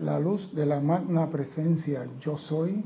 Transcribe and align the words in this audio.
La 0.00 0.18
luz 0.18 0.54
de 0.54 0.64
la 0.64 0.80
magna 0.80 1.28
presencia 1.28 2.06
yo 2.22 2.38
soy 2.38 2.82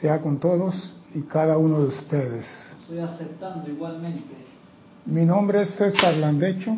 sea 0.00 0.20
con 0.20 0.38
todos 0.38 0.94
y 1.14 1.22
cada 1.22 1.58
uno 1.58 1.80
de 1.80 1.88
ustedes. 1.88 2.46
Estoy 2.82 3.00
aceptando 3.00 3.68
igualmente. 3.68 4.36
Mi 5.06 5.24
nombre 5.24 5.62
es 5.62 5.74
César 5.74 6.14
Landecho 6.14 6.76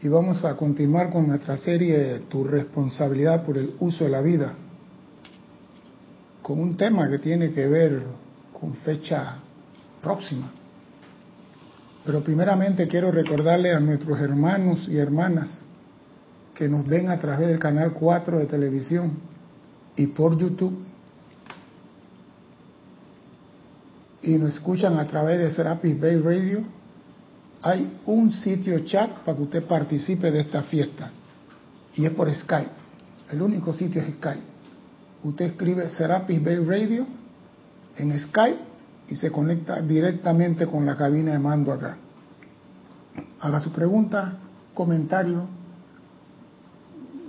y 0.00 0.06
vamos 0.06 0.44
a 0.44 0.56
continuar 0.56 1.10
con 1.10 1.26
nuestra 1.26 1.56
serie 1.56 2.20
Tu 2.28 2.44
responsabilidad 2.44 3.44
por 3.44 3.58
el 3.58 3.74
uso 3.80 4.04
de 4.04 4.10
la 4.10 4.20
vida, 4.20 4.54
con 6.40 6.60
un 6.60 6.76
tema 6.76 7.08
que 7.08 7.18
tiene 7.18 7.50
que 7.50 7.66
ver 7.66 8.00
con 8.52 8.74
fecha 8.74 9.38
próxima. 10.00 10.52
Pero 12.04 12.22
primeramente 12.22 12.86
quiero 12.86 13.10
recordarle 13.10 13.74
a 13.74 13.80
nuestros 13.80 14.20
hermanos 14.20 14.86
y 14.88 14.98
hermanas 14.98 15.64
que 16.54 16.68
nos 16.68 16.86
ven 16.86 17.10
a 17.10 17.18
través 17.18 17.48
del 17.48 17.58
canal 17.58 17.92
4 17.92 18.38
de 18.38 18.46
televisión 18.46 19.18
y 19.96 20.06
por 20.08 20.36
YouTube 20.36 20.84
y 24.22 24.38
nos 24.38 24.54
escuchan 24.54 24.98
a 24.98 25.06
través 25.06 25.38
de 25.38 25.50
Serapis 25.50 26.00
Bay 26.00 26.16
Radio, 26.16 26.62
hay 27.60 27.98
un 28.06 28.32
sitio 28.32 28.78
chat 28.80 29.10
para 29.18 29.36
que 29.36 29.42
usted 29.42 29.64
participe 29.64 30.30
de 30.30 30.40
esta 30.40 30.62
fiesta 30.62 31.10
y 31.94 32.06
es 32.06 32.12
por 32.12 32.32
Skype. 32.32 32.70
El 33.30 33.42
único 33.42 33.72
sitio 33.72 34.00
es 34.00 34.14
Skype. 34.14 34.42
Usted 35.24 35.44
escribe 35.46 35.90
Serapis 35.90 36.42
Bay 36.42 36.56
Radio 36.56 37.06
en 37.96 38.18
Skype 38.18 38.58
y 39.08 39.16
se 39.16 39.30
conecta 39.30 39.80
directamente 39.80 40.66
con 40.66 40.86
la 40.86 40.96
cabina 40.96 41.32
de 41.32 41.38
mando 41.38 41.72
acá. 41.72 41.96
Haga 43.40 43.60
su 43.60 43.72
pregunta, 43.72 44.38
comentario, 44.72 45.46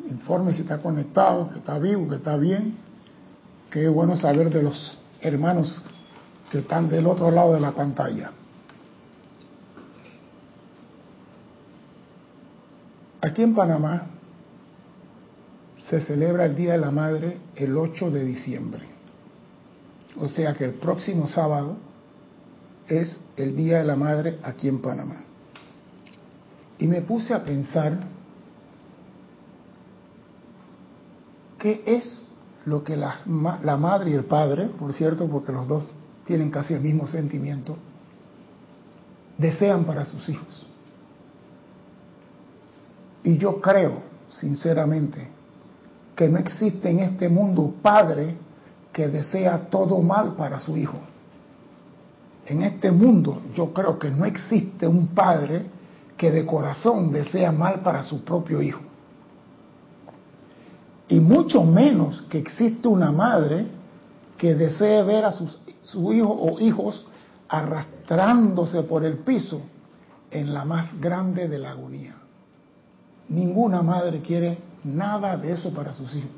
informe 0.10 0.54
si 0.54 0.62
está 0.62 0.80
conectado, 0.80 1.50
que 1.52 1.60
está 1.60 1.80
vivo, 1.80 2.08
que 2.10 2.16
está 2.16 2.38
bien. 2.38 2.78
Qué 3.70 3.88
bueno 3.88 4.18
saber 4.18 4.50
de 4.50 4.64
los 4.64 4.98
hermanos 5.20 5.82
que 6.50 6.60
están 6.60 6.90
del 6.90 7.08
otro 7.08 7.32
lado 7.32 7.54
de 7.54 7.60
la 7.60 7.72
pantalla. 7.72 8.32
Aquí 13.22 13.42
en 13.42 13.56
Panamá 13.56 14.08
se 15.90 16.02
celebra 16.02 16.46
el 16.46 16.56
Día 16.56 16.74
de 16.74 16.78
la 16.78 16.92
Madre 16.92 17.38
el 17.56 17.76
8 17.76 18.12
de 18.12 18.24
diciembre. 18.24 18.84
O 20.18 20.28
sea 20.28 20.54
que 20.54 20.66
el 20.66 20.74
próximo 20.76 21.28
sábado 21.28 21.78
es 22.88 23.20
el 23.36 23.56
Día 23.56 23.80
de 23.80 23.84
la 23.84 23.96
Madre 23.96 24.40
aquí 24.44 24.68
en 24.68 24.82
Panamá. 24.82 25.24
Y 26.78 26.88
me 26.88 27.02
puse 27.02 27.34
a 27.34 27.44
pensar 27.44 27.98
qué 31.66 31.82
es 31.84 32.32
lo 32.66 32.84
que 32.84 32.96
la, 32.96 33.18
madre 33.76 34.12
y 34.12 34.14
el 34.14 34.26
padre, 34.26 34.68
por 34.68 34.94
cierto, 34.94 35.28
porque 35.28 35.52
los 35.52 35.68
dos 35.68 35.84
tienen 36.24 36.52
casi 36.52 36.76
el 36.76 36.80
mismo 36.80 37.08
sentimiento, 37.08 37.76
desean 39.36 39.84
para 39.84 40.06
sus 40.06 40.30
hijos. 40.30 40.68
Y 43.24 43.40
yo 43.40 43.60
creo, 43.60 43.94
sinceramente, 44.30 45.28
que 46.16 46.30
no 46.30 46.38
existe 46.38 46.88
en 46.92 47.00
este 47.00 47.30
mundo 47.30 47.74
padre 47.82 48.36
que 48.94 49.08
desea 49.08 49.68
todo 49.68 50.00
mal 50.04 50.36
para 50.36 50.60
su 50.60 50.78
hijo. 50.78 51.00
En 52.46 52.62
este 52.62 52.92
mundo 52.92 53.42
yo 53.56 53.74
creo 53.74 53.98
que 53.98 54.12
no 54.12 54.26
existe 54.26 54.88
un 54.88 55.08
padre 55.08 55.66
que 56.16 56.30
de 56.30 56.46
corazón 56.46 57.12
desea 57.12 57.52
mal 57.52 57.80
para 57.80 58.04
su 58.04 58.24
propio 58.24 58.62
hijo. 58.62 58.82
Y 61.08 61.20
mucho 61.20 61.64
menos 61.64 62.24
que 62.24 62.40
existe 62.40 62.88
una 62.88 63.12
madre 63.12 63.68
que 64.38 64.56
desee 64.56 65.04
ver 65.04 65.26
a 65.26 65.32
sus, 65.32 65.60
su 65.82 66.12
hijo 66.14 66.30
o 66.30 66.60
hijos 66.60 67.06
arrastrándose 67.48 68.84
por 68.84 69.06
el 69.06 69.20
piso 69.20 69.62
en 70.32 70.54
la 70.54 70.66
más 70.66 71.00
grande 71.00 71.48
de 71.48 71.60
la 71.60 71.72
agonía. 71.72 72.16
Ninguna 73.30 73.82
madre 73.82 74.22
quiere 74.22 74.58
nada 74.84 75.38
de 75.38 75.52
eso 75.52 75.72
para 75.72 75.94
sus 75.94 76.14
hijos, 76.16 76.32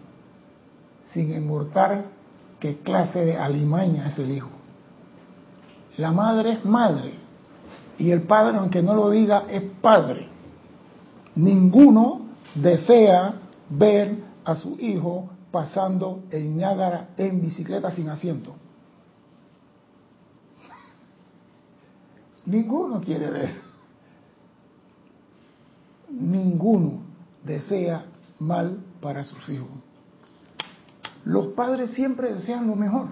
sin 1.11 1.33
importar 1.33 2.05
qué 2.59 2.77
clase 2.77 3.25
de 3.25 3.37
alimaña 3.37 4.07
es 4.07 4.19
el 4.19 4.31
hijo. 4.31 4.49
La 5.97 6.11
madre 6.11 6.53
es 6.53 6.65
madre 6.65 7.13
y 7.97 8.11
el 8.11 8.23
padre, 8.23 8.57
aunque 8.57 8.83
no 8.83 8.93
lo 8.93 9.09
diga, 9.09 9.45
es 9.49 9.63
padre. 9.81 10.27
Ninguno 11.35 12.21
desea 12.55 13.33
ver 13.69 14.26
a 14.47 14.55
su 14.55 14.77
hijo 14.79 15.29
pasando 15.51 16.23
en 16.31 16.55
Niágara 16.55 17.09
en 17.17 17.41
bicicleta 17.41 17.91
sin 17.91 18.07
asiento. 18.07 18.55
Ninguno 22.45 23.01
quiere 23.01 23.29
ver. 23.29 23.49
Ninguno 26.09 27.01
desea 27.43 28.05
mal 28.39 28.79
para 29.01 29.25
sus 29.25 29.49
hijos. 29.49 29.69
Los 31.25 31.47
padres 31.47 31.91
siempre 31.91 32.33
desean 32.33 32.67
lo 32.67 32.77
mejor. 32.77 33.07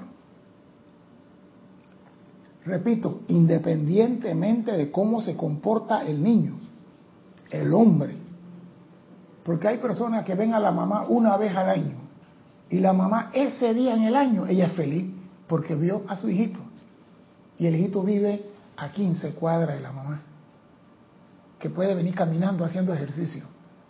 Repito, 2.63 3.23
independientemente 3.27 4.71
de 4.71 4.89
cómo 4.89 5.21
se 5.21 5.35
comporta 5.35 6.05
el 6.07 6.23
niño, 6.23 6.57
el 7.51 7.73
hombre. 7.73 8.24
Porque 9.45 9.67
hay 9.67 9.77
personas 9.77 10.25
que 10.25 10.33
ven 10.33 10.55
a 10.55 10.59
la 10.59 10.71
mamá 10.71 11.05
una 11.07 11.37
vez 11.37 11.55
al 11.55 11.69
año 11.69 11.95
y 12.67 12.79
la 12.79 12.93
mamá 12.93 13.29
ese 13.31 13.75
día 13.75 13.93
en 13.93 14.01
el 14.01 14.15
año, 14.15 14.47
ella 14.47 14.65
es 14.65 14.73
feliz 14.73 15.05
porque 15.47 15.75
vio 15.75 16.03
a 16.07 16.15
su 16.15 16.27
hijito. 16.27 16.59
Y 17.57 17.67
el 17.67 17.75
hijito 17.75 18.01
vive 18.01 18.43
a 18.75 18.91
15 18.91 19.35
cuadras 19.35 19.75
de 19.75 19.81
la 19.81 19.91
mamá, 19.91 20.21
que 21.59 21.69
puede 21.69 21.93
venir 21.93 22.15
caminando 22.15 22.65
haciendo 22.65 22.91
ejercicio 22.91 23.43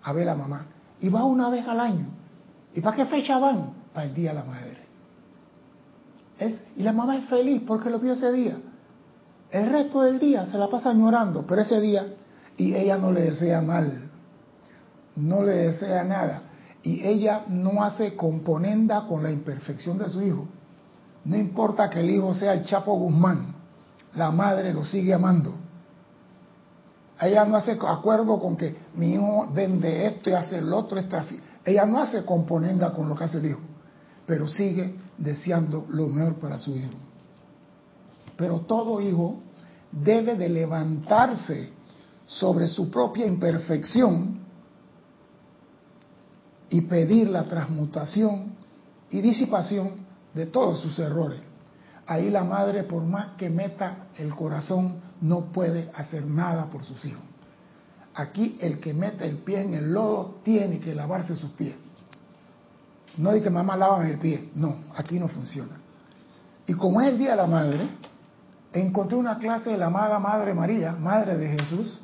a 0.04 0.12
ver 0.12 0.28
a 0.28 0.34
la 0.34 0.38
mamá. 0.38 0.66
Y 1.00 1.08
va 1.08 1.24
una 1.24 1.50
vez 1.50 1.66
al 1.66 1.80
año. 1.80 2.08
¿Y 2.74 2.82
para 2.82 2.98
qué 2.98 3.06
fecha 3.06 3.40
van? 3.40 3.74
Para 3.94 4.08
el 4.08 4.14
Día 4.14 4.32
de 4.32 4.36
la 4.36 4.44
Madre. 4.44 4.86
Y 6.76 6.84
la 6.84 6.92
mamá 6.92 7.16
es 7.16 7.26
feliz 7.30 7.64
porque 7.66 7.90
lo 7.90 8.00
vio 8.00 8.12
ese 8.12 8.30
día. 8.34 8.58
El 9.52 9.70
resto 9.70 10.02
del 10.02 10.20
día 10.20 10.46
se 10.48 10.58
la 10.58 10.68
pasa 10.68 10.92
llorando, 10.92 11.46
pero 11.48 11.62
ese 11.62 11.80
día, 11.80 12.06
y 12.58 12.74
ella 12.76 12.98
no 12.98 13.14
le 13.14 13.22
desea 13.22 13.62
mal, 13.62 14.05
no 15.16 15.44
le 15.44 15.54
desea 15.54 16.04
nada. 16.04 16.42
Y 16.84 17.06
ella 17.06 17.46
no 17.48 17.84
hace 17.84 18.16
componenda 18.16 19.08
con 19.08 19.24
la 19.24 19.32
imperfección 19.32 19.98
de 19.98 20.10
su 20.10 20.22
hijo. 20.22 20.48
No 21.24 21.36
importa 21.36 21.90
que 21.90 22.02
el 22.02 22.10
hijo 22.10 22.34
sea 22.36 22.54
el 22.54 22.66
Chapo 22.66 22.94
Guzmán, 22.98 23.56
la 24.14 24.30
madre 24.32 24.72
lo 24.72 24.86
sigue 24.86 25.14
amando. 25.14 25.56
Ella 27.20 27.46
no 27.46 27.56
hace 27.56 27.78
acuerdo 27.82 28.40
con 28.40 28.56
que 28.56 28.76
mi 28.96 29.14
hijo 29.14 29.50
vende 29.54 30.06
esto 30.06 30.30
y 30.30 30.34
hace 30.34 30.58
el 30.58 30.72
otro, 30.72 31.00
Ella 31.64 31.86
no 31.86 32.02
hace 32.02 32.24
componenda 32.24 32.92
con 32.92 33.10
lo 33.10 33.16
que 33.16 33.24
hace 33.24 33.38
el 33.38 33.46
hijo, 33.48 33.62
pero 34.28 34.48
sigue 34.48 34.96
deseando 35.18 35.86
lo 35.90 36.08
mejor 36.08 36.36
para 36.36 36.58
su 36.58 36.76
hijo. 36.76 36.92
Pero 38.38 38.60
todo 38.62 39.02
hijo 39.02 39.40
debe 39.92 40.36
de 40.36 40.50
levantarse 40.50 41.70
sobre 42.28 42.68
su 42.68 42.92
propia 42.92 43.26
imperfección 43.26 44.45
y 46.76 46.82
pedir 46.82 47.30
la 47.30 47.46
transmutación 47.46 48.52
y 49.10 49.22
disipación 49.22 49.92
de 50.34 50.46
todos 50.48 50.82
sus 50.82 51.00
errores. 51.00 51.40
Ahí 52.06 52.30
la 52.30 52.44
madre, 52.44 52.84
por 52.84 53.02
más 53.02 53.28
que 53.38 53.50
meta 53.50 54.08
el 54.18 54.36
corazón, 54.36 54.96
no 55.22 55.54
puede 55.54 55.90
hacer 55.96 56.26
nada 56.26 56.66
por 56.66 56.84
sus 56.84 57.06
hijos. 57.06 57.24
Aquí 58.14 58.58
el 58.60 58.82
que 58.82 58.94
mete 58.94 59.26
el 59.26 59.38
pie 59.38 59.62
en 59.62 59.74
el 59.74 59.94
lodo 59.94 60.42
tiene 60.44 60.82
que 60.82 60.94
lavarse 60.94 61.38
sus 61.38 61.52
pies. 61.52 61.76
No 63.20 63.32
de 63.32 63.42
que 63.42 63.50
mamá 63.50 63.78
lava 63.78 64.06
el 64.06 64.18
pie, 64.18 64.50
no, 64.56 64.76
aquí 64.98 65.18
no 65.18 65.30
funciona. 65.30 65.78
Y 66.68 66.74
como 66.74 67.00
es 67.00 67.08
el 67.08 67.18
Día 67.18 67.32
de 67.32 67.38
la 67.38 67.48
Madre, 67.48 67.88
encontré 68.74 69.18
una 69.18 69.38
clase 69.38 69.70
de 69.70 69.78
la 69.78 69.86
amada 69.86 70.20
Madre 70.20 70.54
María, 70.54 70.92
Madre 70.92 71.38
de 71.38 71.58
Jesús, 71.58 72.02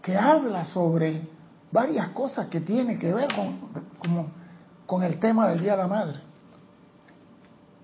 que 0.00 0.16
habla 0.16 0.64
sobre 0.64 1.28
varias 1.72 2.10
cosas 2.10 2.48
que 2.48 2.60
tienen 2.60 2.98
que 2.98 3.12
ver 3.12 3.28
con, 3.34 4.28
con 4.86 5.02
el 5.02 5.18
tema 5.18 5.48
del 5.48 5.60
Día 5.60 5.72
de 5.72 5.78
la 5.78 5.88
Madre. 5.88 6.20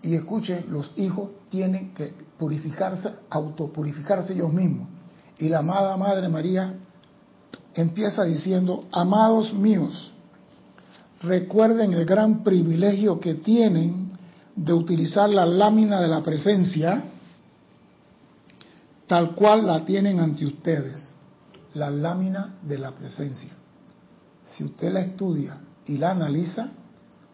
Y 0.02 0.14
escuche, 0.14 0.64
los 0.68 0.92
hijos 0.96 1.30
tienen 1.50 1.92
que 1.94 2.14
purificarse, 2.38 3.10
autopurificarse 3.30 4.32
ellos 4.32 4.52
mismos. 4.52 4.88
Y 5.38 5.48
la 5.48 5.58
amada 5.58 5.96
Madre 5.96 6.28
María 6.28 6.74
empieza 7.74 8.24
diciendo, 8.24 8.84
amados 8.92 9.52
míos, 9.54 10.12
recuerden 11.22 11.94
el 11.94 12.04
gran 12.04 12.44
privilegio 12.44 13.18
que 13.18 13.34
tienen 13.34 14.12
de 14.54 14.72
utilizar 14.72 15.28
la 15.30 15.46
lámina 15.46 16.00
de 16.00 16.08
la 16.08 16.22
presencia 16.22 17.02
tal 19.06 19.34
cual 19.34 19.66
la 19.66 19.84
tienen 19.84 20.20
ante 20.20 20.44
ustedes, 20.44 21.08
la 21.74 21.90
lámina 21.90 22.56
de 22.62 22.78
la 22.78 22.92
presencia. 22.92 23.57
Si 24.52 24.64
usted 24.64 24.92
la 24.92 25.00
estudia 25.00 25.58
y 25.86 25.98
la 25.98 26.10
analiza, 26.10 26.70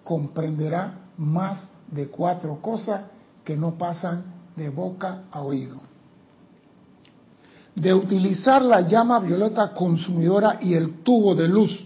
comprenderá 0.03 1.11
más 1.17 1.67
de 1.91 2.09
cuatro 2.09 2.61
cosas 2.61 3.03
que 3.45 3.57
no 3.57 3.77
pasan 3.79 4.25
de 4.57 4.69
boca 4.69 5.25
a 5.31 5.43
oído. 5.43 5.81
De 7.75 7.93
utilizar 7.93 8.63
la 8.63 8.83
llama 8.83 9.19
violeta 9.21 9.73
consumidora 9.73 10.59
y 10.61 10.75
el 10.75 11.03
tubo 11.03 11.35
de 11.35 11.49
luz, 11.49 11.85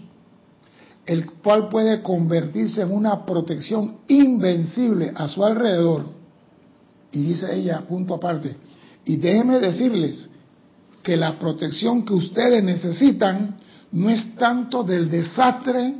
el 1.05 1.31
cual 1.31 1.69
puede 1.69 2.01
convertirse 2.01 2.81
en 2.83 2.91
una 2.91 3.25
protección 3.25 3.97
invencible 4.07 5.11
a 5.15 5.27
su 5.27 5.43
alrededor. 5.43 6.05
Y 7.11 7.23
dice 7.23 7.55
ella, 7.55 7.81
punto 7.87 8.15
aparte, 8.15 8.55
y 9.05 9.17
déjenme 9.17 9.59
decirles 9.59 10.29
que 11.01 11.17
la 11.17 11.39
protección 11.39 12.05
que 12.05 12.13
ustedes 12.13 12.63
necesitan 12.63 13.58
no 13.91 14.09
es 14.09 14.35
tanto 14.35 14.83
del 14.83 15.09
desastre 15.09 15.95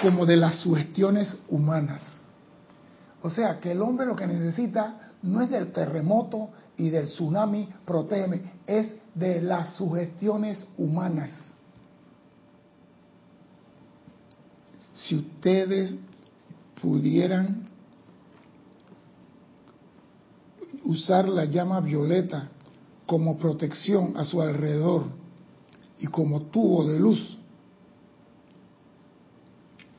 como 0.00 0.24
de 0.26 0.36
las 0.36 0.60
sugestiones 0.60 1.36
humanas. 1.48 2.02
O 3.22 3.30
sea, 3.30 3.58
que 3.60 3.72
el 3.72 3.82
hombre 3.82 4.06
lo 4.06 4.16
que 4.16 4.26
necesita 4.26 5.12
no 5.22 5.40
es 5.40 5.50
del 5.50 5.72
terremoto 5.72 6.50
y 6.76 6.90
del 6.90 7.06
tsunami, 7.06 7.68
protégeme, 7.84 8.42
es 8.66 8.88
de 9.14 9.40
las 9.42 9.74
sugestiones 9.76 10.66
humanas. 10.76 11.30
Si 14.94 15.16
ustedes 15.16 15.94
pudieran 16.80 17.64
usar 20.84 21.28
la 21.28 21.44
llama 21.46 21.80
violeta 21.80 22.48
como 23.06 23.38
protección 23.38 24.16
a 24.16 24.24
su 24.24 24.40
alrededor 24.40 25.23
y 25.98 26.06
como 26.06 26.42
tubo 26.42 26.84
de 26.88 26.98
luz, 26.98 27.38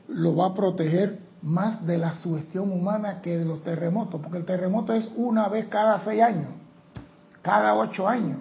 lo 0.08 0.36
va 0.36 0.46
a 0.46 0.54
proteger 0.54 1.18
más 1.42 1.84
de 1.86 1.98
la 1.98 2.14
sugestión 2.14 2.72
humana 2.72 3.20
que 3.20 3.38
de 3.38 3.44
los 3.44 3.62
terremotos, 3.62 4.20
porque 4.20 4.38
el 4.38 4.44
terremoto 4.44 4.92
es 4.92 5.10
una 5.16 5.48
vez 5.48 5.66
cada 5.66 6.04
seis 6.04 6.22
años, 6.22 6.50
cada 7.42 7.74
ocho 7.74 8.08
años, 8.08 8.38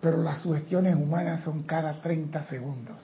pero 0.00 0.18
las 0.18 0.40
sugestiones 0.40 0.94
humanas 0.94 1.42
son 1.42 1.62
cada 1.64 2.00
30 2.00 2.42
segundos. 2.44 2.96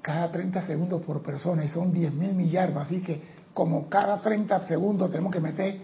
Cada 0.00 0.30
30 0.30 0.66
segundos 0.66 1.02
por 1.02 1.22
persona 1.22 1.64
y 1.64 1.68
son 1.68 1.92
10 1.92 2.12
mil 2.12 2.34
millardos, 2.34 2.86
así 2.86 3.00
que 3.02 3.22
como 3.54 3.88
cada 3.88 4.20
30 4.20 4.66
segundos 4.66 5.10
tenemos 5.10 5.32
que 5.32 5.40
meter 5.40 5.80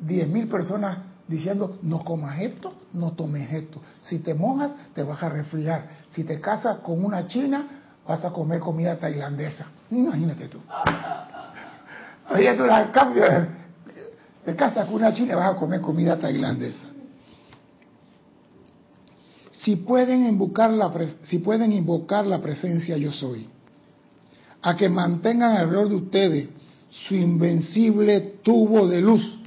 10 0.00 0.28
mil 0.28 0.48
personas 0.48 0.98
diciendo 1.28 1.78
no 1.82 2.00
comas 2.00 2.40
esto, 2.40 2.72
no 2.94 3.12
tomes 3.12 3.52
esto. 3.52 3.80
Si 4.02 4.18
te 4.20 4.34
mojas, 4.34 4.74
te 4.94 5.02
vas 5.02 5.22
a 5.22 5.28
resfriar. 5.28 5.88
Si 6.10 6.24
te 6.24 6.40
casas 6.40 6.78
con 6.78 7.04
una 7.04 7.26
china, 7.28 7.68
vas 8.06 8.24
a 8.24 8.30
comer 8.30 8.58
comida 8.60 8.96
tailandesa. 8.96 9.66
Imagínate 9.90 10.48
tú. 10.48 10.58
Oye, 12.30 12.54
tú 12.54 12.64
al 12.64 12.90
cambio, 12.90 13.24
te 14.44 14.56
casas 14.56 14.86
con 14.86 14.96
una 14.96 15.12
china, 15.12 15.36
vas 15.36 15.54
a 15.54 15.56
comer 15.56 15.80
comida 15.80 16.18
tailandesa. 16.18 16.86
Si 19.52 19.76
pueden 19.76 20.26
invocar 20.26 20.70
la, 20.70 20.92
si 21.22 21.40
pueden 21.40 21.72
invocar 21.72 22.26
la 22.26 22.40
presencia 22.40 22.96
yo 22.96 23.12
soy, 23.12 23.48
a 24.62 24.76
que 24.76 24.88
mantengan 24.88 25.56
alrededor 25.56 25.88
de 25.88 25.94
ustedes 25.96 26.48
su 26.90 27.14
invencible 27.14 28.20
tubo 28.42 28.88
de 28.88 29.00
luz, 29.00 29.37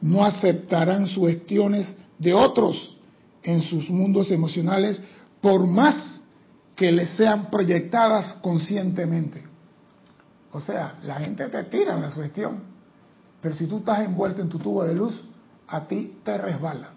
no 0.00 0.24
aceptarán 0.24 1.06
sugestiones 1.06 1.96
de 2.18 2.34
otros 2.34 2.98
en 3.42 3.62
sus 3.62 3.88
mundos 3.90 4.30
emocionales 4.30 5.00
por 5.40 5.66
más 5.66 6.20
que 6.76 6.92
les 6.92 7.10
sean 7.10 7.50
proyectadas 7.50 8.34
conscientemente. 8.40 9.44
O 10.52 10.60
sea, 10.60 10.98
la 11.04 11.16
gente 11.16 11.46
te 11.48 11.64
tira 11.64 11.94
en 11.94 12.02
la 12.02 12.10
sugestión, 12.10 12.62
pero 13.40 13.54
si 13.54 13.66
tú 13.66 13.78
estás 13.78 14.00
envuelto 14.00 14.42
en 14.42 14.48
tu 14.48 14.58
tubo 14.58 14.84
de 14.84 14.94
luz, 14.94 15.22
a 15.68 15.86
ti 15.86 16.18
te 16.24 16.36
resbala. 16.36 16.90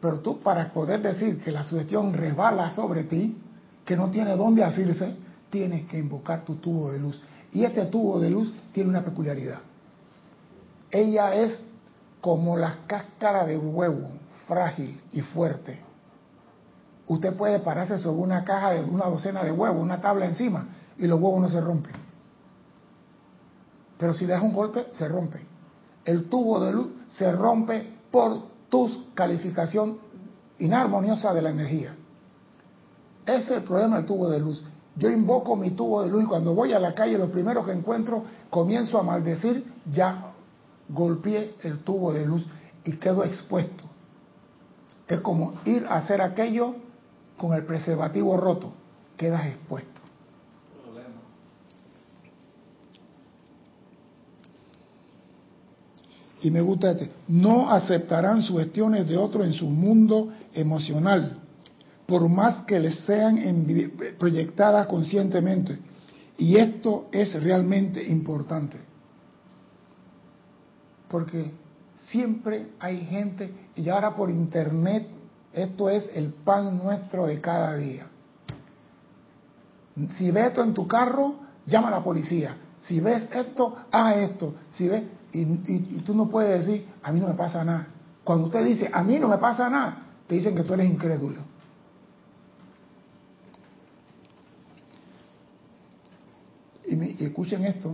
Pero 0.00 0.20
tú 0.20 0.40
para 0.40 0.72
poder 0.72 1.02
decir 1.02 1.40
que 1.40 1.50
la 1.50 1.64
sugestión 1.64 2.12
resbala 2.12 2.70
sobre 2.72 3.04
ti, 3.04 3.36
que 3.84 3.96
no 3.96 4.10
tiene 4.10 4.36
dónde 4.36 4.64
asirse, 4.64 5.14
tienes 5.50 5.86
que 5.86 5.98
invocar 5.98 6.44
tu 6.44 6.56
tubo 6.56 6.90
de 6.92 6.98
luz. 6.98 7.20
Y 7.52 7.64
este 7.64 7.86
tubo 7.86 8.20
de 8.20 8.30
luz 8.30 8.52
tiene 8.72 8.90
una 8.90 9.04
peculiaridad. 9.04 9.60
Ella 10.90 11.34
es 11.34 11.62
como 12.20 12.56
la 12.56 12.80
cáscara 12.86 13.46
de 13.46 13.56
un 13.56 13.74
huevo, 13.74 14.10
frágil 14.46 15.00
y 15.12 15.20
fuerte. 15.20 15.80
Usted 17.06 17.34
puede 17.34 17.58
pararse 17.60 17.98
sobre 17.98 18.22
una 18.22 18.44
caja 18.44 18.72
de 18.72 18.84
una 18.84 19.06
docena 19.06 19.42
de 19.42 19.50
huevos, 19.50 19.82
una 19.82 20.00
tabla 20.00 20.26
encima, 20.26 20.68
y 20.98 21.06
los 21.06 21.20
huevos 21.20 21.40
no 21.40 21.48
se 21.48 21.60
rompen. 21.60 21.94
Pero 23.98 24.14
si 24.14 24.26
le 24.26 24.32
das 24.32 24.42
un 24.42 24.52
golpe, 24.52 24.86
se 24.92 25.08
rompe. 25.08 25.40
El 26.04 26.28
tubo 26.28 26.60
de 26.60 26.72
luz 26.72 26.88
se 27.10 27.30
rompe 27.32 27.98
por 28.10 28.42
tu 28.68 29.12
calificación 29.14 29.98
inarmoniosa 30.58 31.34
de 31.34 31.42
la 31.42 31.50
energía. 31.50 31.94
Ese 33.26 33.38
es 33.38 33.50
el 33.50 33.62
problema 33.62 33.96
del 33.96 34.06
tubo 34.06 34.28
de 34.28 34.40
luz. 34.40 34.64
Yo 34.96 35.08
invoco 35.08 35.56
mi 35.56 35.70
tubo 35.70 36.02
de 36.02 36.10
luz 36.10 36.24
y 36.24 36.26
cuando 36.26 36.54
voy 36.54 36.72
a 36.72 36.78
la 36.78 36.94
calle 36.94 37.18
lo 37.18 37.30
primero 37.30 37.64
que 37.64 37.72
encuentro 37.72 38.24
comienzo 38.50 38.98
a 38.98 39.02
maldecir, 39.02 39.64
ya 39.90 40.29
golpeé 40.92 41.54
el 41.62 41.78
tubo 41.78 42.12
de 42.12 42.26
luz 42.26 42.44
y 42.84 42.92
quedo 42.92 43.24
expuesto. 43.24 43.84
Es 45.06 45.20
como 45.20 45.54
ir 45.64 45.86
a 45.86 45.96
hacer 45.96 46.20
aquello 46.20 46.74
con 47.36 47.52
el 47.54 47.64
preservativo 47.64 48.36
roto, 48.36 48.72
quedas 49.16 49.46
expuesto. 49.46 50.00
Y 56.42 56.50
me 56.50 56.62
gusta 56.62 56.92
este, 56.92 57.10
no 57.28 57.70
aceptarán 57.70 58.42
sugestiones 58.42 59.06
de 59.06 59.16
otro 59.18 59.44
en 59.44 59.52
su 59.52 59.68
mundo 59.68 60.32
emocional, 60.54 61.38
por 62.06 62.26
más 62.30 62.64
que 62.64 62.80
les 62.80 62.96
sean 63.00 63.66
proyectadas 64.18 64.86
conscientemente. 64.86 65.78
Y 66.38 66.56
esto 66.56 67.08
es 67.12 67.34
realmente 67.42 68.02
importante 68.02 68.89
porque 71.10 71.52
siempre 72.06 72.68
hay 72.78 73.04
gente, 73.04 73.52
y 73.74 73.88
ahora 73.88 74.14
por 74.14 74.30
internet, 74.30 75.08
esto 75.52 75.90
es 75.90 76.08
el 76.14 76.32
pan 76.32 76.78
nuestro 76.78 77.26
de 77.26 77.40
cada 77.40 77.74
día. 77.74 78.06
Si 80.16 80.30
ves 80.30 80.48
esto 80.48 80.62
en 80.62 80.72
tu 80.72 80.86
carro, 80.86 81.34
llama 81.66 81.88
a 81.88 81.90
la 81.90 82.04
policía. 82.04 82.56
Si 82.78 83.00
ves 83.00 83.28
esto, 83.32 83.76
haz 83.90 84.16
esto. 84.18 84.54
Si 84.70 84.88
ves, 84.88 85.02
y, 85.32 85.40
y, 85.40 86.02
tú 86.04 86.14
no 86.14 86.28
puedes 86.30 86.66
decir, 86.66 86.88
a 87.02 87.12
mí 87.12 87.20
no 87.20 87.28
me 87.28 87.34
pasa 87.34 87.64
nada. 87.64 87.88
Cuando 88.22 88.46
usted 88.46 88.64
dice, 88.64 88.88
a 88.92 89.02
mí 89.02 89.18
no 89.18 89.28
me 89.28 89.38
pasa 89.38 89.68
nada, 89.68 90.02
te 90.26 90.36
dicen 90.36 90.54
que 90.54 90.62
tú 90.62 90.74
eres 90.74 90.88
incrédulo. 90.88 91.50
y 96.86 97.24
escuchen 97.24 97.64
esto, 97.64 97.92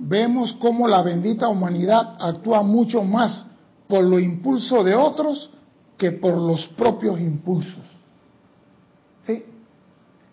vemos 0.00 0.54
cómo 0.54 0.88
la 0.88 1.02
bendita 1.02 1.48
humanidad 1.48 2.16
actúa 2.18 2.62
mucho 2.62 3.04
más 3.04 3.46
por 3.86 4.02
los 4.02 4.20
impulsos 4.20 4.84
de 4.84 4.94
otros 4.94 5.50
que 5.98 6.12
por 6.12 6.36
los 6.36 6.66
propios 6.68 7.20
impulsos. 7.20 7.84
¿Sí? 9.26 9.44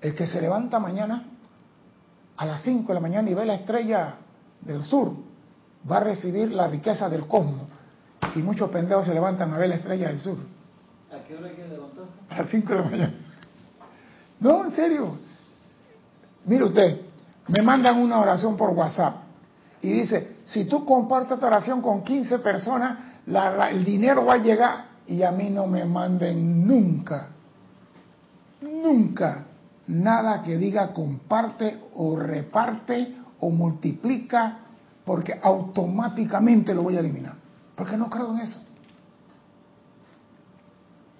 El 0.01 0.15
que 0.15 0.25
se 0.25 0.39
levanta 0.39 0.79
mañana 0.79 1.25
a 2.37 2.45
las 2.45 2.61
5 2.61 2.87
de 2.87 2.93
la 2.93 2.99
mañana 2.99 3.29
y 3.29 3.33
ve 3.33 3.45
la 3.45 3.55
estrella 3.55 4.15
del 4.61 4.83
sur 4.83 5.11
va 5.89 5.97
a 5.97 6.01
recibir 6.01 6.51
la 6.51 6.67
riqueza 6.67 7.09
del 7.09 7.27
cosmos. 7.27 7.67
Y 8.35 8.39
muchos 8.39 8.69
pendejos 8.69 9.05
se 9.05 9.13
levantan 9.13 9.53
a 9.53 9.57
ver 9.57 9.69
la 9.69 9.75
estrella 9.75 10.07
del 10.07 10.19
sur. 10.19 10.37
¿A 11.11 11.27
qué 11.27 11.35
hora 11.35 11.47
hay 11.47 11.55
que 11.55 11.67
levantarse? 11.67 12.11
A 12.29 12.37
las 12.37 12.49
5 12.49 12.69
de 12.69 12.75
la 12.75 12.83
mañana. 12.83 13.13
No, 14.39 14.65
en 14.65 14.71
serio. 14.71 15.17
Mire 16.45 16.63
usted, 16.63 17.01
me 17.47 17.63
mandan 17.63 17.99
una 17.99 18.19
oración 18.19 18.55
por 18.55 18.69
WhatsApp 18.69 19.26
y 19.81 19.91
dice, 19.91 20.37
si 20.45 20.65
tú 20.65 20.85
compartes 20.85 21.33
esta 21.33 21.47
oración 21.47 21.81
con 21.81 22.03
15 22.03 22.39
personas, 22.39 22.99
el 23.71 23.83
dinero 23.83 24.25
va 24.25 24.35
a 24.35 24.37
llegar 24.37 24.85
y 25.07 25.21
a 25.23 25.31
mí 25.31 25.49
no 25.49 25.67
me 25.67 25.85
manden 25.85 26.65
nunca, 26.65 27.29
nunca 28.61 29.45
nada 29.87 30.41
que 30.43 30.57
diga 30.57 30.93
comparte 30.93 31.79
o 31.95 32.17
reparte 32.17 33.15
o 33.39 33.49
multiplica, 33.49 34.59
porque 35.05 35.39
automáticamente 35.41 36.73
lo 36.73 36.83
voy 36.83 36.97
a 36.97 36.99
eliminar. 36.99 37.35
Porque 37.75 37.95
no 37.95 38.09
creo 38.09 38.33
en 38.33 38.39
eso. 38.39 38.59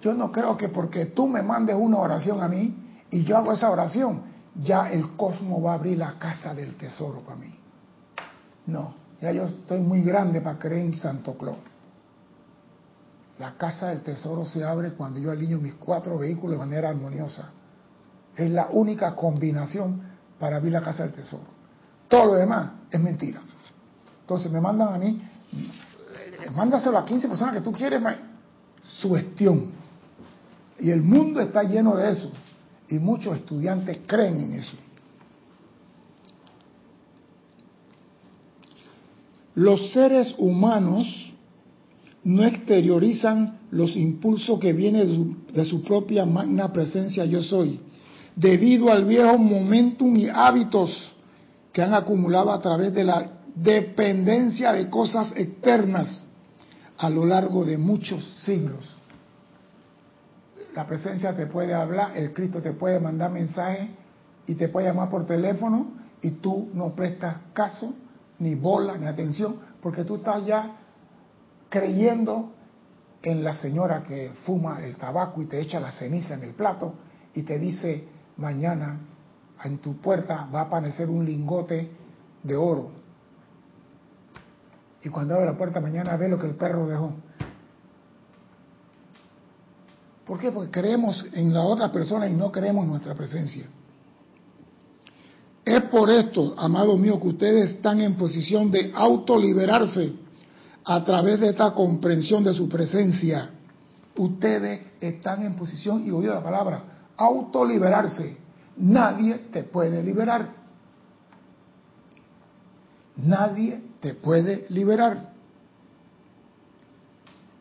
Yo 0.02 0.14
no 0.14 0.30
creo 0.30 0.56
que 0.56 0.68
porque 0.68 1.06
tú 1.06 1.26
me 1.26 1.42
mandes 1.42 1.76
una 1.76 1.98
oración 1.98 2.42
a 2.42 2.48
mí 2.48 2.76
y 3.10 3.24
yo 3.24 3.36
hago 3.36 3.52
esa 3.52 3.70
oración, 3.70 4.22
ya 4.54 4.90
el 4.90 5.16
cosmos 5.16 5.64
va 5.64 5.72
a 5.72 5.74
abrir 5.74 5.98
la 5.98 6.18
casa 6.18 6.54
del 6.54 6.76
tesoro 6.76 7.20
para 7.20 7.36
mí. 7.36 7.54
No, 8.68 8.94
ya 9.18 9.32
yo 9.32 9.46
estoy 9.46 9.80
muy 9.80 10.02
grande 10.02 10.42
para 10.42 10.58
creer 10.58 10.84
en 10.84 10.96
Santo 10.98 11.36
Claus. 11.38 11.56
La 13.38 13.56
casa 13.56 13.88
del 13.88 14.02
tesoro 14.02 14.44
se 14.44 14.62
abre 14.62 14.92
cuando 14.92 15.18
yo 15.18 15.30
alineo 15.30 15.58
mis 15.58 15.74
cuatro 15.74 16.18
vehículos 16.18 16.58
de 16.58 16.66
manera 16.66 16.90
armoniosa. 16.90 17.50
Es 18.36 18.50
la 18.50 18.68
única 18.70 19.16
combinación 19.16 20.02
para 20.38 20.56
abrir 20.56 20.72
la 20.72 20.82
casa 20.82 21.04
del 21.04 21.12
tesoro. 21.12 21.46
Todo 22.08 22.26
lo 22.26 22.34
demás 22.34 22.72
es 22.90 23.00
mentira. 23.00 23.40
Entonces 24.20 24.52
me 24.52 24.60
mandan 24.60 24.92
a 24.92 24.98
mí, 24.98 25.18
mándaselo 26.52 26.98
a 26.98 27.06
15 27.06 27.26
personas 27.26 27.54
que 27.54 27.60
tú 27.62 27.72
quieres, 27.72 28.02
sugestión. 28.82 29.72
Y 30.78 30.90
el 30.90 31.02
mundo 31.02 31.40
está 31.40 31.62
lleno 31.62 31.96
de 31.96 32.10
eso. 32.10 32.30
Y 32.88 32.98
muchos 32.98 33.34
estudiantes 33.34 34.00
creen 34.06 34.36
en 34.40 34.52
eso. 34.54 34.76
Los 39.58 39.90
seres 39.90 40.36
humanos 40.38 41.32
no 42.22 42.44
exteriorizan 42.44 43.58
los 43.72 43.96
impulsos 43.96 44.60
que 44.60 44.72
vienen 44.72 45.36
de 45.52 45.64
su 45.64 45.82
propia 45.82 46.24
magna 46.24 46.72
presencia 46.72 47.24
yo 47.24 47.42
soy, 47.42 47.80
debido 48.36 48.88
al 48.88 49.04
viejo 49.04 49.36
momentum 49.36 50.14
y 50.14 50.28
hábitos 50.28 51.12
que 51.72 51.82
han 51.82 51.92
acumulado 51.92 52.52
a 52.52 52.60
través 52.60 52.94
de 52.94 53.02
la 53.02 53.32
dependencia 53.56 54.72
de 54.72 54.88
cosas 54.88 55.32
externas 55.36 56.28
a 56.96 57.10
lo 57.10 57.26
largo 57.26 57.64
de 57.64 57.78
muchos 57.78 58.24
siglos. 58.44 58.84
La 60.72 60.86
presencia 60.86 61.34
te 61.34 61.46
puede 61.46 61.74
hablar, 61.74 62.16
el 62.16 62.32
Cristo 62.32 62.62
te 62.62 62.74
puede 62.74 63.00
mandar 63.00 63.32
mensaje 63.32 63.90
y 64.46 64.54
te 64.54 64.68
puede 64.68 64.86
llamar 64.86 65.10
por 65.10 65.26
teléfono 65.26 65.94
y 66.22 66.30
tú 66.30 66.68
no 66.74 66.94
prestas 66.94 67.38
caso 67.52 67.92
ni 68.38 68.54
bola, 68.54 68.96
ni 68.96 69.06
atención, 69.06 69.56
porque 69.80 70.04
tú 70.04 70.16
estás 70.16 70.44
ya 70.46 70.76
creyendo 71.68 72.52
en 73.22 73.42
la 73.42 73.56
señora 73.56 74.04
que 74.04 74.32
fuma 74.44 74.82
el 74.84 74.96
tabaco 74.96 75.42
y 75.42 75.46
te 75.46 75.60
echa 75.60 75.80
la 75.80 75.92
ceniza 75.92 76.34
en 76.34 76.42
el 76.42 76.54
plato 76.54 76.94
y 77.34 77.42
te 77.42 77.58
dice 77.58 78.04
mañana 78.36 79.00
en 79.64 79.78
tu 79.78 80.00
puerta 80.00 80.48
va 80.54 80.60
a 80.60 80.64
aparecer 80.64 81.10
un 81.10 81.24
lingote 81.24 81.90
de 82.42 82.56
oro. 82.56 82.90
Y 85.02 85.08
cuando 85.08 85.34
abre 85.34 85.46
la 85.46 85.56
puerta 85.56 85.80
mañana 85.80 86.16
ve 86.16 86.28
lo 86.28 86.38
que 86.38 86.46
el 86.46 86.54
perro 86.54 86.86
dejó. 86.86 87.12
¿Por 90.24 90.38
qué? 90.38 90.52
Porque 90.52 90.70
creemos 90.70 91.24
en 91.32 91.54
la 91.54 91.62
otra 91.62 91.90
persona 91.90 92.28
y 92.28 92.34
no 92.34 92.52
creemos 92.52 92.84
en 92.84 92.90
nuestra 92.90 93.14
presencia. 93.14 93.66
Es 95.68 95.82
por 95.82 96.08
esto, 96.08 96.54
amado 96.56 96.96
mío, 96.96 97.20
que 97.20 97.28
ustedes 97.28 97.72
están 97.72 98.00
en 98.00 98.14
posición 98.14 98.70
de 98.70 98.90
autoliberarse 98.94 100.14
a 100.82 101.04
través 101.04 101.40
de 101.40 101.50
esta 101.50 101.74
comprensión 101.74 102.42
de 102.42 102.54
su 102.54 102.70
presencia. 102.70 103.50
Ustedes 104.16 104.80
están 104.98 105.44
en 105.44 105.56
posición, 105.56 106.06
y 106.06 106.10
oído 106.10 106.32
la 106.32 106.42
palabra, 106.42 106.84
autoliberarse. 107.18 108.38
Nadie 108.78 109.34
te 109.52 109.62
puede 109.64 110.02
liberar. 110.02 110.54
Nadie 113.16 113.82
te 114.00 114.14
puede 114.14 114.64
liberar. 114.70 115.34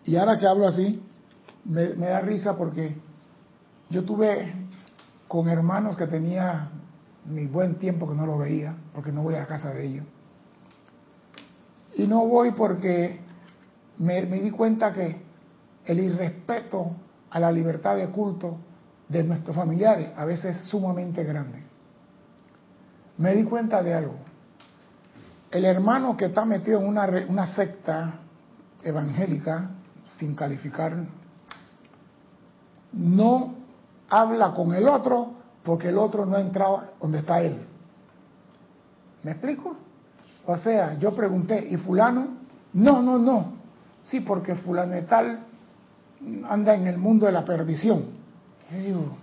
Y 0.05 0.15
ahora 0.15 0.39
que 0.39 0.47
hablo 0.47 0.65
así, 0.65 1.03
me 1.65 1.93
da 1.93 2.21
risa 2.21 2.55
porque 2.55 2.95
yo 3.89 4.05
tuve 4.05 4.53
con 5.27 5.49
hermanos 5.49 5.97
que 5.97 6.07
tenía 6.07 6.69
mi 7.27 7.45
buen 7.45 7.75
tiempo 7.75 8.07
que 8.07 8.15
no 8.15 8.25
lo 8.25 8.37
veía, 8.37 8.75
porque 8.93 9.11
no 9.11 9.21
voy 9.21 9.35
a 9.35 9.45
casa 9.45 9.73
de 9.73 9.85
ellos. 9.85 10.05
Y 11.95 12.07
no 12.07 12.25
voy 12.25 12.51
porque 12.51 13.19
me, 13.97 14.21
di 14.23 14.51
cuenta 14.51 14.93
que 14.93 15.21
el 15.85 15.99
irrespeto 15.99 16.91
a 17.29 17.39
la 17.39 17.51
libertad 17.51 17.95
de 17.95 18.07
culto 18.09 18.57
de 19.09 19.23
nuestros 19.23 19.55
familiares 19.55 20.09
a 20.15 20.25
veces 20.25 20.55
es 20.55 20.63
sumamente 20.63 21.23
grande. 21.23 21.63
Me 23.17 23.35
di 23.35 23.43
cuenta 23.43 23.81
de 23.81 23.93
algo. 23.93 24.15
El 25.49 25.65
hermano 25.65 26.15
que 26.15 26.25
está 26.25 26.45
metido 26.45 26.79
en 26.81 26.87
una, 26.87 27.07
una 27.27 27.47
secta 27.47 28.19
evangélica, 28.83 29.71
sin 30.17 30.35
calificar, 30.35 30.95
no 32.93 33.55
habla 34.09 34.53
con 34.53 34.73
el 34.73 34.87
otro 34.87 35.36
porque 35.67 35.89
el 35.89 35.97
otro 35.97 36.25
no 36.25 36.37
ha 36.37 36.39
entrado 36.39 36.81
donde 37.01 37.19
está 37.19 37.41
él. 37.41 37.57
¿Me 39.21 39.31
explico? 39.31 39.75
O 40.45 40.55
sea, 40.55 40.97
yo 40.97 41.13
pregunté, 41.13 41.67
¿y 41.69 41.75
fulano? 41.75 42.37
No, 42.71 43.01
no, 43.01 43.19
no. 43.19 43.51
Sí, 44.01 44.21
porque 44.21 44.55
fulano 44.55 44.95
tal 45.09 45.41
anda 46.47 46.73
en 46.73 46.87
el 46.87 46.97
mundo 46.97 47.25
de 47.25 47.33
la 47.33 47.43
perdición. 47.43 48.01
Yo 48.71 48.77
digo, 48.79 49.17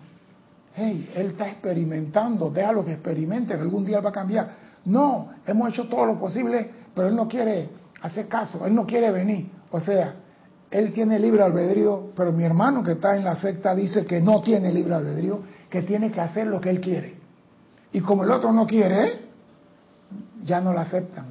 hey, 0.74 1.10
él 1.14 1.28
está 1.28 1.48
experimentando, 1.48 2.50
déjalo 2.50 2.84
que 2.84 2.92
experimente, 2.92 3.54
algún 3.54 3.86
día 3.86 4.02
va 4.02 4.10
a 4.10 4.12
cambiar. 4.12 4.50
No, 4.84 5.30
hemos 5.46 5.70
hecho 5.70 5.88
todo 5.88 6.04
lo 6.04 6.18
posible, 6.18 6.70
pero 6.94 7.08
él 7.08 7.16
no 7.16 7.26
quiere 7.26 7.70
hacer 8.02 8.28
caso, 8.28 8.66
él 8.66 8.74
no 8.74 8.84
quiere 8.84 9.10
venir. 9.10 9.50
O 9.70 9.80
sea, 9.80 10.14
él 10.70 10.92
tiene 10.92 11.18
libre 11.18 11.42
albedrío, 11.42 12.10
pero 12.14 12.32
mi 12.32 12.44
hermano 12.44 12.82
que 12.82 12.92
está 12.92 13.16
en 13.16 13.24
la 13.24 13.34
secta 13.34 13.74
dice 13.74 14.04
que 14.04 14.20
no 14.20 14.42
tiene 14.42 14.70
libre 14.70 14.92
albedrío 14.92 15.53
que 15.74 15.82
tiene 15.82 16.12
que 16.12 16.20
hacer 16.20 16.46
lo 16.46 16.60
que 16.60 16.70
él 16.70 16.80
quiere. 16.80 17.16
Y 17.90 17.98
como 17.98 18.22
el 18.22 18.30
otro 18.30 18.52
no 18.52 18.64
quiere, 18.64 19.22
ya 20.44 20.60
no 20.60 20.72
lo 20.72 20.78
aceptan, 20.78 21.26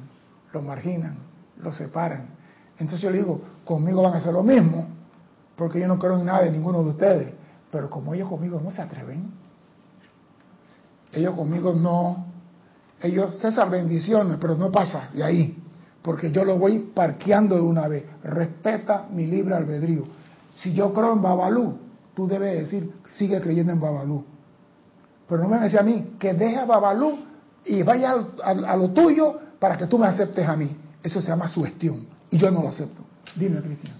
lo 0.52 0.60
marginan, 0.60 1.16
lo 1.62 1.72
separan. 1.72 2.26
Entonces 2.78 3.00
yo 3.00 3.08
le 3.08 3.16
digo, 3.20 3.40
conmigo 3.64 4.02
van 4.02 4.12
a 4.12 4.16
hacer 4.18 4.34
lo 4.34 4.42
mismo, 4.42 4.86
porque 5.56 5.80
yo 5.80 5.88
no 5.88 5.98
creo 5.98 6.18
en 6.18 6.26
nada 6.26 6.42
de 6.42 6.50
ninguno 6.50 6.82
de 6.82 6.90
ustedes. 6.90 7.32
Pero 7.70 7.88
como 7.88 8.12
ellos 8.12 8.28
conmigo 8.28 8.60
no 8.62 8.70
se 8.70 8.82
atreven, 8.82 9.30
ellos 11.10 11.34
conmigo 11.34 11.72
no, 11.72 12.26
ellos 13.00 13.38
cesan 13.40 13.70
bendiciones, 13.70 14.36
pero 14.38 14.56
no 14.56 14.70
pasa 14.70 15.08
de 15.14 15.24
ahí, 15.24 15.56
porque 16.02 16.30
yo 16.30 16.44
lo 16.44 16.58
voy 16.58 16.80
parqueando 16.94 17.54
de 17.54 17.62
una 17.62 17.88
vez. 17.88 18.04
Respeta 18.22 19.06
mi 19.10 19.24
libre 19.24 19.54
albedrío. 19.54 20.02
Si 20.56 20.74
yo 20.74 20.92
creo 20.92 21.14
en 21.14 21.22
Babalú, 21.22 21.78
tú 22.14 22.26
debes 22.28 22.58
decir, 22.58 22.92
sigue 23.08 23.40
creyendo 23.40 23.72
en 23.72 23.80
Babalú. 23.80 24.33
Pero 25.28 25.42
no 25.42 25.48
me 25.48 25.58
decía 25.58 25.80
a 25.80 25.82
mí 25.82 26.16
que 26.18 26.34
deje 26.34 26.56
a 26.56 26.64
Babalú 26.64 27.18
y 27.64 27.82
vaya 27.82 28.14
a, 28.42 28.76
lo 28.76 28.90
tuyo 28.90 29.38
para 29.58 29.76
que 29.76 29.86
tú 29.86 29.98
me 29.98 30.06
aceptes 30.06 30.46
a 30.46 30.56
mí. 30.56 30.76
Eso 31.02 31.20
se 31.20 31.28
llama 31.28 31.48
sugestión. 31.48 32.06
Y 32.30 32.38
yo 32.38 32.50
no 32.50 32.62
lo 32.62 32.68
acepto. 32.68 33.02
Dime, 33.36 33.60
Cristian. 33.60 33.94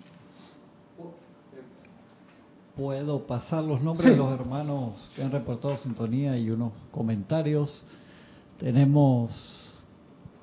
Puedo 2.77 3.27
pasar 3.27 3.63
los 3.63 3.81
nombres 3.81 4.11
de 4.11 4.17
los 4.17 4.33
hermanos 4.33 5.13
que 5.15 5.23
han 5.23 5.31
reportado 5.31 5.77
sintonía 5.79 6.37
y 6.37 6.51
unos 6.51 6.73
comentarios. 6.91 7.87
Tenemos 8.59 9.73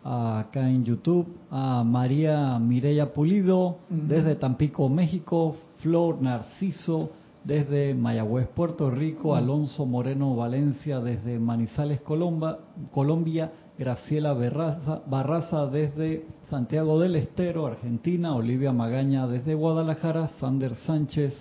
acá 0.04 0.68
en 0.70 0.86
YouTube 0.86 1.28
a 1.52 1.84
María 1.84 2.58
Mireya 2.58 3.14
Pulido 3.14 3.78
desde 3.90 4.36
Tampico, 4.36 4.88
México, 4.88 5.58
Flor 5.82 6.22
Narciso 6.22 7.12
desde 7.44 7.94
Mayagüez, 7.96 8.48
Puerto 8.50 8.90
Rico, 8.92 9.36
Alonso 9.36 9.86
Moreno 9.86 10.36
Valencia 10.36 11.00
desde 11.00 11.40
Manizales, 11.40 12.02
Colombia, 12.02 13.52
Graciela 13.78 14.34
Barraza 14.34 15.66
desde 15.68 16.28
Santiago 16.50 17.00
del 17.00 17.16
Estero, 17.16 17.66
Argentina, 17.66 18.36
Olivia 18.36 18.72
Magaña 18.72 19.28
desde 19.28 19.56
Guadalajara, 19.56 20.30
Sander 20.40 20.76
Sánchez 20.86 21.34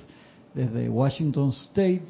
desde 0.55 0.89
Washington 0.89 1.51
State, 1.51 2.09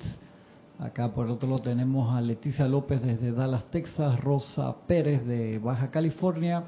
acá 0.79 1.13
por 1.13 1.27
otro 1.27 1.49
lado 1.49 1.63
tenemos 1.63 2.15
a 2.15 2.21
Leticia 2.21 2.69
López 2.69 3.03
desde 3.03 3.33
Dallas, 3.33 3.65
Texas, 3.71 4.21
Rosa 4.21 4.75
Pérez 4.87 5.27
de 5.27 5.59
Baja 5.59 5.91
California, 5.91 6.63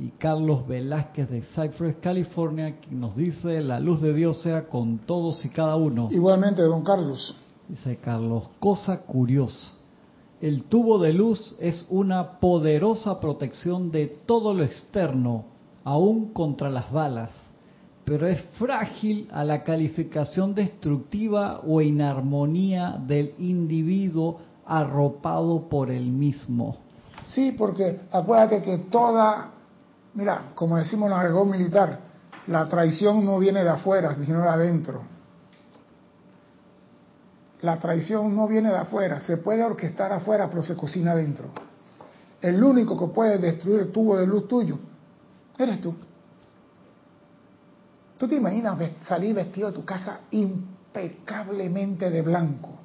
y 0.00 0.12
Carlos 0.12 0.66
Velázquez 0.66 1.28
de 1.28 1.42
Cypress, 1.42 1.96
California, 1.96 2.80
que 2.80 2.90
nos 2.90 3.14
dice, 3.16 3.60
la 3.60 3.78
luz 3.78 4.00
de 4.00 4.14
Dios 4.14 4.40
sea 4.40 4.66
con 4.66 5.00
todos 5.00 5.44
y 5.44 5.50
cada 5.50 5.76
uno. 5.76 6.08
Igualmente, 6.10 6.62
don 6.62 6.82
Carlos. 6.82 7.36
Dice 7.68 7.98
Carlos, 7.98 8.44
cosa 8.58 9.02
curiosa. 9.02 9.72
El 10.40 10.64
tubo 10.64 10.98
de 10.98 11.12
luz 11.12 11.54
es 11.60 11.86
una 11.90 12.40
poderosa 12.40 13.20
protección 13.20 13.90
de 13.90 14.06
todo 14.24 14.54
lo 14.54 14.64
externo, 14.64 15.44
aún 15.84 16.32
contra 16.32 16.70
las 16.70 16.90
balas, 16.90 17.30
pero 18.06 18.26
es 18.26 18.40
frágil 18.58 19.28
a 19.30 19.44
la 19.44 19.62
calificación 19.64 20.54
destructiva 20.54 21.60
o 21.66 21.82
inarmonía 21.82 22.98
del 23.06 23.34
individuo 23.38 24.38
arropado 24.64 25.68
por 25.68 25.90
el 25.90 26.06
mismo. 26.06 26.78
Sí, 27.26 27.52
porque 27.52 28.00
acuérdate 28.10 28.62
que 28.62 28.78
toda 28.78 29.59
Mira, 30.14 30.52
como 30.54 30.76
decimos 30.76 31.10
en 31.10 31.22
regón 31.22 31.50
militar, 31.50 32.00
la 32.46 32.68
traición 32.68 33.24
no 33.24 33.38
viene 33.38 33.62
de 33.62 33.70
afuera, 33.70 34.16
sino 34.24 34.42
de 34.42 34.48
adentro. 34.48 35.02
La 37.62 37.78
traición 37.78 38.34
no 38.34 38.48
viene 38.48 38.70
de 38.70 38.76
afuera, 38.78 39.20
se 39.20 39.36
puede 39.36 39.62
orquestar 39.62 40.12
afuera, 40.12 40.48
pero 40.48 40.62
se 40.62 40.76
cocina 40.76 41.12
adentro. 41.12 41.50
El 42.40 42.62
único 42.62 42.98
que 42.98 43.12
puede 43.12 43.38
destruir 43.38 43.80
el 43.80 43.92
tubo 43.92 44.16
de 44.16 44.26
luz 44.26 44.48
tuyo 44.48 44.78
eres 45.58 45.80
tú. 45.80 45.94
¿Tú 48.16 48.26
te 48.26 48.36
imaginas 48.36 48.78
salir 49.06 49.34
vestido 49.34 49.68
de 49.68 49.74
tu 49.74 49.84
casa 49.84 50.20
impecablemente 50.30 52.10
de 52.10 52.22
blanco? 52.22 52.79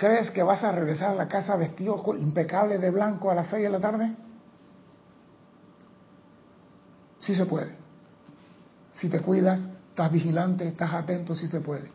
¿Crees 0.00 0.30
que 0.30 0.42
vas 0.42 0.64
a 0.64 0.72
regresar 0.72 1.10
a 1.10 1.14
la 1.14 1.28
casa 1.28 1.56
vestido 1.56 2.02
impecable 2.18 2.78
de 2.78 2.90
blanco 2.90 3.30
a 3.30 3.34
las 3.34 3.48
6 3.48 3.64
de 3.64 3.68
la 3.68 3.80
tarde? 3.80 4.10
Sí 7.18 7.34
se 7.34 7.44
puede. 7.44 7.74
Si 8.94 9.10
te 9.10 9.20
cuidas, 9.20 9.68
estás 9.90 10.10
vigilante, 10.10 10.66
estás 10.66 10.94
atento, 10.94 11.34
sí 11.34 11.46
se 11.48 11.60
puede. 11.60 11.90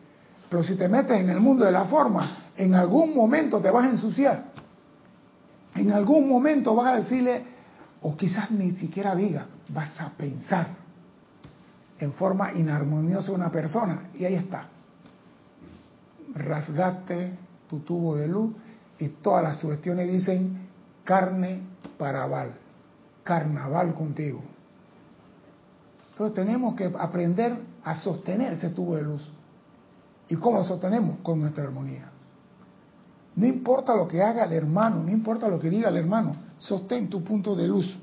Pero 0.48 0.62
si 0.62 0.76
te 0.76 0.88
metes 0.88 1.20
en 1.20 1.30
el 1.30 1.40
mundo 1.40 1.64
de 1.64 1.72
la 1.72 1.86
forma, 1.86 2.52
en 2.56 2.76
algún 2.76 3.12
momento 3.12 3.60
te 3.60 3.72
vas 3.72 3.86
a 3.86 3.90
ensuciar. 3.90 4.52
En 5.74 5.90
algún 5.90 6.28
momento 6.28 6.76
vas 6.76 6.92
a 6.92 6.96
decirle, 6.98 7.44
o 8.02 8.16
quizás 8.16 8.52
ni 8.52 8.76
siquiera 8.76 9.16
diga, 9.16 9.46
vas 9.70 10.00
a 10.00 10.10
pensar 10.10 10.68
en 11.98 12.12
forma 12.12 12.52
inarmoniosa 12.52 13.32
una 13.32 13.50
persona. 13.50 14.10
Y 14.14 14.24
ahí 14.26 14.36
está. 14.36 14.68
Rasgaste 16.34 17.45
tu 17.68 17.80
tubo 17.80 18.16
de 18.16 18.28
luz 18.28 18.54
y 18.98 19.08
todas 19.08 19.42
las 19.42 19.60
cuestiones 19.60 20.10
dicen 20.10 20.68
carne 21.04 21.60
para 21.98 22.26
val, 22.26 22.54
carnaval 23.22 23.94
contigo. 23.94 24.42
Entonces 26.10 26.34
tenemos 26.34 26.74
que 26.74 26.90
aprender 26.98 27.56
a 27.84 27.94
sostener 27.94 28.54
ese 28.54 28.70
tubo 28.70 28.96
de 28.96 29.02
luz. 29.02 29.28
¿Y 30.28 30.36
cómo 30.36 30.58
lo 30.58 30.64
sostenemos? 30.64 31.18
Con 31.22 31.40
nuestra 31.40 31.64
armonía. 31.64 32.10
No 33.36 33.46
importa 33.46 33.94
lo 33.94 34.08
que 34.08 34.22
haga 34.22 34.44
el 34.44 34.52
hermano, 34.54 35.02
no 35.02 35.10
importa 35.10 35.46
lo 35.46 35.58
que 35.58 35.68
diga 35.68 35.90
el 35.90 35.96
hermano, 35.96 36.36
sostén 36.58 37.08
tu 37.08 37.22
punto 37.22 37.54
de 37.54 37.68
luz. 37.68 37.96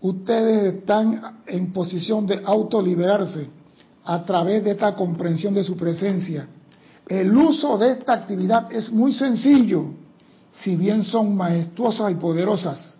Ustedes 0.00 0.74
están 0.74 1.42
en 1.46 1.72
posición 1.72 2.26
de 2.26 2.42
autoliberarse 2.44 3.48
a 4.04 4.24
través 4.24 4.64
de 4.64 4.70
esta 4.70 4.94
comprensión 4.94 5.52
de 5.52 5.62
su 5.62 5.76
presencia. 5.76 6.48
El 7.06 7.36
uso 7.36 7.78
de 7.78 7.92
esta 7.92 8.14
actividad 8.14 8.72
es 8.72 8.90
muy 8.90 9.12
sencillo, 9.12 9.86
si 10.50 10.74
bien 10.74 11.04
son 11.04 11.36
majestuosas 11.36 12.10
y 12.10 12.16
poderosas, 12.16 12.98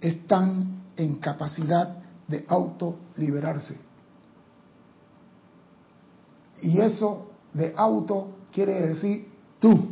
están 0.00 0.82
en 0.96 1.16
capacidad 1.16 1.98
de 2.26 2.44
autoliberarse. 2.48 3.76
Y 6.62 6.78
eso 6.78 7.30
de 7.52 7.74
auto 7.76 8.28
quiere 8.52 8.86
decir 8.88 9.28
tú. 9.60 9.88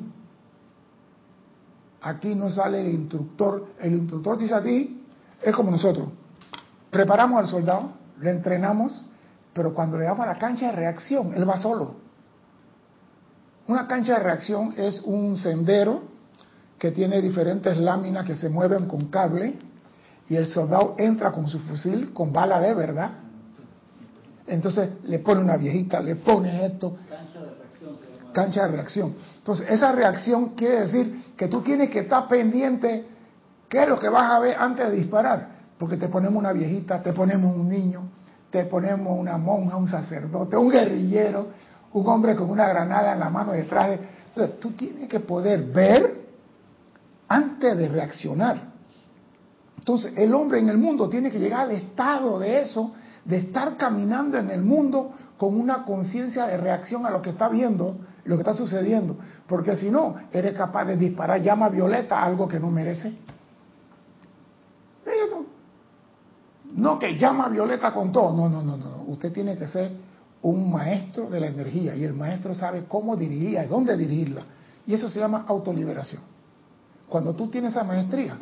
Aquí 2.00 2.35
no 2.35 2.50
sale 2.50 2.81
el 2.81 2.95
instructor. 2.95 3.69
El 3.81 3.95
instructor 3.95 4.38
dice 4.38 4.55
a 4.55 4.62
ti, 4.62 5.02
es 5.43 5.55
como 5.55 5.71
nosotros. 5.71 6.09
Preparamos 6.90 7.38
al 7.40 7.47
soldado, 7.49 7.90
le 8.21 8.31
entrenamos, 8.31 9.07
pero 9.52 9.75
cuando 9.75 9.99
le 9.99 10.05
damos 10.05 10.21
a 10.21 10.26
la 10.26 10.38
cancha 10.38 10.66
de 10.66 10.73
reacción, 10.73 11.35
él 11.35 11.49
va 11.49 11.59
solo. 11.59 12.06
Una 13.68 13.87
cancha 13.88 14.14
de 14.14 14.20
reacción 14.20 14.75
es 14.76 15.00
un 15.02 15.38
sendero 15.38 16.02
que 16.78 16.92
tiene 16.92 17.20
diferentes 17.20 17.76
láminas 17.76 18.25
que 18.25 18.37
se 18.37 18.49
mueven 18.49 18.87
con 18.87 19.06
cable 19.06 19.54
y 20.28 20.37
el 20.37 20.46
soldado 20.46 20.94
entra 20.99 21.32
con 21.32 21.49
su 21.49 21.58
fusil, 21.61 22.12
con 22.12 22.32
bala 22.32 22.61
de 22.61 22.75
verdad. 22.75 23.11
Entonces 24.46 24.88
le 25.04 25.18
pone 25.18 25.40
una 25.40 25.56
viejita, 25.56 26.00
le 26.00 26.16
pone 26.16 26.66
esto. 26.66 26.96
Cancha 27.08 27.40
de 27.40 27.50
reacción. 27.50 27.96
Cancha 28.32 28.66
de 28.66 28.73
reacción. 28.73 29.14
Entonces 29.38 29.66
esa 29.68 29.92
reacción 29.92 30.50
quiere 30.50 30.82
decir 30.82 31.25
que 31.37 31.49
tú 31.49 31.61
tienes 31.62 31.90
que 31.90 32.00
estar 32.00 32.28
pendiente 32.28 33.04
qué 33.68 33.82
es 33.82 33.88
lo 33.88 33.99
que 33.99 34.08
vas 34.08 34.30
a 34.30 34.38
ver 34.38 34.56
antes 34.58 34.88
de 34.90 34.96
disparar. 34.96 35.56
Porque 35.76 35.96
te 35.96 36.08
ponemos 36.08 36.38
una 36.38 36.52
viejita, 36.52 37.02
te 37.02 37.12
ponemos 37.12 37.54
un 37.54 37.68
niño, 37.68 38.08
te 38.50 38.64
ponemos 38.64 39.18
una 39.18 39.37
monja, 39.37 39.76
un 39.76 39.88
sacerdote, 39.88 40.56
un 40.56 40.70
guerrillero, 40.70 41.49
un 41.97 42.07
hombre 42.09 42.37
con 42.37 42.50
una 42.50 42.69
granada 42.69 43.15
en 43.15 43.21
la 43.21 43.31
mano 43.31 43.53
detrás 43.53 43.88
de... 43.88 44.00
Entonces 44.29 44.61
tú 44.61 44.73
tienes 44.73 45.09
que 45.09 45.21
poder 45.21 45.62
ver 45.65 46.26
antes 47.26 47.76
de 47.76 47.88
reaccionar. 47.88 48.61
Entonces, 49.79 50.12
el 50.16 50.35
hombre 50.35 50.59
en 50.59 50.68
el 50.68 50.77
mundo 50.77 51.09
tiene 51.09 51.31
que 51.31 51.38
llegar 51.38 51.61
al 51.61 51.70
estado 51.70 52.38
de 52.38 52.61
eso, 52.61 52.92
de 53.25 53.38
estar 53.38 53.79
caminando 53.79 54.37
en 54.37 54.51
el 54.51 54.62
mundo 54.62 55.12
con 55.38 55.59
una 55.59 55.85
conciencia 55.85 56.47
de 56.47 56.59
reacción 56.59 57.07
a 57.07 57.11
lo 57.11 57.23
que 57.23 57.31
está 57.31 57.49
viendo, 57.49 57.97
lo 58.25 58.37
que 58.37 58.42
está 58.42 58.53
sucediendo. 58.53 59.16
Porque 59.47 59.75
si 59.77 59.90
no, 59.90 60.16
eres 60.33 60.53
capaz 60.53 60.85
de 60.85 60.97
disparar 60.99 61.40
llama 61.40 61.70
violeta 61.70 62.18
a 62.18 62.25
algo 62.25 62.47
que 62.47 62.61
no 62.61 62.70
merece. 62.70 63.14
No 66.75 66.99
que 66.99 67.16
llama 67.16 67.49
violeta 67.49 67.94
con 67.94 68.12
todo. 68.12 68.37
No, 68.37 68.51
no, 68.51 68.62
no, 68.62 68.77
no. 68.77 69.05
Usted 69.07 69.33
tiene 69.33 69.57
que 69.57 69.66
ser 69.66 69.92
un 70.42 70.70
maestro 70.70 71.29
de 71.29 71.40
la 71.40 71.49
energía 71.49 71.94
y 71.96 72.05
el 72.05 72.14
maestro 72.14 72.55
sabe 72.55 72.85
cómo 72.87 73.16
dirigirla 73.16 73.64
y 73.64 73.68
dónde 73.68 73.96
dirigirla. 73.96 74.42
Y 74.87 74.94
eso 74.94 75.11
se 75.11 75.18
llama 75.18 75.44
autoliberación. 75.49 76.22
Cuando 77.09 77.35
tú 77.35 77.49
tienes 77.49 77.72
esa 77.72 77.85
maestría, 77.85 78.37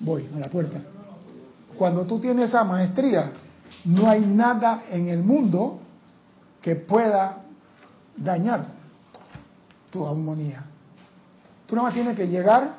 voy 0.00 0.28
a 0.34 0.38
la 0.38 0.48
puerta. 0.48 0.78
Cuando 1.76 2.04
tú 2.04 2.20
tienes 2.20 2.50
esa 2.50 2.64
maestría, 2.64 3.32
no 3.84 4.08
hay 4.08 4.20
nada 4.20 4.84
en 4.88 5.08
el 5.08 5.22
mundo 5.22 5.80
que 6.60 6.76
pueda 6.76 7.38
dañar 8.16 8.66
tu 9.90 10.06
armonía. 10.06 10.64
Tú 11.66 11.74
nada 11.74 11.88
más 11.88 11.94
tienes 11.94 12.16
que 12.16 12.28
llegar 12.28 12.74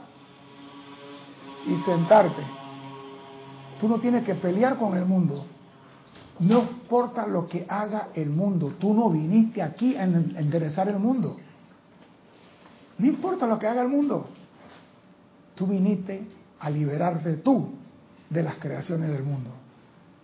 y 1.65 1.75
sentarte. 1.83 2.41
Tú 3.79 3.89
no 3.89 3.99
tienes 3.99 4.23
que 4.23 4.35
pelear 4.35 4.77
con 4.77 4.95
el 4.95 5.05
mundo. 5.05 5.45
No 6.39 6.61
importa 6.61 7.27
lo 7.27 7.47
que 7.47 7.65
haga 7.67 8.09
el 8.13 8.29
mundo. 8.29 8.73
Tú 8.79 8.93
no 8.93 9.09
viniste 9.09 9.61
aquí 9.61 9.95
a 9.95 10.03
enderezar 10.03 10.89
el 10.89 10.99
mundo. 10.99 11.37
No 12.97 13.05
importa 13.07 13.47
lo 13.47 13.59
que 13.59 13.67
haga 13.67 13.81
el 13.81 13.89
mundo. 13.89 14.27
Tú 15.55 15.67
viniste 15.67 16.27
a 16.59 16.69
liberarte 16.69 17.37
tú 17.37 17.69
de 18.29 18.43
las 18.43 18.55
creaciones 18.55 19.09
del 19.09 19.23
mundo. 19.23 19.51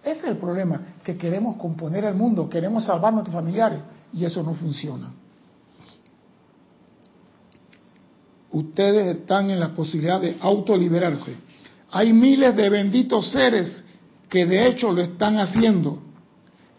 Ese 0.04 0.22
es 0.22 0.24
el 0.26 0.38
problema, 0.38 0.82
que 1.04 1.18
queremos 1.18 1.58
componer 1.58 2.06
el 2.06 2.16
mundo, 2.16 2.50
queremos 2.50 2.86
salvar 2.86 3.10
a 3.10 3.16
nuestros 3.16 3.36
familiares 3.36 3.80
y 4.14 4.24
eso 4.24 4.42
no 4.42 4.54
funciona. 4.54 5.12
Ustedes 8.52 9.18
están 9.18 9.52
en 9.52 9.60
la 9.60 9.76
posibilidad 9.76 10.20
de 10.20 10.38
autoliberarse. 10.40 11.36
Hay 11.92 12.14
miles 12.14 12.56
de 12.56 12.70
benditos 12.70 13.30
seres 13.30 13.84
que 14.30 14.46
de 14.46 14.68
hecho 14.68 14.92
lo 14.92 15.02
están 15.02 15.40
haciendo. 15.40 16.00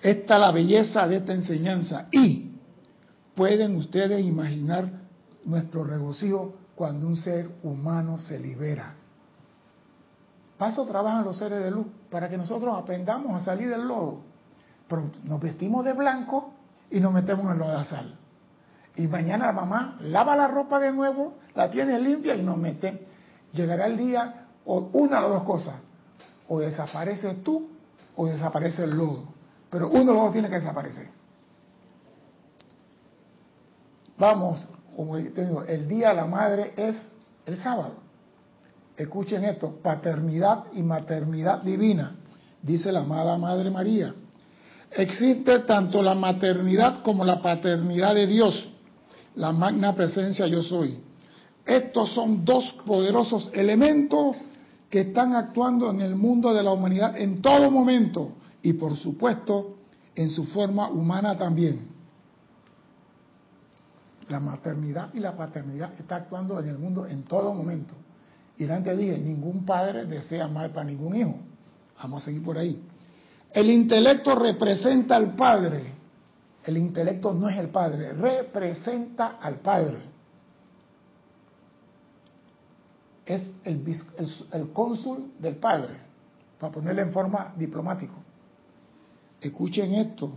Esta 0.01 0.35
es 0.35 0.41
la 0.41 0.53
belleza 0.53 1.07
de 1.07 1.17
esta 1.17 1.35
enseñanza. 1.35 2.07
Y 2.13 2.53
pueden 3.35 3.77
ustedes 3.77 4.25
imaginar 4.25 4.89
nuestro 5.45 5.85
regocijo 5.85 6.55
cuando 6.75 7.07
un 7.07 7.17
ser 7.17 7.51
humano 7.63 8.19
se 8.19 8.39
libera. 8.39 8.95
Paso 10.57 10.87
trabajan 10.87 11.25
los 11.25 11.39
seres 11.39 11.63
de 11.63 11.71
luz 11.71 11.87
para 12.11 12.29
que 12.29 12.37
nosotros 12.39 12.77
aprendamos 12.79 13.41
a 13.41 13.45
salir 13.45 13.69
del 13.69 13.87
lodo. 13.87 14.21
Pero 14.89 15.11
nos 15.25 15.41
vestimos 15.41 15.85
de 15.85 15.93
blanco 15.93 16.53
y 16.91 17.01
nos 17.01 17.13
metemos 17.13 17.51
en 17.53 17.59
de 17.59 17.85
sal. 17.85 18.15
Y 18.97 19.07
mañana 19.07 19.47
la 19.47 19.53
mamá 19.53 19.97
lava 20.01 20.37
la 20.37 20.49
ropa 20.49 20.79
de 20.79 20.93
nuevo, 20.93 21.35
la 21.55 21.71
tiene 21.71 21.99
limpia 21.99 22.35
y 22.35 22.43
nos 22.43 22.59
mete. 22.59 23.07
Llegará 23.53 23.87
el 23.87 23.97
día, 23.97 24.47
o 24.65 24.91
una 24.93 25.21
las 25.21 25.31
dos 25.31 25.43
cosas, 25.45 25.77
o 26.51 26.61
desaparece 26.61 27.37
tú 27.37 27.71
o 28.15 28.27
desaparece 28.27 28.85
el 28.85 28.91
lodo. 28.91 29.25
Pero 29.71 29.89
uno 29.89 30.01
de 30.01 30.13
los 30.13 30.23
dos 30.25 30.33
tiene 30.33 30.51
que 30.51 30.57
desaparecer. 30.57 31.09
Vamos, 34.19 34.69
como 34.95 35.17
digo, 35.17 35.65
el 35.65 35.89
día 35.89 36.11
de 36.11 36.15
la 36.17 36.27
madre 36.27 36.75
es 36.77 37.03
el 37.47 37.57
sábado 37.57 38.11
escuchen 39.03 39.45
esto, 39.45 39.79
paternidad 39.83 40.65
y 40.75 40.83
maternidad 40.83 41.63
divina, 41.63 42.17
dice 42.63 42.93
la 42.93 43.01
amada 43.01 43.39
Madre 43.39 43.71
María. 43.71 44.15
Existe 44.91 45.61
tanto 45.61 46.03
la 46.03 46.15
maternidad 46.15 47.03
como 47.03 47.25
la 47.25 47.41
paternidad 47.41 48.15
de 48.15 48.27
Dios, 48.27 48.69
la 49.37 49.53
magna 49.53 49.95
presencia 49.95 50.47
yo 50.47 50.63
soy. 50.63 50.99
Estos 51.65 52.13
son 52.13 52.45
dos 52.45 52.65
poderosos 52.85 53.51
elementos 53.55 54.37
que 54.91 55.03
están 55.03 55.35
actuando 55.35 55.91
en 55.91 56.01
el 56.01 56.17
mundo 56.17 56.53
de 56.53 56.63
la 56.65 56.73
humanidad 56.73 57.17
en 57.17 57.41
todo 57.41 57.71
momento 57.71 58.33
y 58.61 58.73
por 58.73 58.97
supuesto 58.97 59.77
en 60.17 60.31
su 60.31 60.45
forma 60.47 60.91
humana 60.91 61.39
también. 61.39 61.89
La 64.29 64.41
maternidad 64.41 65.15
y 65.15 65.21
la 65.21 65.37
paternidad 65.37 65.95
están 65.99 66.23
actuando 66.23 66.61
en 66.61 66.69
el 66.69 66.79
mundo 66.79 67.07
en 67.07 67.23
todo 67.23 67.55
momento. 67.55 67.95
Y 68.59 68.69
antes 68.69 68.99
dije, 68.99 69.17
ningún 69.17 69.65
padre 69.65 70.05
desea 70.05 70.47
mal 70.49 70.71
para 70.71 70.85
ningún 70.85 71.17
hijo. 71.17 71.37
Vamos 72.03 72.23
a 72.23 72.25
seguir 72.27 72.43
por 72.43 72.59
ahí. 72.59 72.83
El 73.53 73.71
intelecto 73.71 74.35
representa 74.35 75.17
al 75.17 75.35
padre. 75.35 75.95
El 76.65 76.77
intelecto 76.77 77.33
no 77.33 77.49
es 77.49 77.59
el 77.59 77.69
padre, 77.69 78.13
representa 78.13 79.39
al 79.41 79.57
padre. 79.57 79.99
Es 83.31 83.55
el, 83.63 84.73
cónsul 84.73 85.35
del 85.39 85.55
padre, 85.55 85.95
para 86.59 86.73
ponerle 86.73 87.03
en 87.03 87.13
forma 87.13 87.55
diplomático. 87.57 88.15
Escuchen 89.41 89.95
esto. 89.95 90.33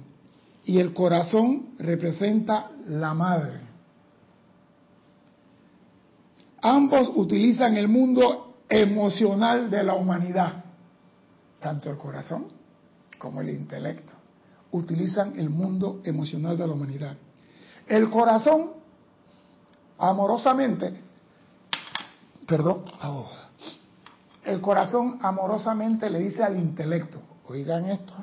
Y 0.66 0.78
el 0.78 0.94
corazón 0.94 1.70
representa 1.80 2.70
la 2.86 3.16
madre. 3.16 3.62
Ambos 6.62 7.12
utilizan 7.16 7.78
el 7.78 7.88
mundo 7.88 8.58
emocional 8.70 9.72
de 9.72 9.84
la 9.84 9.96
humanidad, 9.96 10.64
tanto 11.60 11.90
el 11.90 11.98
corazón 11.98 12.46
como 13.18 13.42
el 13.42 13.50
intelecto. 13.50 14.14
Utilizan 14.70 15.40
el 15.40 15.50
mundo 15.50 16.00
emocional 16.04 16.56
de 16.60 16.68
la 16.68 16.74
humanidad. 16.74 17.18
El 17.88 18.12
corazón, 18.12 18.74
amorosamente, 19.98 21.03
perdón, 22.48 22.86
oh, 23.04 23.30
el 24.44 24.62
corazón 24.62 25.20
amorosamente 25.22 26.10
le 26.10 26.20
dice 26.20 26.44
al 26.44 26.58
intelecto, 26.58 27.22
oigan 27.48 27.86
esto, 27.86 28.14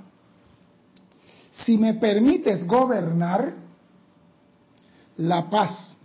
si 1.53 1.79
me 1.79 1.95
permites 1.95 2.67
gobernar, 2.67 3.55
la 5.17 5.51
paz, 5.51 5.97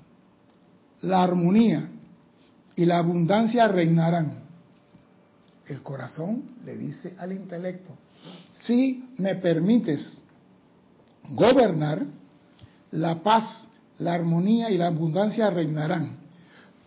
la 1.01 1.23
armonía 1.23 1.89
y 2.75 2.85
la 2.85 2.97
abundancia 2.97 3.67
reinarán. 3.67 4.43
El 5.67 5.81
corazón 5.81 6.55
le 6.65 6.75
dice 6.75 7.15
al 7.17 7.31
intelecto, 7.31 7.95
si 8.51 9.13
me 9.17 9.35
permites 9.35 10.21
gobernar, 11.29 12.05
la 12.91 13.21
paz, 13.23 13.67
la 13.99 14.13
armonía 14.13 14.69
y 14.69 14.77
la 14.77 14.87
abundancia 14.87 15.49
reinarán. 15.49 16.24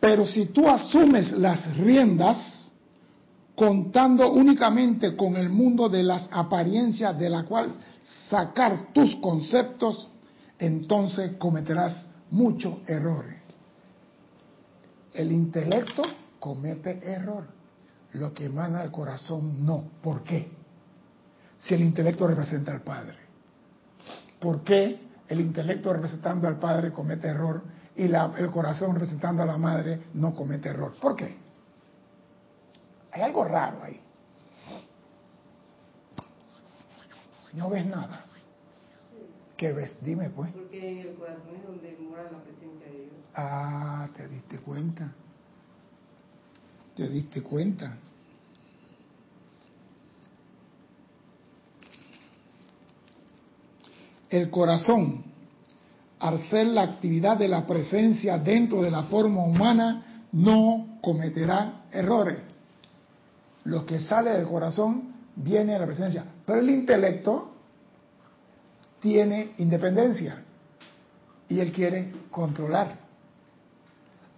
Pero 0.00 0.26
si 0.26 0.46
tú 0.46 0.68
asumes 0.68 1.32
las 1.32 1.76
riendas, 1.76 2.70
contando 3.58 4.30
únicamente 4.30 5.16
con 5.16 5.36
el 5.36 5.50
mundo 5.50 5.88
de 5.88 6.04
las 6.04 6.28
apariencias 6.30 7.18
de 7.18 7.28
la 7.28 7.44
cual 7.44 7.74
sacar 8.30 8.92
tus 8.92 9.16
conceptos, 9.16 10.08
entonces 10.58 11.32
cometerás 11.38 12.08
muchos 12.30 12.88
errores. 12.88 13.36
El 15.12 15.32
intelecto 15.32 16.02
comete 16.38 17.00
error, 17.04 17.48
lo 18.12 18.32
que 18.32 18.44
emana 18.44 18.82
del 18.82 18.92
corazón 18.92 19.66
no. 19.66 19.90
¿Por 20.00 20.22
qué? 20.22 20.48
Si 21.58 21.74
el 21.74 21.80
intelecto 21.80 22.28
representa 22.28 22.70
al 22.70 22.82
Padre. 22.82 23.16
¿Por 24.38 24.62
qué 24.62 25.00
el 25.26 25.40
intelecto 25.40 25.92
representando 25.92 26.46
al 26.46 26.58
Padre 26.58 26.92
comete 26.92 27.26
error 27.26 27.62
y 27.98 28.04
el 28.04 28.50
corazón 28.52 28.94
representando 28.94 29.42
a 29.42 29.46
la 29.46 29.58
Madre 29.58 30.04
no 30.14 30.32
comete 30.34 30.68
error? 30.68 30.94
¿Por 31.00 31.16
qué? 31.16 31.36
Hay 33.10 33.22
algo 33.22 33.44
raro 33.44 33.82
ahí. 33.82 34.00
No 37.54 37.68
ves 37.68 37.84
nada. 37.86 38.24
¿Qué 39.56 39.72
ves? 39.72 39.98
Dime 40.00 40.30
pues. 40.30 40.52
Porque 40.52 41.00
el 41.00 41.14
corazón 41.16 41.56
es 41.56 41.66
donde 41.66 41.96
mora 42.00 42.30
la 42.30 42.38
presencia 42.38 42.86
de 42.86 43.00
Dios. 43.00 43.14
Ah, 43.34 44.08
te 44.14 44.28
diste 44.28 44.58
cuenta. 44.60 45.12
Te 46.94 47.08
diste 47.08 47.42
cuenta. 47.42 47.98
El 54.30 54.50
corazón, 54.50 55.24
al 56.20 56.42
ser 56.48 56.66
la 56.66 56.82
actividad 56.82 57.36
de 57.36 57.48
la 57.48 57.66
presencia 57.66 58.38
dentro 58.38 58.82
de 58.82 58.90
la 58.90 59.04
forma 59.04 59.44
humana, 59.44 60.24
no 60.32 60.98
cometerá 61.00 61.84
errores. 61.92 62.38
Lo 63.64 63.86
que 63.86 64.00
sale 64.00 64.30
del 64.30 64.46
corazón 64.46 65.14
viene 65.36 65.74
de 65.74 65.78
la 65.78 65.86
presencia. 65.86 66.24
Pero 66.44 66.60
el 66.60 66.70
intelecto 66.70 67.52
tiene 69.00 69.52
independencia 69.58 70.42
y 71.48 71.60
él 71.60 71.72
quiere 71.72 72.12
controlar. 72.30 72.96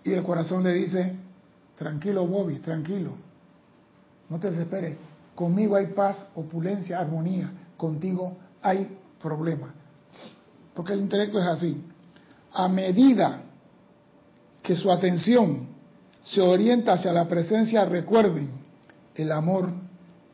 Y 0.05 0.13
el 0.13 0.23
corazón 0.23 0.63
le 0.63 0.73
dice, 0.73 1.17
tranquilo 1.77 2.27
Bobby, 2.27 2.59
tranquilo, 2.59 3.13
no 4.29 4.39
te 4.39 4.51
desesperes, 4.51 4.97
conmigo 5.35 5.77
hay 5.77 5.87
paz, 5.89 6.27
opulencia, 6.35 7.01
armonía, 7.01 7.51
contigo 7.77 8.37
hay 8.63 8.97
problema. 9.21 9.75
Porque 10.81 10.95
el 10.95 11.01
intelecto 11.01 11.39
es 11.39 11.45
así. 11.45 11.85
A 12.55 12.67
medida 12.67 13.43
que 14.63 14.75
su 14.75 14.91
atención 14.91 15.67
se 16.23 16.41
orienta 16.41 16.95
hacia 16.95 17.13
la 17.13 17.29
presencia, 17.29 17.85
recuerden, 17.85 18.49
el 19.15 19.31
amor, 19.31 19.69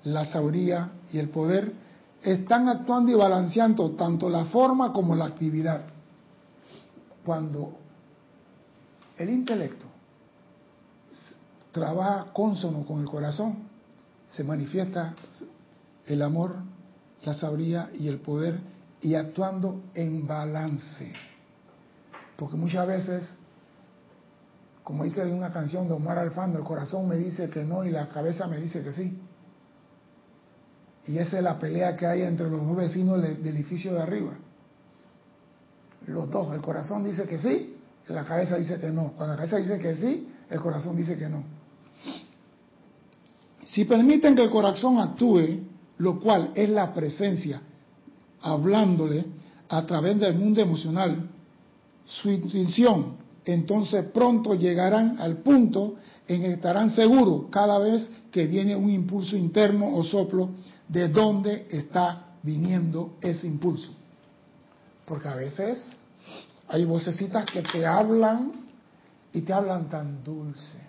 la 0.05 0.25
sabiduría 0.25 0.93
y 1.13 1.19
el 1.19 1.31
poder 1.31 1.73
están 2.23 2.69
actuando 2.69 3.11
y 3.11 3.17
balanceando 3.17 3.91
tanto 3.97 4.31
la 4.31 4.45
forma 4.45 4.93
como 4.93 5.17
la 5.17 5.25
actividad. 5.25 5.85
Cuando 7.25 7.73
el 9.19 9.31
intelecto 9.31 9.87
trabaja 11.73 12.27
consono 12.33 12.87
con 12.87 13.01
el 13.01 13.07
corazón, 13.07 13.65
se 14.31 14.45
manifiesta 14.45 15.13
el 16.07 16.23
amor, 16.23 16.55
la 17.25 17.35
sabiduría 17.35 17.91
y 17.99 18.07
el 18.07 18.21
poder 18.21 18.76
y 19.01 19.15
actuando 19.15 19.85
en 19.95 20.27
balance. 20.27 21.13
Porque 22.37 22.57
muchas 22.57 22.87
veces, 22.87 23.29
como 24.83 25.05
dice 25.05 25.25
una 25.27 25.51
canción 25.51 25.89
de 25.89 25.95
Omar 25.95 26.19
Alfando, 26.19 26.59
el 26.59 26.65
corazón 26.65 27.09
me 27.09 27.17
dice 27.17 27.49
que 27.51 27.65
no 27.65 27.85
y 27.85 27.91
la 27.91 28.09
cabeza 28.09 28.47
me 28.47 28.59
dice 28.59 28.83
que 28.83 28.93
sí. 28.93 29.19
Y 31.07 31.19
esa 31.19 31.39
es 31.39 31.43
la 31.43 31.59
pelea 31.59 31.97
que 31.97 32.07
hay 32.07 32.23
entre 32.23 32.51
los 32.51 32.67
dos 32.67 32.77
vecinos 32.77 33.23
del, 33.23 33.47
edificio 33.47 33.95
de 33.95 34.03
arriba. 34.03 34.33
Los 36.07 36.31
dos, 36.31 36.53
el 36.53 36.61
corazón 36.61 37.05
dice 37.05 37.25
que 37.25 37.39
sí, 37.39 37.77
y 38.09 38.13
la 38.13 38.25
cabeza 38.25 38.57
dice 38.57 38.79
que 38.79 38.91
no. 38.91 39.13
Cuando 39.13 39.35
la 39.35 39.37
cabeza 39.37 39.57
dice 39.57 39.79
que 39.79 39.95
sí, 39.95 40.29
el 40.51 40.61
corazón 40.61 40.97
dice 40.97 41.17
que 41.17 41.29
no. 41.29 41.45
Si 43.65 43.85
permiten 43.85 44.35
que 44.35 44.43
el 44.43 44.51
corazón 44.51 44.99
actúe, 44.99 45.65
lo 45.99 46.21
cual 46.21 46.53
es 46.55 46.69
la 46.69 46.93
presencia, 46.93 47.61
hablándole 48.41 49.25
a 49.69 49.85
través 49.87 50.19
del 50.21 50.35
mundo 50.35 50.61
emocional, 50.61 51.29
su 52.05 52.31
intuición, 52.31 53.17
entonces 53.45 54.05
pronto 54.13 54.55
llegarán 54.55 55.21
al 55.21 55.39
punto 55.39 55.97
en 56.29 56.43
que 56.43 56.53
estarán 56.53 56.91
seguros 56.91 57.47
cada 57.51 57.79
vez 57.79 58.09
que 58.31 58.47
viene 58.47 58.77
un 58.77 58.91
impulso 58.91 59.37
interno 59.37 59.95
o 59.95 60.05
soplo 60.05 60.51
de 60.89 61.09
dónde 61.09 61.67
está 61.71 62.35
viniendo 62.43 63.17
ese 63.21 63.47
impulso. 63.47 63.93
Porque 65.05 65.29
a 65.29 65.35
veces 65.35 65.97
hay 66.69 66.85
vocecitas 66.85 67.47
que 67.47 67.63
te 67.63 67.87
hablan 67.87 68.53
y 69.33 69.43
te 69.43 69.53
hablan 69.53 69.89
tan 69.89 70.23
dulce 70.25 70.87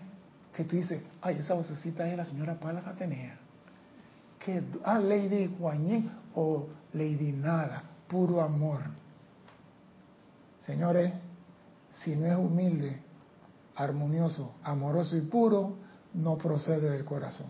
que 0.58 0.64
tú 0.64 0.76
dices, 0.76 1.04
ay, 1.22 1.38
esa 1.40 1.54
vocecita 1.54 2.10
es 2.10 2.18
la 2.18 2.26
señora 2.26 2.60
Palas 2.60 2.88
Atenea. 2.88 3.38
Que, 4.44 4.64
ah, 4.84 4.98
Lady 4.98 5.46
Guanyin 5.46 6.10
o 6.34 6.68
Lady 6.94 7.32
Nada, 7.32 7.84
puro 8.08 8.42
amor. 8.42 8.82
Señores, 10.66 11.14
si 12.04 12.16
no 12.16 12.26
es 12.26 12.38
humilde, 12.38 13.02
armonioso, 13.76 14.56
amoroso 14.64 15.16
y 15.16 15.22
puro, 15.22 15.76
no 16.14 16.38
procede 16.38 16.90
del 16.90 17.06
corazón. 17.06 17.48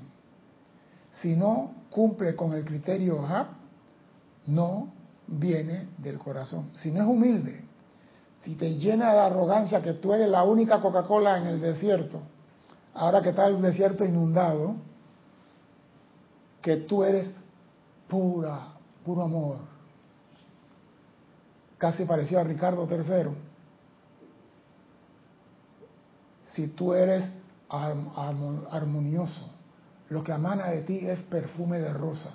Si 1.13 1.36
no 1.36 1.71
cumple 1.89 2.36
con 2.36 2.54
el 2.54 2.63
criterio 2.63 3.26
HAP, 3.26 3.47
no 4.47 4.91
viene 5.28 5.89
del 5.97 6.17
corazón. 6.19 6.69
Si 6.73 6.91
no 6.91 7.02
es 7.02 7.08
humilde, 7.08 7.63
si 8.43 8.56
te 8.56 8.76
llena 8.76 9.13
de 9.13 9.19
arrogancia 9.19 9.82
que 9.82 9.93
tú 9.93 10.13
eres 10.13 10.30
la 10.30 10.43
única 10.43 10.80
Coca-Cola 10.80 11.38
en 11.38 11.47
el 11.47 11.60
desierto, 11.60 12.21
ahora 12.93 13.21
que 13.21 13.30
está 13.30 13.47
el 13.47 13.62
desierto 13.62 14.06
inundado, 14.06 14.76
que 16.62 16.78
tú 16.78 17.04
eres 17.04 17.34
pura, 18.08 18.76
puro 19.07 19.21
amor, 19.21 19.55
casi 21.77 22.03
parecido 22.03 22.41
a 22.41 22.43
Ricardo 22.43 22.85
III. 22.91 23.29
Si 26.43 26.67
tú 26.67 26.93
eres 26.93 27.23
armonioso, 27.69 29.49
lo 30.09 30.21
que 30.25 30.33
amana 30.33 30.67
de 30.67 30.81
ti 30.81 31.07
es 31.07 31.19
perfume 31.19 31.79
de 31.79 31.93
rosa. 31.93 32.31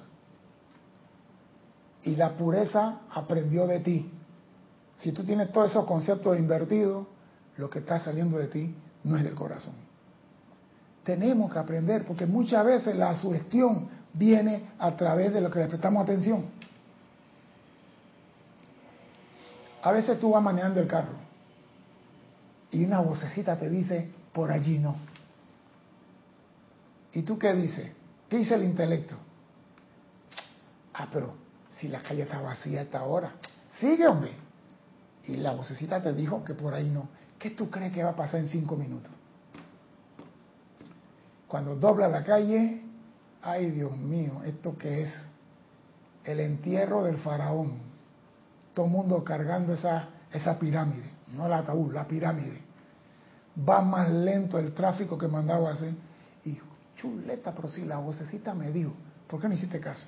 Y 2.05 2.17
la 2.17 2.31
pureza 2.39 3.01
aprendió 3.11 3.67
de 3.67 3.81
ti. 3.81 4.11
Si 4.97 5.13
tú 5.13 5.25
tienes 5.25 5.53
todos 5.53 5.73
esos 5.73 5.85
conceptos 5.85 6.39
invertidos, 6.39 7.07
lo 7.59 7.69
que 7.69 7.81
está 7.81 8.01
saliendo 8.01 8.39
de 8.39 8.47
ti 8.47 8.75
no 9.05 9.19
es 9.19 9.25
del 9.25 9.35
corazón. 9.35 9.75
Tenemos 11.05 11.53
que 11.53 11.59
aprender, 11.59 12.07
porque 12.07 12.25
muchas 12.25 12.65
veces 12.65 12.97
la 12.97 13.15
sugestión 13.19 13.91
viene 14.15 14.71
a 14.79 14.97
través 14.97 15.33
de 15.33 15.41
lo 15.41 15.51
que 15.51 15.61
le 15.61 15.69
prestamos 15.69 16.03
atención. 16.03 16.45
A 19.83 19.93
veces 19.93 20.19
tú 20.21 20.31
vas 20.31 20.43
manejando 20.43 20.81
el 20.81 20.87
carro 20.87 21.15
y 22.71 22.85
una 22.85 23.01
vocecita 23.01 23.59
te 23.59 23.69
dice, 23.69 24.11
por 24.33 24.51
allí 24.51 24.79
no. 24.79 24.97
¿Y 27.13 27.23
tú 27.23 27.39
qué 27.39 27.53
dices? 27.53 27.91
¿Qué 28.29 28.39
dice 28.39 28.55
el 28.55 28.65
intelecto? 28.65 29.17
Ah, 30.95 31.09
pero 31.13 31.35
si 31.75 31.89
la 31.89 32.01
calle 32.01 32.23
está 32.23 32.41
vacía 32.41 32.81
a 32.81 32.83
esta 32.85 33.03
hora, 33.03 33.33
sigue, 33.79 34.07
hombre. 34.07 34.33
Y 35.25 35.37
la 35.37 35.53
vocecita 35.53 36.03
te 36.03 36.13
dijo 36.15 36.43
que 36.45 36.55
por 36.55 36.73
ahí 36.75 36.89
no. 36.89 37.09
¿Qué 37.39 37.51
tú 37.51 37.71
crees 37.71 37.93
que 37.93 38.03
va 38.03 38.11
a 38.11 38.17
pasar 38.17 38.41
en 38.41 38.49
cinco 38.49 38.77
minutos? 38.77 39.13
Cuando 41.47 41.77
dobla 41.77 42.09
la 42.09 42.25
calle, 42.25 42.83
ay 43.43 43.71
Dios 43.71 43.97
mío, 43.97 44.43
¿esto 44.45 44.77
qué 44.79 45.03
es? 45.03 45.13
El 46.25 46.41
entierro 46.41 47.03
del 47.05 47.19
faraón. 47.19 47.79
Todo 48.75 48.87
el 48.87 48.93
mundo 48.93 49.23
cargando 49.23 49.75
esa, 49.75 50.09
esa 50.33 50.59
pirámide, 50.59 51.11
no 51.35 51.47
el 51.47 51.53
ataúd, 51.53 51.93
la 51.93 52.07
pirámide. 52.07 52.63
Va 53.69 53.83
más 53.83 54.11
lento 54.11 54.59
el 54.59 54.73
tráfico 54.73 55.19
que 55.19 55.29
mandaba 55.29 55.73
hacer. 55.73 55.95
Y 56.45 56.59
chuleta, 56.97 57.53
pero 57.55 57.69
si 57.69 57.85
la 57.85 57.99
vocecita 57.99 58.55
me 58.55 58.71
dijo, 58.71 58.93
¿por 59.29 59.41
qué 59.41 59.49
no 59.49 59.55
hiciste 59.55 59.79
caso? 59.81 60.07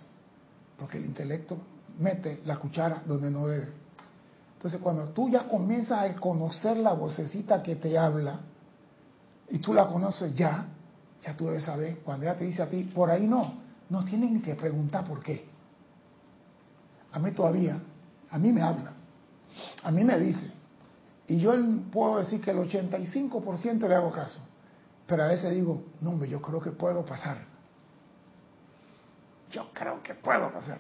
Porque 0.79 0.97
el 0.97 1.05
intelecto 1.05 1.59
mete 1.99 2.41
la 2.47 2.57
cuchara 2.57 3.03
donde 3.05 3.31
no 3.31 3.47
debe. 3.47 3.69
Entonces 4.57 4.81
cuando 4.81 5.09
tú 5.11 5.29
ya 5.29 5.47
comienzas 5.47 6.11
a 6.11 6.15
conocer 6.15 6.79
la 6.79 6.95
vocecita 6.95 7.63
que 7.63 7.77
te 7.77 7.99
habla, 7.99 8.41
y 9.51 9.59
tú 9.59 9.75
la 9.75 9.87
conoces 9.87 10.35
ya, 10.35 10.67
ya 11.25 11.37
tú 11.37 11.47
debes 11.47 11.65
saber, 11.65 11.99
cuando 11.99 12.27
ella 12.27 12.37
te 12.37 12.45
dice 12.45 12.63
a 12.63 12.69
ti, 12.69 12.85
por 12.85 13.11
ahí 13.11 13.27
no, 13.27 13.55
no 13.89 14.05
tienen 14.05 14.43
que 14.43 14.55
preguntar 14.55 15.05
por 15.05 15.23
qué. 15.23 15.49
A 17.13 17.19
mí 17.19 17.31
todavía, 17.33 17.81
a 18.31 18.39
mí 18.39 18.53
me 18.53 18.61
habla, 18.61 18.93
a 19.83 19.91
mí 19.91 20.05
me 20.05 20.19
dice, 20.19 20.51
y 21.27 21.39
yo 21.39 21.53
puedo 21.91 22.19
decir 22.19 22.41
que 22.41 22.51
el 22.51 22.59
85% 22.59 23.89
le 23.89 23.95
hago 23.95 24.11
caso, 24.11 24.41
pero 25.07 25.23
a 25.23 25.29
veces 25.29 25.55
digo, 25.55 25.85
no 26.01 26.11
hombre, 26.11 26.29
yo 26.29 26.43
creo 26.43 26.61
que 26.61 26.73
puedo 26.73 27.05
pasar. 27.05 27.39
Yo 29.51 29.71
creo 29.73 30.03
que 30.03 30.15
puedo 30.15 30.53
pasar. 30.53 30.79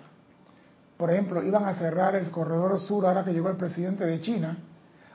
Por 0.96 1.11
ejemplo, 1.11 1.42
iban 1.42 1.64
a 1.64 1.74
cerrar 1.74 2.14
el 2.16 2.30
corredor 2.30 2.78
sur 2.80 3.07
ahora 3.07 3.24
que 3.24 3.33
llegó 3.33 3.48
el 3.50 3.57
presidente 3.57 4.04
de 4.04 4.20
China 4.20 4.57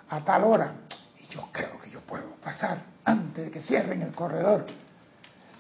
a 0.09 0.23
tal 0.23 0.43
hora. 0.43 0.75
Y 1.19 1.27
yo 1.33 1.49
creo 1.51 1.79
que 1.79 1.89
yo 1.89 2.01
puedo 2.01 2.35
pasar 2.35 2.83
antes 3.03 3.45
de 3.45 3.51
que 3.51 3.61
cierren 3.61 4.01
el 4.01 4.13
corredor. 4.13 4.65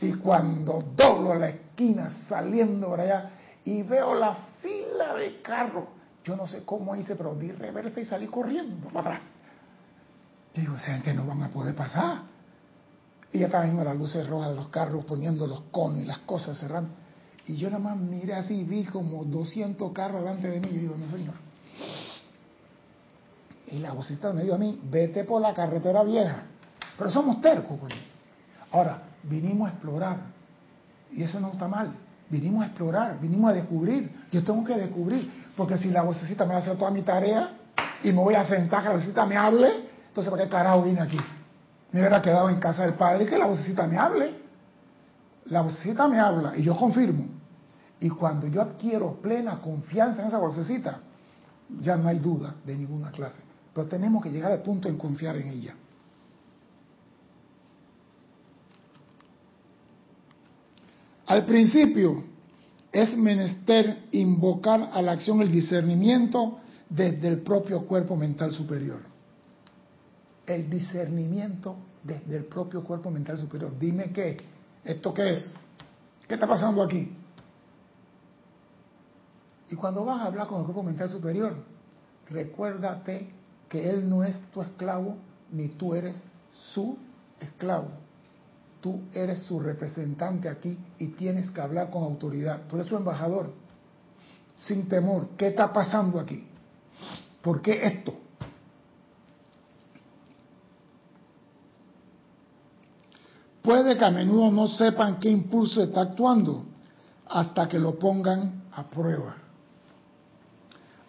Y 0.01 0.13
cuando 0.13 0.83
doblo 0.95 1.35
la 1.35 1.49
esquina 1.49 2.09
saliendo 2.27 2.87
por 2.87 3.01
allá 3.01 3.31
y 3.65 3.83
veo 3.83 4.15
la 4.15 4.35
fila 4.61 5.13
de 5.15 5.41
carros, 5.41 5.85
yo 6.23 6.35
no 6.35 6.47
sé 6.47 6.63
cómo 6.63 6.95
hice, 6.95 7.15
pero 7.15 7.35
di 7.35 7.51
reversa 7.51 7.99
y 7.99 8.05
salí 8.05 8.27
corriendo 8.27 8.87
para 8.89 8.99
atrás. 9.15 9.21
Y 10.53 10.61
digo, 10.61 10.75
esa 10.75 10.93
gente 10.93 11.13
no 11.13 11.25
van 11.25 11.43
a 11.43 11.49
poder 11.49 11.75
pasar. 11.75 12.23
Y 13.31 13.39
ya 13.39 13.45
estaban 13.45 13.67
viendo 13.67 13.83
las 13.83 13.97
luces 13.97 14.27
rojas 14.27 14.49
de 14.49 14.55
los 14.55 14.69
carros, 14.69 15.05
poniendo 15.05 15.45
los 15.45 15.61
conos 15.71 15.99
y 15.99 16.05
las 16.05 16.19
cosas 16.19 16.57
cerrando. 16.57 16.91
Y 17.47 17.55
yo 17.57 17.69
nada 17.69 17.83
más 17.83 17.97
miré 17.97 18.35
así, 18.35 18.63
vi 18.63 18.85
como 18.85 19.23
200 19.25 19.91
carros 19.91 20.21
delante 20.21 20.49
de 20.49 20.59
mí 20.59 20.67
y 20.71 20.77
digo, 20.77 20.95
no 20.97 21.09
señor. 21.09 21.35
Y 23.67 23.79
la 23.79 23.93
vocita 23.93 24.33
me 24.33 24.43
dijo 24.43 24.55
a 24.55 24.57
mí, 24.57 24.79
vete 24.83 25.23
por 25.23 25.41
la 25.41 25.53
carretera 25.53 26.03
vieja. 26.03 26.43
Pero 26.97 27.09
somos 27.09 27.39
tercos, 27.41 27.77
pues. 27.79 27.93
Ahora, 28.71 29.08
vinimos 29.23 29.69
a 29.69 29.73
explorar. 29.73 30.17
Y 31.11 31.23
eso 31.23 31.39
no 31.39 31.51
está 31.51 31.67
mal. 31.67 31.93
Vinimos 32.29 32.63
a 32.63 32.67
explorar, 32.67 33.19
vinimos 33.19 33.51
a 33.51 33.53
descubrir. 33.53 34.11
Yo 34.31 34.43
tengo 34.43 34.63
que 34.63 34.75
descubrir. 34.75 35.31
Porque 35.55 35.77
si 35.77 35.89
la 35.89 36.03
vocecita 36.03 36.45
me 36.45 36.53
hacer 36.53 36.77
toda 36.77 36.91
mi 36.91 37.01
tarea 37.01 37.49
y 38.03 38.11
me 38.11 38.19
voy 38.19 38.35
a 38.35 38.45
sentar 38.45 38.81
que 38.81 38.89
la 38.89 38.95
vocecita 38.95 39.25
me 39.25 39.35
hable, 39.35 39.69
entonces 40.07 40.31
¿para 40.31 40.43
qué 40.43 40.49
carajo 40.49 40.83
vine 40.83 41.01
aquí? 41.01 41.19
Me 41.91 41.99
hubiera 41.99 42.21
quedado 42.21 42.49
en 42.49 42.59
casa 42.59 42.83
del 42.83 42.93
padre 42.93 43.25
que 43.25 43.37
la 43.37 43.47
vocecita 43.47 43.87
me 43.87 43.97
hable. 43.97 44.35
La 45.45 45.61
vocecita 45.61 46.07
me 46.07 46.19
habla 46.19 46.55
y 46.55 46.63
yo 46.63 46.77
confirmo. 46.77 47.25
Y 47.99 48.09
cuando 48.09 48.47
yo 48.47 48.61
adquiero 48.61 49.15
plena 49.15 49.59
confianza 49.59 50.21
en 50.21 50.27
esa 50.27 50.37
vocecita, 50.37 50.99
ya 51.81 51.97
no 51.97 52.07
hay 52.07 52.19
duda 52.19 52.55
de 52.65 52.75
ninguna 52.75 53.11
clase. 53.11 53.41
Pero 53.73 53.87
tenemos 53.87 54.23
que 54.23 54.31
llegar 54.31 54.51
al 54.51 54.61
punto 54.61 54.87
en 54.87 54.97
confiar 54.97 55.35
en 55.37 55.47
ella. 55.49 55.75
Al 61.29 61.45
principio 61.45 62.23
es 62.91 63.15
menester 63.15 64.07
invocar 64.11 64.89
a 64.91 64.99
la 64.99 65.11
acción 65.11 65.39
el 65.41 65.51
discernimiento 65.51 66.57
desde 66.89 67.27
el 67.27 67.41
propio 67.43 67.85
cuerpo 67.85 68.15
mental 68.15 68.51
superior. 68.51 69.01
El 70.47 70.67
discernimiento 70.71 71.75
desde 72.03 72.35
el 72.35 72.45
propio 72.45 72.83
cuerpo 72.83 73.11
mental 73.11 73.37
superior. 73.37 73.77
Dime 73.77 74.11
qué, 74.11 74.37
¿esto 74.83 75.13
qué 75.13 75.33
es? 75.33 75.51
¿Qué 76.27 76.33
está 76.33 76.47
pasando 76.47 76.81
aquí? 76.81 77.15
Y 79.69 79.75
cuando 79.75 80.03
vas 80.03 80.21
a 80.21 80.25
hablar 80.25 80.47
con 80.47 80.61
el 80.61 80.63
cuerpo 80.63 80.81
mental 80.81 81.09
superior, 81.09 81.55
recuérdate 82.27 83.29
que 83.69 83.87
él 83.87 84.09
no 84.09 84.23
es 84.23 84.35
tu 84.51 84.63
esclavo, 84.63 85.15
ni 85.51 85.67
tú 85.67 85.93
eres 85.93 86.15
su 86.73 86.97
esclavo 87.39 88.08
tú 88.81 89.01
eres 89.13 89.43
su 89.43 89.59
representante 89.59 90.47
aquí 90.47 90.77
y 90.97 91.07
tienes 91.09 91.51
que 91.51 91.61
hablar 91.61 91.89
con 91.89 92.03
autoridad. 92.03 92.61
Tú 92.69 92.75
eres 92.77 92.87
su 92.87 92.95
embajador, 92.95 93.53
sin 94.61 94.87
temor. 94.87 95.29
¿Qué 95.37 95.47
está 95.47 95.71
pasando 95.71 96.19
aquí? 96.19 96.47
¿Por 97.41 97.61
qué 97.61 97.85
esto? 97.85 98.13
Puede 103.61 103.97
que 103.97 104.05
a 104.05 104.09
menudo 104.09 104.49
no 104.51 104.67
sepan 104.67 105.19
qué 105.19 105.29
impulso 105.29 105.83
está 105.83 106.01
actuando 106.01 106.65
hasta 107.27 107.67
que 107.67 107.77
lo 107.77 107.99
pongan 107.99 108.63
a 108.71 108.89
prueba. 108.89 109.35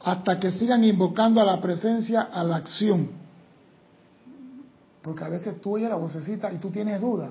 Hasta 0.03 0.41
que 0.41 0.53
sigan 0.53 0.83
invocando 0.83 1.41
a 1.41 1.45
la 1.45 1.61
presencia, 1.61 2.23
a 2.23 2.43
la 2.43 2.57
acción. 2.57 3.11
Porque 5.03 5.25
a 5.25 5.29
veces 5.29 5.61
tú 5.61 5.77
oyes 5.77 5.89
la 5.89 5.97
vocecita 5.97 6.53
y 6.53 6.59
tú 6.59 6.71
tienes 6.71 7.01
dudas 7.01 7.31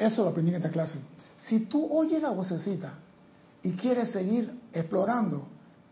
eso 0.00 0.24
lo 0.24 0.30
aprendí 0.30 0.50
en 0.50 0.56
esta 0.56 0.70
clase. 0.70 0.98
Si 1.38 1.60
tú 1.60 1.86
oyes 1.92 2.22
la 2.22 2.30
vocecita 2.30 2.94
y 3.62 3.72
quieres 3.72 4.10
seguir 4.10 4.60
explorando, 4.72 5.46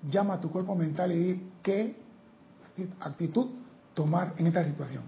llama 0.09 0.35
a 0.35 0.41
tu 0.41 0.51
cuerpo 0.51 0.75
mental 0.75 1.13
y 1.13 1.17
di 1.17 1.51
qué 1.63 1.97
actitud 3.01 3.49
tomar 3.95 4.35
en 4.39 4.47
esta 4.47 4.65
situación. 4.65 5.05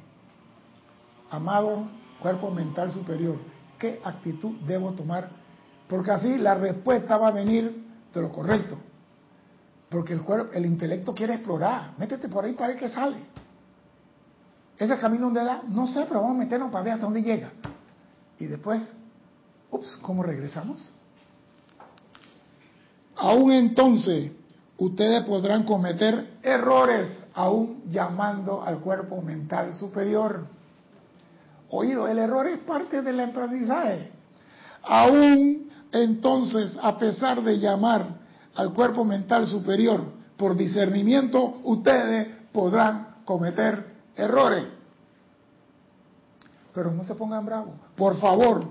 Amado 1.30 1.88
cuerpo 2.20 2.50
mental 2.50 2.90
superior, 2.90 3.36
¿qué 3.78 4.00
actitud 4.04 4.56
debo 4.66 4.92
tomar? 4.92 5.30
Porque 5.88 6.10
así 6.10 6.36
la 6.36 6.54
respuesta 6.54 7.16
va 7.16 7.28
a 7.28 7.32
venir 7.32 7.84
de 8.12 8.20
lo 8.20 8.30
correcto. 8.30 8.76
Porque 9.88 10.12
el, 10.12 10.22
cuerpo, 10.22 10.52
el 10.52 10.66
intelecto 10.66 11.14
quiere 11.14 11.34
explorar. 11.34 11.94
Métete 11.98 12.28
por 12.28 12.44
ahí 12.44 12.52
para 12.52 12.68
ver 12.68 12.76
qué 12.76 12.88
sale. 12.88 13.16
Ese 14.78 14.96
camino 14.98 15.24
donde 15.26 15.44
da, 15.44 15.62
no 15.68 15.86
sé, 15.86 16.04
pero 16.06 16.22
vamos 16.22 16.36
a 16.36 16.38
meternos 16.38 16.70
para 16.70 16.84
ver 16.84 16.92
hasta 16.94 17.06
dónde 17.06 17.22
llega. 17.22 17.52
Y 18.40 18.46
después, 18.46 18.82
ups, 19.70 19.98
¿cómo 20.00 20.22
regresamos? 20.22 20.90
Aún 23.16 23.52
entonces, 23.52 24.32
ustedes 24.78 25.24
podrán 25.24 25.64
cometer 25.64 26.38
errores, 26.42 27.22
aún 27.34 27.82
llamando 27.90 28.62
al 28.62 28.80
cuerpo 28.80 29.20
mental 29.20 29.74
superior. 29.74 30.46
Oído, 31.68 32.08
el 32.08 32.18
error 32.18 32.46
es 32.46 32.58
parte 32.60 33.02
del 33.02 33.20
aprendizaje. 33.20 34.10
Aún 34.82 35.70
entonces, 35.92 36.78
a 36.80 36.98
pesar 36.98 37.42
de 37.42 37.58
llamar 37.58 38.06
al 38.54 38.72
cuerpo 38.72 39.04
mental 39.04 39.46
superior 39.46 40.02
por 40.38 40.56
discernimiento, 40.56 41.60
ustedes 41.62 42.28
podrán 42.52 43.16
cometer 43.26 43.84
errores 44.16 44.79
pero 46.80 46.92
no 46.92 47.04
se 47.04 47.14
pongan 47.14 47.44
bravos. 47.44 47.74
Por 47.94 48.16
favor, 48.16 48.64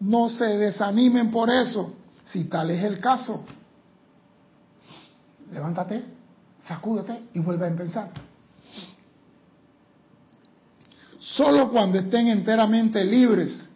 no 0.00 0.28
se 0.28 0.44
desanimen 0.44 1.30
por 1.30 1.48
eso, 1.48 1.94
si 2.22 2.44
tal 2.44 2.68
es 2.68 2.84
el 2.84 3.00
caso. 3.00 3.42
Levántate, 5.50 6.04
sacúdete 6.68 7.30
y 7.32 7.38
vuelve 7.38 7.64
a 7.64 7.68
empezar. 7.68 8.10
Solo 11.18 11.70
cuando 11.70 12.00
estén 12.00 12.26
enteramente 12.28 13.02
libres 13.02 13.66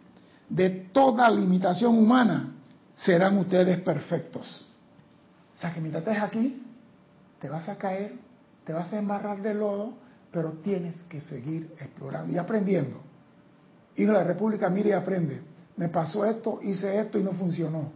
de 0.47 0.69
toda 0.93 1.27
limitación 1.31 1.97
humana, 1.97 2.51
serán 2.95 3.39
ustedes 3.39 3.81
perfectos. 3.81 4.67
O 5.55 5.57
sea 5.57 5.73
que 5.73 5.81
mientras 5.81 6.05
estés 6.05 6.21
aquí, 6.21 6.61
te 7.41 7.49
vas 7.49 7.67
a 7.67 7.75
caer, 7.75 8.13
te 8.65 8.71
vas 8.71 8.93
a 8.93 8.99
embarrar 8.99 9.41
de 9.41 9.55
lodo, 9.55 9.95
pero 10.31 10.51
tienes 10.63 11.01
que 11.09 11.21
seguir 11.21 11.73
explorando 11.79 12.31
y 12.31 12.37
aprendiendo. 12.37 13.08
Hijo 13.99 14.13
de 14.13 14.17
la 14.17 14.23
República, 14.23 14.69
mire 14.69 14.89
y 14.89 14.93
aprende. 14.93 15.41
Me 15.75 15.89
pasó 15.89 16.23
esto, 16.23 16.59
hice 16.63 17.01
esto 17.01 17.19
y 17.19 17.23
no 17.23 17.33
funcionó. 17.33 17.91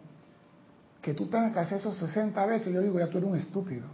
Que 1.01 1.13
tú 1.13 1.27
tengas 1.27 1.53
que 1.53 1.59
hacer 1.59 1.77
eso 1.77 1.93
60 1.93 2.45
veces, 2.45 2.73
yo 2.73 2.81
digo, 2.81 2.99
ya 2.99 3.07
tú 3.07 3.19
eres 3.19 3.29
un 3.29 3.37
estúpido. 3.37 3.87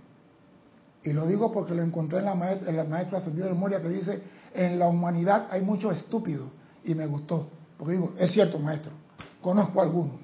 Y 1.03 1.13
lo 1.13 1.27
digo 1.27 1.51
porque 1.51 1.75
lo 1.75 1.83
encontré 1.83 2.17
en 2.17 2.25
la 2.25 2.33
maestra, 2.33 2.69
en 2.69 2.75
la 2.89 2.97
ascendido 2.97 3.45
de 3.45 3.53
memoria 3.53 3.79
que 3.79 3.89
dice, 3.89 4.23
en 4.55 4.79
la 4.79 4.87
humanidad 4.87 5.47
hay 5.51 5.61
muchos 5.61 5.95
estúpidos. 5.95 6.49
Y 6.83 6.95
me 6.95 7.05
gustó. 7.05 7.47
Porque 7.77 7.93
digo, 7.93 8.13
es 8.17 8.31
cierto, 8.31 8.57
maestro, 8.57 8.91
conozco 9.39 9.79
algunos. 9.79 10.19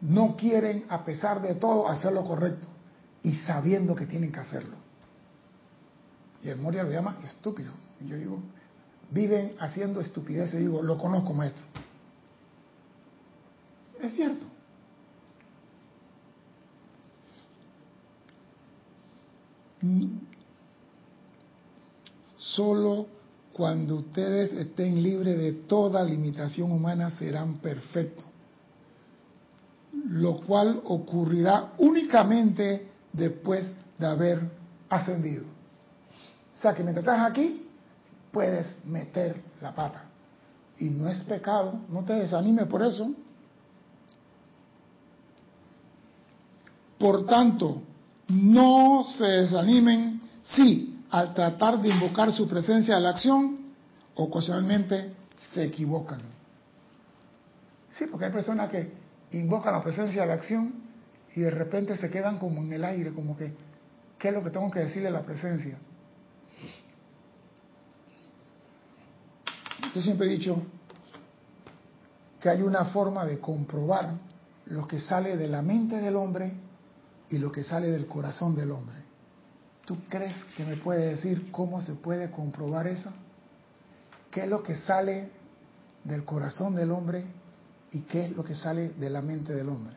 No 0.00 0.36
quieren, 0.36 0.84
a 0.88 1.04
pesar 1.04 1.42
de 1.42 1.56
todo, 1.56 1.88
hacer 1.88 2.12
lo 2.12 2.22
correcto. 2.22 2.68
Y 3.24 3.34
sabiendo 3.34 3.96
que 3.96 4.06
tienen 4.06 4.30
que 4.30 4.38
hacerlo. 4.38 4.76
Y 6.40 6.50
el 6.50 6.58
Moria 6.58 6.84
lo 6.84 6.92
llama 6.92 7.18
estúpido. 7.24 7.72
Y 8.00 8.08
yo 8.08 8.16
digo, 8.16 8.38
viven 9.14 9.54
haciendo 9.60 10.00
estupideces. 10.00 10.58
Digo, 10.60 10.82
lo 10.82 10.98
conozco, 10.98 11.32
maestro. 11.32 11.64
Es 14.02 14.14
cierto. 14.14 14.44
Solo 22.36 23.06
cuando 23.52 23.96
ustedes 23.96 24.52
estén 24.52 25.02
libres 25.02 25.38
de 25.38 25.52
toda 25.52 26.02
limitación 26.02 26.72
humana 26.72 27.10
serán 27.10 27.58
perfectos, 27.58 28.24
lo 30.08 30.40
cual 30.40 30.82
ocurrirá 30.84 31.72
únicamente 31.78 32.88
después 33.12 33.72
de 33.98 34.06
haber 34.06 34.40
ascendido. 34.88 35.44
O 36.54 36.58
sea 36.58 36.74
que 36.74 36.82
mientras 36.82 37.04
estás 37.04 37.30
aquí, 37.30 37.63
puedes 38.34 38.66
meter 38.84 39.40
la 39.62 39.74
pata. 39.74 40.04
Y 40.78 40.90
no 40.90 41.08
es 41.08 41.22
pecado, 41.22 41.80
no 41.88 42.04
te 42.04 42.12
desanimes 42.14 42.66
por 42.66 42.82
eso. 42.82 43.10
Por 46.98 47.24
tanto, 47.26 47.80
no 48.28 49.06
se 49.16 49.24
desanimen 49.24 50.20
si 50.42 51.02
al 51.10 51.32
tratar 51.32 51.80
de 51.80 51.90
invocar 51.90 52.32
su 52.32 52.48
presencia 52.48 52.96
a 52.96 53.00
la 53.00 53.10
acción, 53.10 53.56
ocasionalmente 54.16 55.12
se 55.52 55.64
equivocan. 55.64 56.20
Sí, 57.96 58.06
porque 58.10 58.26
hay 58.26 58.32
personas 58.32 58.68
que 58.68 58.92
invocan 59.32 59.74
la 59.74 59.82
presencia 59.82 60.24
a 60.24 60.26
la 60.26 60.34
acción 60.34 60.74
y 61.36 61.40
de 61.40 61.50
repente 61.50 61.96
se 61.96 62.10
quedan 62.10 62.38
como 62.38 62.62
en 62.62 62.72
el 62.72 62.84
aire, 62.84 63.12
como 63.12 63.36
que, 63.36 63.52
¿qué 64.18 64.28
es 64.28 64.34
lo 64.34 64.42
que 64.42 64.50
tengo 64.50 64.70
que 64.70 64.80
decirle 64.80 65.08
a 65.08 65.12
la 65.12 65.22
presencia? 65.22 65.78
Yo 69.94 70.02
siempre 70.02 70.26
he 70.26 70.30
dicho 70.30 70.60
que 72.40 72.48
hay 72.48 72.62
una 72.62 72.86
forma 72.86 73.24
de 73.24 73.38
comprobar 73.38 74.10
lo 74.66 74.88
que 74.88 74.98
sale 74.98 75.36
de 75.36 75.46
la 75.46 75.62
mente 75.62 76.00
del 76.00 76.16
hombre 76.16 76.52
y 77.30 77.38
lo 77.38 77.52
que 77.52 77.62
sale 77.62 77.90
del 77.92 78.06
corazón 78.06 78.56
del 78.56 78.72
hombre. 78.72 78.96
¿Tú 79.84 79.98
crees 80.08 80.34
que 80.56 80.64
me 80.64 80.76
puede 80.76 81.10
decir 81.10 81.52
cómo 81.52 81.80
se 81.80 81.94
puede 81.94 82.30
comprobar 82.30 82.88
eso? 82.88 83.12
¿Qué 84.32 84.42
es 84.42 84.48
lo 84.48 84.64
que 84.64 84.74
sale 84.74 85.30
del 86.02 86.24
corazón 86.24 86.74
del 86.74 86.90
hombre 86.90 87.24
y 87.92 88.00
qué 88.00 88.24
es 88.24 88.32
lo 88.32 88.42
que 88.42 88.56
sale 88.56 88.90
de 88.90 89.10
la 89.10 89.22
mente 89.22 89.54
del 89.54 89.68
hombre? 89.68 89.94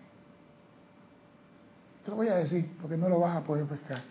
Te 2.05 2.11
lo 2.11 2.17
voy 2.17 2.27
a 2.27 2.35
decir 2.35 2.77
porque 2.79 2.97
no 2.97 3.09
lo 3.09 3.19
vas 3.19 3.35
a 3.35 3.43
poder 3.43 3.65
pescar. 3.65 4.03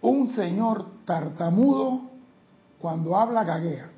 Un 0.00 0.34
señor 0.34 1.04
tartamudo 1.04 2.10
cuando 2.80 3.16
habla 3.16 3.44
gaguea. 3.44 3.90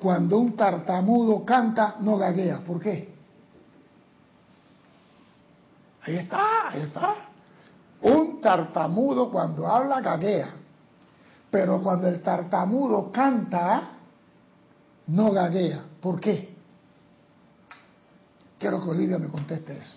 Cuando 0.00 0.38
un 0.38 0.56
tartamudo 0.56 1.44
canta, 1.44 1.96
no 2.00 2.16
gaguea. 2.16 2.60
¿Por 2.60 2.80
qué? 2.80 3.14
Ahí 6.02 6.16
está, 6.16 6.68
ahí 6.68 6.82
está. 6.82 7.14
Un 8.02 8.40
tartamudo 8.40 9.30
cuando 9.30 9.66
habla 9.66 10.00
gaguea. 10.00 10.54
Pero 11.50 11.82
cuando 11.82 12.06
el 12.06 12.22
tartamudo 12.22 13.10
canta, 13.10 13.88
no 15.08 15.32
gaguea. 15.32 15.84
¿Por 16.00 16.20
qué? 16.20 16.54
Quiero 18.58 18.82
que 18.82 18.90
Olivia 18.90 19.18
me 19.18 19.28
conteste 19.28 19.78
eso. 19.78 19.96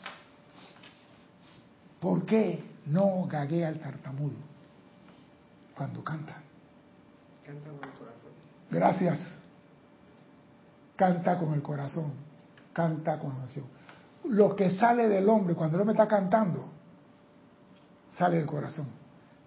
¿Por 1.99 2.25
qué 2.25 2.63
no 2.87 3.27
gaguea 3.27 3.69
el 3.69 3.79
tartamudo 3.79 4.37
cuando 5.75 6.03
canta? 6.03 6.41
Canta 7.45 7.69
con 7.69 7.89
el 7.89 7.95
corazón. 7.95 8.31
Gracias 8.71 9.40
canta 11.01 11.35
con 11.35 11.51
el 11.55 11.63
corazón, 11.63 12.13
canta 12.73 13.17
con 13.17 13.31
la. 13.31 13.47
Lo 14.25 14.55
que 14.55 14.69
sale 14.69 15.09
del 15.09 15.27
hombre 15.29 15.55
cuando 15.55 15.77
el 15.77 15.81
hombre 15.81 15.95
está 15.95 16.07
cantando, 16.07 16.69
sale 18.15 18.37
del 18.37 18.45
corazón. 18.45 18.85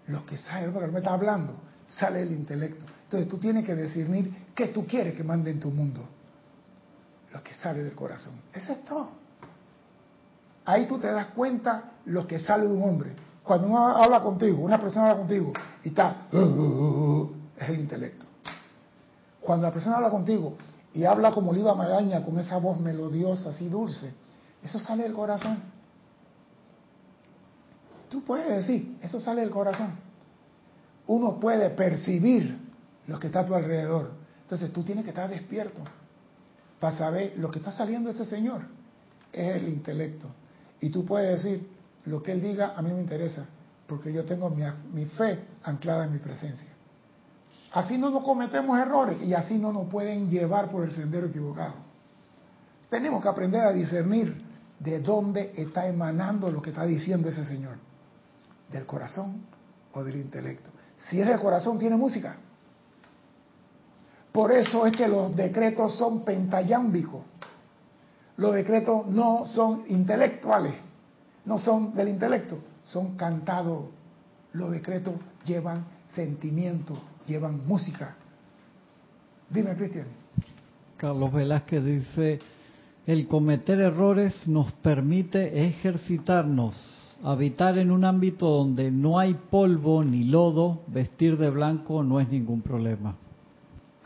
Lo 0.07 0.25
que 0.25 0.37
sale 0.37 0.67
del 0.67 0.67
hombre 0.67 0.81
cuando 0.81 0.83
el 0.83 0.89
hombre 0.89 0.99
está 0.99 1.13
hablando, 1.13 1.53
sale 1.87 2.19
del 2.19 2.33
intelecto. 2.33 2.83
Entonces 3.03 3.29
tú 3.29 3.37
tienes 3.37 3.65
que 3.65 3.73
discernir 3.73 4.47
qué 4.53 4.67
tú 4.67 4.85
quieres 4.85 5.13
que 5.15 5.23
mande 5.23 5.49
en 5.49 5.61
tu 5.61 5.71
mundo. 5.71 6.05
Lo 7.31 7.41
que 7.41 7.53
sale 7.53 7.83
del 7.83 7.95
corazón. 7.95 8.33
Eso 8.51 8.73
es 8.73 8.83
todo. 8.83 9.11
Ahí 10.65 10.87
tú 10.87 10.99
te 10.99 11.07
das 11.07 11.27
cuenta 11.27 11.93
lo 12.03 12.27
que 12.27 12.37
sale 12.37 12.65
de 12.65 12.73
un 12.73 12.83
hombre. 12.83 13.15
Cuando 13.45 13.67
uno 13.67 13.87
habla 13.95 14.19
contigo, 14.19 14.61
una 14.61 14.77
persona 14.77 15.05
habla 15.05 15.19
contigo 15.19 15.53
y 15.85 15.87
está, 15.87 16.27
es 17.57 17.69
el 17.69 17.79
intelecto. 17.79 18.25
Cuando 19.39 19.67
la 19.67 19.71
persona 19.71 19.95
habla 19.95 20.09
contigo 20.09 20.57
y 20.95 21.03
habla 21.03 21.31
como 21.31 21.51
Oliva 21.51 21.75
Magaña 21.75 22.23
con 22.23 22.39
esa 22.39 22.57
voz 22.57 22.79
melodiosa, 22.79 23.49
así 23.49 23.67
dulce, 23.67 24.13
eso 24.63 24.79
sale 24.79 25.03
del 25.03 25.13
corazón. 25.13 25.59
Tú 28.09 28.23
puedes 28.23 28.47
decir, 28.47 28.97
eso 29.01 29.19
sale 29.19 29.41
del 29.41 29.49
corazón. 29.49 29.93
Uno 31.07 31.37
puede 31.37 31.69
percibir 31.71 32.57
lo 33.07 33.19
que 33.19 33.27
está 33.27 33.41
a 33.41 33.45
tu 33.45 33.53
alrededor. 33.53 34.11
Entonces 34.43 34.71
tú 34.71 34.83
tienes 34.83 35.03
que 35.03 35.09
estar 35.09 35.29
despierto 35.29 35.81
para 36.79 36.95
saber 36.95 37.33
lo 37.37 37.51
que 37.51 37.59
está 37.59 37.73
saliendo 37.73 38.09
ese 38.09 38.25
Señor. 38.25 38.61
Es 39.33 39.57
el 39.57 39.67
intelecto. 39.67 40.27
Y 40.79 40.89
tú 40.91 41.03
puedes 41.03 41.43
decir, 41.43 41.69
lo 42.05 42.23
que 42.23 42.31
Él 42.31 42.41
diga 42.41 42.73
a 42.75 42.81
mí 42.81 42.91
me 42.93 43.01
interesa, 43.01 43.45
porque 43.85 44.13
yo 44.13 44.23
tengo 44.23 44.49
mi 44.49 45.05
fe 45.05 45.43
anclada 45.63 46.05
en 46.05 46.13
mi 46.13 46.19
presencia. 46.19 46.69
Así 47.75 47.97
no 47.97 48.09
nos 48.09 48.23
cometemos 48.23 48.79
errores 48.79 49.21
y 49.21 49.33
así 49.33 49.57
no 49.57 49.73
nos 49.73 49.89
pueden 49.89 50.29
llevar 50.29 50.71
por 50.71 50.85
el 50.85 50.91
sendero 50.95 51.27
equivocado. 51.27 51.73
Tenemos 52.89 53.21
que 53.21 53.27
aprender 53.27 53.59
a 53.59 53.73
discernir 53.73 54.41
de 54.79 55.01
dónde 55.01 55.51
está 55.57 55.85
emanando 55.85 56.49
lo 56.49 56.61
que 56.61 56.69
está 56.69 56.85
diciendo 56.85 57.27
ese 57.27 57.43
Señor. 57.43 57.75
¿Del 58.71 58.85
corazón 58.85 59.41
o 59.91 60.01
del 60.05 60.15
intelecto? 60.15 60.69
Si 60.97 61.19
es 61.19 61.27
del 61.27 61.37
corazón, 61.37 61.77
tiene 61.77 61.97
música. 61.97 62.37
Por 64.31 64.53
eso 64.53 64.87
es 64.87 64.95
que 64.95 65.09
los 65.09 65.35
decretos 65.35 65.97
son 65.97 66.23
pentayámbicos. 66.23 67.23
Los 68.37 68.53
decretos 68.53 69.05
no 69.07 69.45
son 69.47 69.83
intelectuales, 69.89 70.75
no 71.43 71.59
son 71.59 71.93
del 71.93 72.07
intelecto, 72.07 72.57
son 72.85 73.17
cantados. 73.17 73.87
Los 74.53 74.71
decretos 74.71 75.15
llevan 75.43 75.85
sentimiento, 76.13 76.97
llevan 77.25 77.65
música. 77.67 78.15
Dime, 79.49 79.75
Cristian. 79.75 80.07
Carlos 80.97 81.33
Velázquez 81.33 81.83
dice, 81.83 82.39
el 83.05 83.27
cometer 83.27 83.79
errores 83.79 84.47
nos 84.47 84.71
permite 84.73 85.67
ejercitarnos, 85.67 87.17
habitar 87.23 87.77
en 87.77 87.91
un 87.91 88.05
ámbito 88.05 88.47
donde 88.47 88.91
no 88.91 89.19
hay 89.19 89.33
polvo 89.33 90.03
ni 90.03 90.25
lodo, 90.25 90.83
vestir 90.87 91.37
de 91.37 91.49
blanco 91.49 92.03
no 92.03 92.19
es 92.19 92.29
ningún 92.29 92.61
problema. 92.61 93.15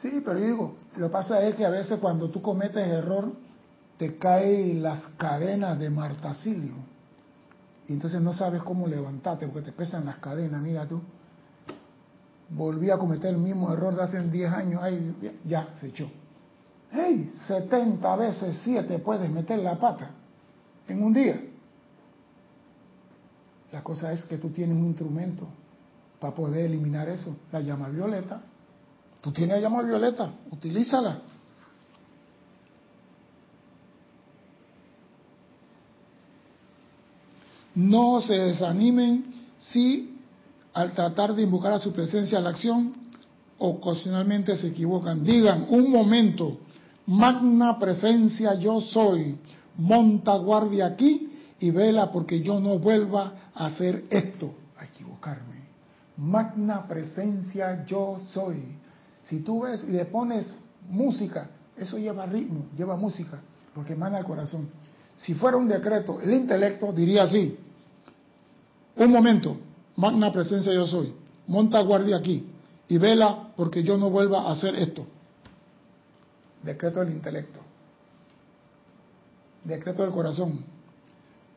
Sí, 0.02 0.22
pero 0.26 0.40
yo 0.40 0.46
digo, 0.46 0.76
lo 0.98 1.08
que 1.08 1.12
pasa 1.12 1.42
es 1.44 1.56
que 1.56 1.66
a 1.66 1.70
veces 1.70 2.00
cuando 2.00 2.30
tú 2.30 2.42
cometes 2.42 2.88
error, 2.88 3.34
te 3.98 4.18
caen 4.18 4.82
las 4.82 5.06
cadenas 5.18 5.78
de 5.78 5.90
martacilio. 5.90 6.76
Y 7.88 7.94
entonces 7.94 8.22
no 8.22 8.34
sabes 8.34 8.64
cómo 8.64 8.88
levantarte 8.88 9.48
porque 9.48 9.72
te 9.72 9.72
pesan 9.74 10.06
las 10.06 10.18
cadenas, 10.18 10.62
mira 10.62 10.88
tú 10.88 11.02
volví 12.50 12.90
a 12.90 12.98
cometer 12.98 13.34
el 13.34 13.40
mismo 13.40 13.72
error 13.72 13.96
de 13.96 14.04
hace 14.04 14.20
10 14.22 14.52
años, 14.52 14.82
ay, 14.82 15.16
ya 15.46 15.74
se 15.80 15.88
echó. 15.88 16.10
¡Hey! 16.92 17.32
70 17.48 18.16
veces 18.16 18.60
7 18.64 19.00
puedes 19.00 19.30
meter 19.30 19.60
la 19.60 19.80
pata 19.80 20.12
en 20.88 21.04
un 21.04 21.14
día. 21.14 21.42
La 23.72 23.84
cosa 23.84 24.12
es 24.12 24.26
que 24.26 24.38
tú 24.38 24.50
tienes 24.50 24.76
un 24.76 24.88
instrumento 24.88 25.48
para 26.20 26.34
poder 26.34 26.66
eliminar 26.66 27.08
eso, 27.08 27.36
la 27.52 27.62
llama 27.62 27.90
violeta. 27.90 28.42
Tú 29.22 29.32
tienes 29.32 29.58
la 29.58 29.62
llama 29.62 29.84
violeta, 29.84 30.34
utilízala. 30.52 31.22
No 37.76 38.22
se 38.22 38.34
desanimen 38.34 39.34
si 39.60 40.09
al 40.80 40.94
tratar 40.94 41.36
de 41.36 41.44
invocar 41.44 41.74
a 41.74 41.80
su 41.80 41.92
presencia 41.92 42.38
a 42.38 42.42
la 42.42 42.52
acción, 42.52 42.94
ocasionalmente 43.58 44.56
se 44.56 44.68
equivocan. 44.68 45.26
Digan, 45.26 45.68
un 45.70 45.92
momento, 45.92 46.58
magna 47.06 47.78
presencia 47.78 48.54
yo 48.54 48.80
soy, 48.80 49.38
monta 49.76 50.38
guardia 50.38 50.86
aquí 50.86 51.34
y 51.60 51.72
vela 51.72 52.14
porque 52.14 52.40
yo 52.42 52.62
no 52.62 52.80
vuelva 52.80 53.52
a 53.54 53.66
hacer 53.66 54.06
esto, 54.10 54.54
a 54.78 54.86
equivocarme. 54.86 55.66
Magna 56.16 56.88
presencia 56.88 57.86
yo 57.86 58.18
soy. 58.30 58.64
Si 59.24 59.42
tú 59.42 59.64
ves 59.64 59.84
y 59.86 59.92
le 59.92 60.06
pones 60.06 60.60
música, 60.90 61.50
eso 61.76 61.98
lleva 61.98 62.26
ritmo, 62.26 62.68
lleva 62.78 62.96
música, 62.96 63.42
porque 63.76 63.94
emana 63.94 64.18
el 64.18 64.24
corazón. 64.24 64.70
Si 65.18 65.34
fuera 65.34 65.58
un 65.58 65.68
decreto, 65.68 66.22
el 66.22 66.32
intelecto 66.32 66.94
diría 66.94 67.24
así, 67.24 67.58
un 68.96 69.12
momento, 69.12 69.58
magna 70.00 70.32
presencia 70.32 70.72
yo 70.74 70.88
soy, 70.88 71.14
monta 71.48 71.82
guardia 71.82 72.16
aquí 72.16 72.48
y 72.88 72.98
vela 72.98 73.52
porque 73.58 73.84
yo 73.84 73.98
no 73.98 74.10
vuelva 74.10 74.44
a 74.44 74.52
hacer 74.54 74.74
esto. 74.76 75.06
decreto 76.64 77.02
del 77.02 77.12
intelecto, 77.12 77.60
decreto 79.64 80.04
del 80.04 80.12
corazón. 80.12 80.64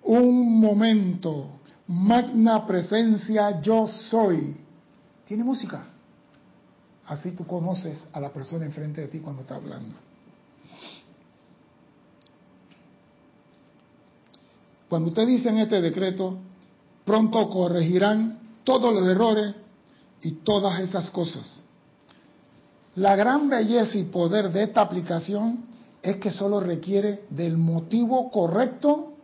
Un 0.02 0.60
momento, 0.60 1.60
magna 1.86 2.66
presencia 2.66 3.60
yo 3.60 3.86
soy. 3.86 4.56
Tiene 5.26 5.44
música. 5.44 5.86
Así 7.06 7.30
tú 7.32 7.46
conoces 7.46 8.08
a 8.12 8.18
la 8.18 8.32
persona 8.32 8.64
enfrente 8.64 9.02
de 9.02 9.08
ti 9.08 9.20
cuando 9.20 9.42
está 9.42 9.54
hablando. 9.54 9.94
Cuando 14.88 15.10
usted 15.10 15.26
dice 15.28 15.48
en 15.48 15.58
este 15.58 15.80
decreto, 15.80 16.38
pronto 17.04 17.48
corregirán 17.48 18.38
todos 18.64 18.94
los 18.94 19.06
errores 19.08 19.54
y 20.22 20.32
todas 20.32 20.80
esas 20.80 21.10
cosas. 21.10 21.62
La 22.94 23.16
gran 23.16 23.48
belleza 23.48 23.96
y 23.98 24.04
poder 24.04 24.52
de 24.52 24.64
esta 24.64 24.82
aplicación 24.82 25.64
es 26.02 26.16
que 26.16 26.30
solo 26.30 26.60
requiere 26.60 27.24
del 27.30 27.56
motivo 27.56 28.30
correcto 28.30 29.14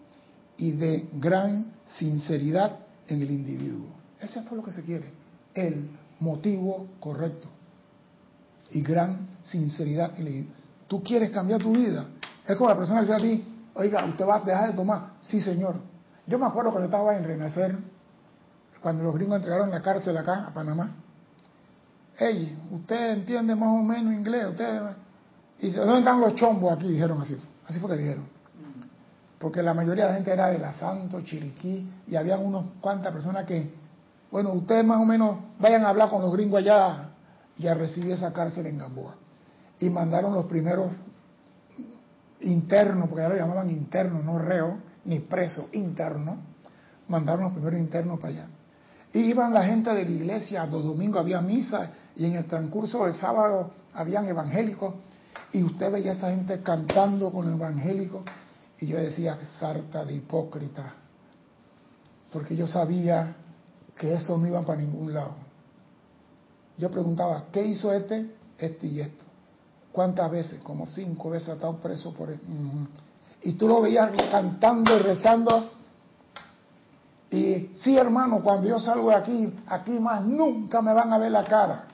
y 0.56 0.72
de 0.72 1.08
gran 1.14 1.72
sinceridad 1.86 2.78
en 3.08 3.22
el 3.22 3.30
individuo. 3.30 3.86
Eso 4.20 4.40
es 4.40 4.46
todo 4.46 4.56
lo 4.56 4.64
que 4.64 4.72
se 4.72 4.82
quiere, 4.82 5.12
el 5.54 5.90
motivo 6.20 6.86
correcto 6.98 7.48
y 8.70 8.82
gran 8.82 9.28
sinceridad 9.42 10.12
en 10.16 10.20
el 10.20 10.28
individuo. 10.28 10.54
Tú 10.88 11.02
quieres 11.02 11.30
cambiar 11.30 11.60
tu 11.60 11.72
vida. 11.72 12.06
Es 12.46 12.56
como 12.56 12.70
la 12.70 12.76
persona 12.76 13.00
que 13.00 13.06
dice 13.06 13.16
a 13.16 13.20
ti, 13.20 13.44
oiga, 13.74 14.04
usted 14.06 14.26
va 14.26 14.36
a 14.36 14.40
dejar 14.40 14.70
de 14.70 14.76
tomar. 14.76 15.12
Sí, 15.20 15.40
señor. 15.40 15.76
Yo 16.28 16.38
me 16.38 16.46
acuerdo 16.46 16.70
cuando 16.70 16.86
estaba 16.86 17.16
en 17.16 17.24
Renacer, 17.24 17.74
cuando 18.82 19.02
los 19.02 19.14
gringos 19.14 19.38
entregaron 19.38 19.70
la 19.70 19.80
cárcel 19.80 20.16
acá 20.16 20.44
a 20.46 20.52
Panamá. 20.52 20.90
Ey, 22.18 22.58
usted 22.70 23.12
entiende 23.12 23.54
más 23.56 23.68
o 23.68 23.82
menos 23.82 24.12
inglés, 24.12 24.46
usted... 24.48 24.80
Y 25.60 25.66
dice, 25.66 25.78
¿dónde 25.78 26.00
están 26.00 26.20
los 26.20 26.34
chombos 26.34 26.72
aquí? 26.72 26.86
Dijeron 26.86 27.20
así. 27.20 27.36
Así 27.66 27.80
fue 27.80 27.90
que 27.90 27.96
dijeron. 27.96 28.28
Porque 29.38 29.62
la 29.62 29.72
mayoría 29.72 30.04
de 30.04 30.10
la 30.10 30.16
gente 30.16 30.32
era 30.32 30.48
de 30.48 30.58
la 30.58 30.74
Santo, 30.74 31.22
Chiriquí, 31.22 31.90
y 32.06 32.14
había 32.14 32.36
unos 32.38 32.66
cuantas 32.80 33.12
personas 33.12 33.44
que, 33.44 33.72
bueno, 34.30 34.52
ustedes 34.52 34.84
más 34.84 35.00
o 35.00 35.04
menos 35.04 35.36
vayan 35.58 35.84
a 35.84 35.88
hablar 35.88 36.10
con 36.10 36.22
los 36.22 36.32
gringos 36.32 36.58
allá 36.58 37.08
y 37.56 37.66
a 37.66 37.74
recibir 37.74 38.12
esa 38.12 38.32
cárcel 38.32 38.66
en 38.66 38.78
Gamboa. 38.78 39.14
Y 39.80 39.88
mandaron 39.90 40.34
los 40.34 40.46
primeros 40.46 40.92
internos, 42.40 43.08
porque 43.08 43.22
ya 43.22 43.28
lo 43.30 43.36
llamaban 43.36 43.70
internos, 43.70 44.22
no 44.24 44.38
reo, 44.38 44.87
ni 45.08 45.20
preso, 45.20 45.70
interno, 45.72 46.36
mandaron 47.08 47.44
los 47.44 47.52
primeros 47.52 47.80
internos 47.80 48.20
para 48.20 48.34
allá. 48.34 48.46
Y 49.14 49.20
iban 49.20 49.54
la 49.54 49.64
gente 49.64 49.94
de 49.94 50.04
la 50.04 50.10
iglesia, 50.10 50.66
los 50.66 50.84
domingos 50.84 51.20
había 51.20 51.40
misa 51.40 51.90
y 52.14 52.26
en 52.26 52.36
el 52.36 52.44
transcurso 52.44 53.06
del 53.06 53.14
sábado 53.14 53.70
habían 53.94 54.28
evangélicos 54.28 54.94
y 55.54 55.62
usted 55.62 55.90
veía 55.90 56.12
esa 56.12 56.30
gente 56.30 56.60
cantando 56.60 57.32
con 57.32 57.48
el 57.48 57.54
evangélico 57.54 58.22
y 58.80 58.88
yo 58.88 58.98
decía, 58.98 59.38
sarta 59.58 60.04
de 60.04 60.14
hipócrita, 60.14 60.92
porque 62.30 62.54
yo 62.54 62.66
sabía 62.66 63.34
que 63.96 64.12
eso 64.12 64.36
no 64.36 64.46
iba 64.46 64.60
para 64.60 64.82
ningún 64.82 65.14
lado. 65.14 65.32
Yo 66.76 66.90
preguntaba, 66.90 67.46
¿qué 67.50 67.64
hizo 67.64 67.94
este? 67.94 68.30
Esto 68.58 68.86
y 68.86 69.00
esto. 69.00 69.24
¿Cuántas 69.90 70.30
veces? 70.30 70.60
Como 70.62 70.86
cinco 70.86 71.30
veces 71.30 71.48
ha 71.48 71.52
estado 71.54 71.80
preso 71.80 72.12
por 72.12 72.30
él. 72.30 72.38
Y 73.42 73.52
tú 73.52 73.68
lo 73.68 73.80
veías 73.82 74.10
cantando 74.30 74.96
y 74.96 74.98
rezando. 75.00 75.70
Y 77.30 77.72
sí, 77.80 77.96
hermano, 77.96 78.42
cuando 78.42 78.68
yo 78.68 78.78
salgo 78.78 79.10
de 79.10 79.16
aquí, 79.16 79.54
aquí 79.66 79.92
más 79.92 80.24
nunca 80.24 80.80
me 80.80 80.92
van 80.92 81.12
a 81.12 81.18
ver 81.18 81.30
la 81.30 81.44
cara. 81.44 81.84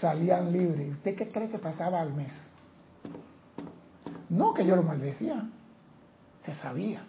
Salían 0.00 0.50
libres. 0.50 0.92
¿Usted 0.92 1.14
qué 1.14 1.30
cree 1.30 1.50
que 1.50 1.58
pasaba 1.58 2.00
al 2.00 2.14
mes? 2.14 2.32
No 4.30 4.52
que 4.52 4.66
yo 4.66 4.74
lo 4.74 4.82
maldecía, 4.82 5.44
se 6.42 6.54
sabía. 6.54 7.04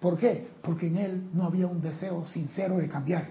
¿Por 0.00 0.16
qué? 0.16 0.50
Porque 0.62 0.86
en 0.86 0.96
él 0.96 1.30
no 1.32 1.44
había 1.44 1.66
un 1.66 1.80
deseo 1.80 2.24
sincero 2.26 2.76
de 2.76 2.88
cambiar. 2.88 3.28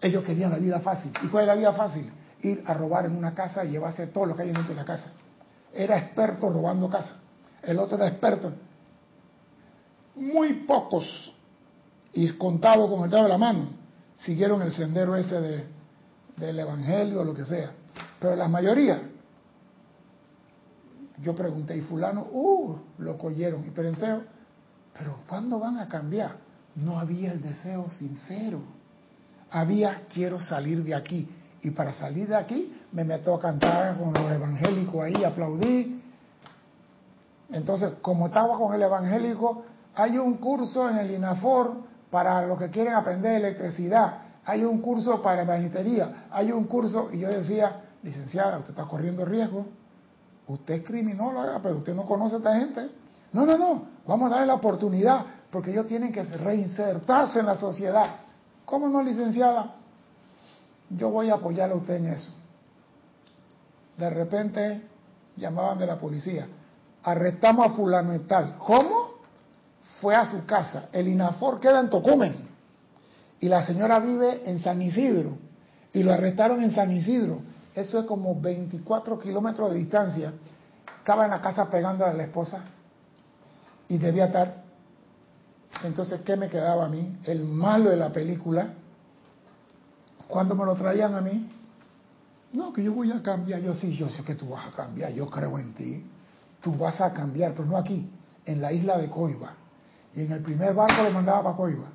Ellos 0.00 0.24
querían 0.24 0.50
la 0.50 0.58
vida 0.58 0.80
fácil. 0.80 1.12
¿Y 1.22 1.28
cuál 1.28 1.44
es 1.44 1.48
la 1.48 1.54
vida 1.54 1.72
fácil? 1.72 2.10
Ir 2.42 2.62
a 2.66 2.74
robar 2.74 3.06
en 3.06 3.16
una 3.16 3.34
casa 3.34 3.64
y 3.64 3.70
llevarse 3.70 4.06
todo 4.08 4.26
lo 4.26 4.36
que 4.36 4.42
hay 4.42 4.52
dentro 4.52 4.68
de 4.68 4.74
la 4.74 4.84
casa. 4.84 5.12
Era 5.72 5.98
experto 5.98 6.50
robando 6.50 6.88
casa. 6.88 7.16
El 7.66 7.78
otro 7.78 7.96
era 7.96 8.08
experto. 8.08 8.52
Muy 10.14 10.64
pocos, 10.64 11.34
y 12.12 12.28
contado 12.32 12.88
con 12.88 13.04
el 13.04 13.10
dedo 13.10 13.24
de 13.24 13.28
la 13.28 13.38
mano, 13.38 13.68
siguieron 14.16 14.62
el 14.62 14.72
sendero 14.72 15.14
ese 15.16 15.40
de, 15.40 15.64
del 16.36 16.58
Evangelio 16.58 17.20
o 17.20 17.24
lo 17.24 17.34
que 17.34 17.44
sea. 17.44 17.72
Pero 18.18 18.34
la 18.36 18.48
mayoría, 18.48 19.02
yo 21.22 21.34
pregunté, 21.34 21.76
y 21.76 21.82
fulano, 21.82 22.26
uh, 22.32 22.76
lo 22.98 23.18
cogieron. 23.18 23.66
Y 23.66 23.70
pensé, 23.70 24.18
pero 24.96 25.18
¿cuándo 25.28 25.58
van 25.58 25.78
a 25.78 25.88
cambiar? 25.88 26.36
No 26.74 26.98
había 26.98 27.32
el 27.32 27.42
deseo 27.42 27.90
sincero. 27.90 28.60
Había, 29.50 30.06
quiero 30.12 30.40
salir 30.40 30.82
de 30.82 30.94
aquí. 30.94 31.28
Y 31.62 31.70
para 31.70 31.92
salir 31.92 32.28
de 32.28 32.36
aquí 32.36 32.74
me 32.92 33.04
meto 33.04 33.34
a 33.34 33.40
cantar 33.40 33.98
con 33.98 34.12
los 34.14 34.32
evangélicos 34.32 35.02
ahí, 35.02 35.24
aplaudí. 35.24 36.02
Entonces, 37.50 37.94
como 38.02 38.26
estaba 38.26 38.56
con 38.56 38.74
el 38.74 38.82
evangélico, 38.82 39.64
hay 39.94 40.18
un 40.18 40.34
curso 40.34 40.88
en 40.88 40.98
el 40.98 41.10
INAFOR 41.12 41.76
para 42.10 42.46
los 42.46 42.58
que 42.58 42.70
quieren 42.70 42.94
aprender 42.94 43.36
electricidad, 43.36 44.18
hay 44.44 44.64
un 44.64 44.80
curso 44.80 45.22
para 45.22 45.44
magistería, 45.44 46.26
hay 46.30 46.52
un 46.52 46.64
curso, 46.64 47.08
y 47.12 47.18
yo 47.20 47.28
decía, 47.28 47.82
licenciada, 48.02 48.58
usted 48.58 48.70
está 48.70 48.84
corriendo 48.84 49.24
riesgo, 49.24 49.66
usted 50.46 50.74
es 50.74 50.84
criminóloga, 50.84 51.60
pero 51.62 51.78
usted 51.78 51.94
no 51.94 52.04
conoce 52.04 52.36
a 52.36 52.38
esta 52.38 52.58
gente. 52.58 52.90
No, 53.32 53.44
no, 53.44 53.58
no, 53.58 53.82
vamos 54.06 54.28
a 54.28 54.36
darle 54.36 54.46
la 54.46 54.54
oportunidad, 54.54 55.24
porque 55.50 55.72
ellos 55.72 55.86
tienen 55.88 56.12
que 56.12 56.22
reinsertarse 56.22 57.40
en 57.40 57.46
la 57.46 57.56
sociedad. 57.56 58.16
¿Cómo 58.64 58.88
no, 58.88 59.02
licenciada? 59.02 59.74
Yo 60.90 61.10
voy 61.10 61.30
a 61.30 61.34
apoyarle 61.34 61.74
a 61.74 61.78
usted 61.78 61.96
en 61.96 62.06
eso. 62.06 62.30
De 63.96 64.10
repente 64.10 64.82
llamaban 65.36 65.78
de 65.78 65.86
la 65.86 65.98
policía, 65.98 66.46
arrestamos 67.06 67.66
a 67.66 67.70
fulano. 67.70 68.20
¿Cómo? 68.58 69.14
Fue 70.00 70.14
a 70.14 70.26
su 70.26 70.44
casa. 70.44 70.88
El 70.92 71.08
INAFOR 71.08 71.60
queda 71.60 71.80
en 71.80 71.88
Tocumen. 71.88 72.48
Y 73.38 73.48
la 73.48 73.64
señora 73.64 74.00
vive 74.00 74.42
en 74.44 74.60
San 74.60 74.82
Isidro. 74.82 75.38
Y 75.92 76.02
lo 76.02 76.12
arrestaron 76.12 76.62
en 76.62 76.72
San 76.72 76.90
Isidro. 76.90 77.40
Eso 77.74 78.00
es 78.00 78.06
como 78.06 78.38
24 78.40 79.20
kilómetros 79.20 79.70
de 79.70 79.78
distancia. 79.78 80.32
Estaba 80.98 81.24
en 81.24 81.30
la 81.30 81.40
casa 81.40 81.70
pegando 81.70 82.04
a 82.04 82.12
la 82.12 82.24
esposa. 82.24 82.60
Y 83.88 83.98
debía 83.98 84.26
estar. 84.26 84.64
Entonces, 85.84 86.22
¿qué 86.22 86.36
me 86.36 86.48
quedaba 86.48 86.86
a 86.86 86.88
mí? 86.88 87.18
El 87.24 87.44
malo 87.44 87.90
de 87.90 87.96
la 87.96 88.12
película. 88.12 88.74
Cuando 90.26 90.56
me 90.56 90.64
lo 90.64 90.74
traían 90.74 91.14
a 91.14 91.20
mí, 91.20 91.52
no, 92.52 92.72
que 92.72 92.82
yo 92.82 92.92
voy 92.92 93.12
a 93.12 93.22
cambiar. 93.22 93.60
Yo 93.60 93.74
sí, 93.74 93.94
yo 93.94 94.08
sé 94.08 94.24
que 94.24 94.34
tú 94.34 94.48
vas 94.48 94.66
a 94.66 94.70
cambiar. 94.72 95.12
Yo 95.12 95.28
creo 95.28 95.56
en 95.58 95.72
ti. 95.74 96.04
Tú 96.66 96.76
vas 96.76 97.00
a 97.00 97.12
cambiar, 97.12 97.52
pero 97.52 97.64
no 97.64 97.76
aquí, 97.76 98.10
en 98.44 98.60
la 98.60 98.72
isla 98.72 98.98
de 98.98 99.08
Coiba. 99.08 99.52
Y 100.12 100.22
en 100.22 100.32
el 100.32 100.42
primer 100.42 100.74
barco 100.74 101.00
lo 101.00 101.12
mandaba 101.12 101.44
para 101.44 101.56
Coiba. 101.56 101.86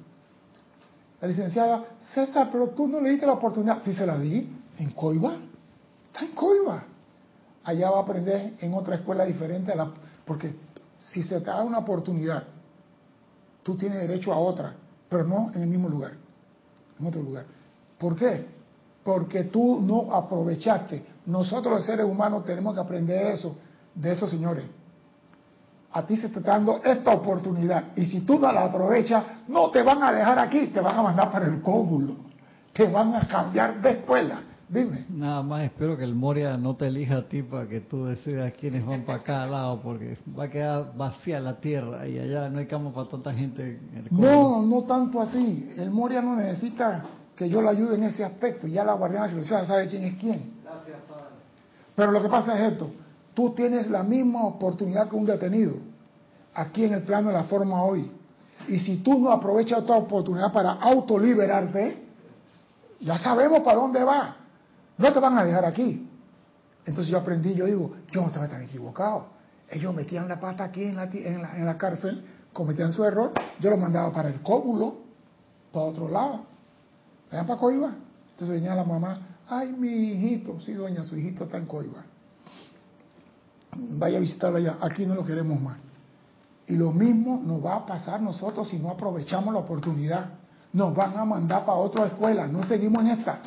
La 1.19 1.27
licenciada, 1.27 1.87
César, 1.99 2.47
pero 2.49 2.69
tú 2.69 2.87
no 2.87 3.01
le 3.01 3.09
diste 3.09 3.25
la 3.25 3.33
oportunidad. 3.33 3.83
Sí 3.83 3.93
se 3.93 4.05
la 4.05 4.17
di, 4.17 4.49
en 4.77 4.91
Coiba. 4.91 5.33
Está 6.07 6.23
en 6.23 6.31
Coiba. 6.31 6.85
Allá 7.65 7.91
va 7.91 7.97
a 7.97 8.01
aprender 8.03 8.53
en 8.61 8.73
otra 8.73 8.95
escuela 8.95 9.25
diferente, 9.25 9.75
la, 9.75 9.91
porque 10.23 10.55
si 11.09 11.21
se 11.21 11.41
te 11.41 11.47
da 11.47 11.63
una 11.63 11.79
oportunidad, 11.79 12.41
tú 13.63 13.75
tienes 13.75 13.99
derecho 13.99 14.31
a 14.31 14.37
otra, 14.37 14.73
pero 15.09 15.25
no 15.25 15.51
en 15.53 15.63
el 15.63 15.67
mismo 15.67 15.89
lugar, 15.89 16.13
en 16.97 17.05
otro 17.05 17.21
lugar. 17.21 17.43
¿Por 17.99 18.15
qué? 18.15 18.45
Porque 19.03 19.43
tú 19.43 19.81
no 19.81 20.15
aprovechaste. 20.15 21.03
Nosotros 21.25 21.73
los 21.73 21.85
seres 21.85 22.05
humanos 22.05 22.45
tenemos 22.45 22.73
que 22.73 22.79
aprender 22.79 23.33
eso, 23.33 23.57
de 23.95 24.11
esos 24.11 24.29
señores. 24.29 24.65
A 25.93 26.05
ti 26.05 26.15
se 26.15 26.29
te 26.29 26.39
está 26.39 26.51
dando 26.51 26.81
esta 26.83 27.11
oportunidad 27.11 27.85
y 27.95 28.05
si 28.05 28.21
tú 28.21 28.39
no 28.39 28.51
la 28.51 28.65
aprovechas, 28.65 29.23
no 29.47 29.69
te 29.71 29.83
van 29.83 30.01
a 30.03 30.11
dejar 30.11 30.39
aquí, 30.39 30.67
te 30.67 30.79
van 30.79 30.97
a 30.97 31.01
mandar 31.01 31.31
para 31.31 31.45
el 31.47 31.61
cómulo, 31.61 32.15
te 32.71 32.87
van 32.87 33.13
a 33.15 33.27
cambiar 33.27 33.81
de 33.81 33.91
escuela. 33.91 34.41
Dime. 34.71 35.05
Nada 35.09 35.43
más 35.43 35.63
espero 35.63 35.97
que 35.97 36.05
el 36.05 36.15
Moria 36.15 36.55
no 36.55 36.77
te 36.77 36.87
elija 36.87 37.17
a 37.17 37.27
ti 37.27 37.43
para 37.43 37.67
que 37.67 37.81
tú 37.81 38.05
decidas 38.05 38.53
quiénes 38.53 38.85
van 38.85 39.03
para 39.03 39.21
cada 39.21 39.45
lado, 39.45 39.81
porque 39.81 40.17
va 40.39 40.45
a 40.45 40.49
quedar 40.49 40.95
vacía 40.95 41.41
la 41.41 41.59
tierra 41.59 42.07
y 42.07 42.17
allá 42.17 42.47
no 42.47 42.59
hay 42.59 42.67
campo 42.67 42.93
para 42.93 43.09
tanta 43.09 43.33
gente. 43.33 43.81
En 43.91 43.97
el 43.97 44.07
no, 44.11 44.61
no 44.61 44.83
tanto 44.83 45.21
así. 45.21 45.73
El 45.75 45.91
Moria 45.91 46.21
no 46.21 46.37
necesita 46.37 47.03
que 47.35 47.49
yo 47.49 47.61
le 47.61 47.67
ayude 47.67 47.95
en 47.95 48.03
ese 48.03 48.23
aspecto. 48.23 48.65
Ya 48.65 48.85
la 48.85 48.93
Guardiana 48.93 49.27
Silenciosa 49.27 49.65
sabe 49.65 49.89
quién 49.89 50.05
es 50.05 50.13
quién. 50.13 50.53
Gracias, 50.63 51.01
Padre. 51.09 51.25
Pero 51.93 52.11
lo 52.13 52.21
que 52.21 52.29
pasa 52.29 52.57
es 52.57 52.71
esto. 52.71 52.89
Tú 53.33 53.51
tienes 53.51 53.89
la 53.89 54.03
misma 54.03 54.45
oportunidad 54.45 55.09
que 55.09 55.15
un 55.15 55.25
detenido 55.25 55.75
aquí 56.53 56.85
en 56.85 56.93
el 56.93 57.03
plano 57.03 57.29
de 57.29 57.33
la 57.33 57.43
forma 57.45 57.83
hoy. 57.83 58.11
Y 58.67 58.79
si 58.79 58.97
tú 58.97 59.19
no 59.19 59.31
aprovechas 59.31 59.79
esta 59.79 59.95
oportunidad 59.95 60.51
para 60.51 60.73
autoliberarte, 60.73 62.05
ya 62.99 63.17
sabemos 63.17 63.61
para 63.61 63.77
dónde 63.77 64.03
va. 64.03 64.35
No 64.97 65.11
te 65.11 65.19
van 65.19 65.37
a 65.37 65.43
dejar 65.43 65.65
aquí. 65.65 66.07
Entonces 66.85 67.11
yo 67.11 67.17
aprendí, 67.17 67.53
yo 67.53 67.65
digo, 67.65 67.93
yo 68.11 68.21
no 68.21 68.27
estaba 68.27 68.47
tan 68.47 68.63
equivocado. 68.63 69.27
Ellos 69.69 69.93
metían 69.95 70.27
la 70.27 70.39
pata 70.39 70.65
aquí 70.65 70.83
en 70.83 70.95
la, 70.95 71.03
en 71.05 71.65
la, 71.65 71.77
cárcel, 71.77 72.23
cometían 72.51 72.91
su 72.91 73.03
error, 73.05 73.31
yo 73.59 73.69
lo 73.69 73.77
mandaba 73.77 74.11
para 74.11 74.29
el 74.29 74.41
cóbulo, 74.41 74.97
para 75.71 75.85
otro 75.85 76.09
lado. 76.09 76.41
¿Vean 77.31 77.47
para 77.47 77.59
Coiba? 77.59 77.95
Entonces 78.31 78.59
venía 78.59 78.75
la 78.75 78.83
mamá, 78.83 79.37
ay, 79.47 79.71
mi 79.71 79.87
hijito, 79.87 80.59
sí, 80.59 80.73
doña, 80.73 81.03
su 81.03 81.15
hijito 81.15 81.45
está 81.45 81.57
en 81.57 81.67
Coiba. 81.67 82.03
Vaya 83.77 84.17
a 84.17 84.21
visitarlo 84.21 84.57
allá, 84.57 84.77
aquí 84.81 85.05
no 85.05 85.15
lo 85.15 85.23
queremos 85.23 85.59
más. 85.61 85.77
Y 86.67 86.75
lo 86.75 86.91
mismo 86.91 87.41
nos 87.43 87.63
va 87.63 87.75
a 87.75 87.85
pasar 87.85 88.21
nosotros 88.21 88.69
si 88.69 88.77
no 88.77 88.89
aprovechamos 88.89 89.53
la 89.53 89.59
oportunidad. 89.59 90.29
Nos 90.73 90.95
van 90.95 91.17
a 91.17 91.25
mandar 91.25 91.65
para 91.65 91.77
otra 91.77 92.07
escuela, 92.07 92.47
no 92.47 92.63
seguimos 92.63 93.01
en 93.01 93.07
esta. 93.09 93.41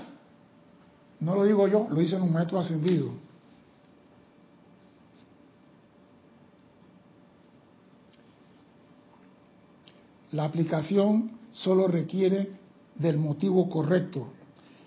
No 1.20 1.34
lo 1.34 1.44
digo 1.44 1.66
yo, 1.68 1.86
lo 1.88 1.96
dice 1.96 2.16
un 2.16 2.32
maestro 2.32 2.58
ascendido. 2.58 3.12
La 10.32 10.44
aplicación 10.44 11.30
solo 11.52 11.86
requiere 11.86 12.50
del 12.96 13.18
motivo 13.18 13.68
correcto. 13.68 14.26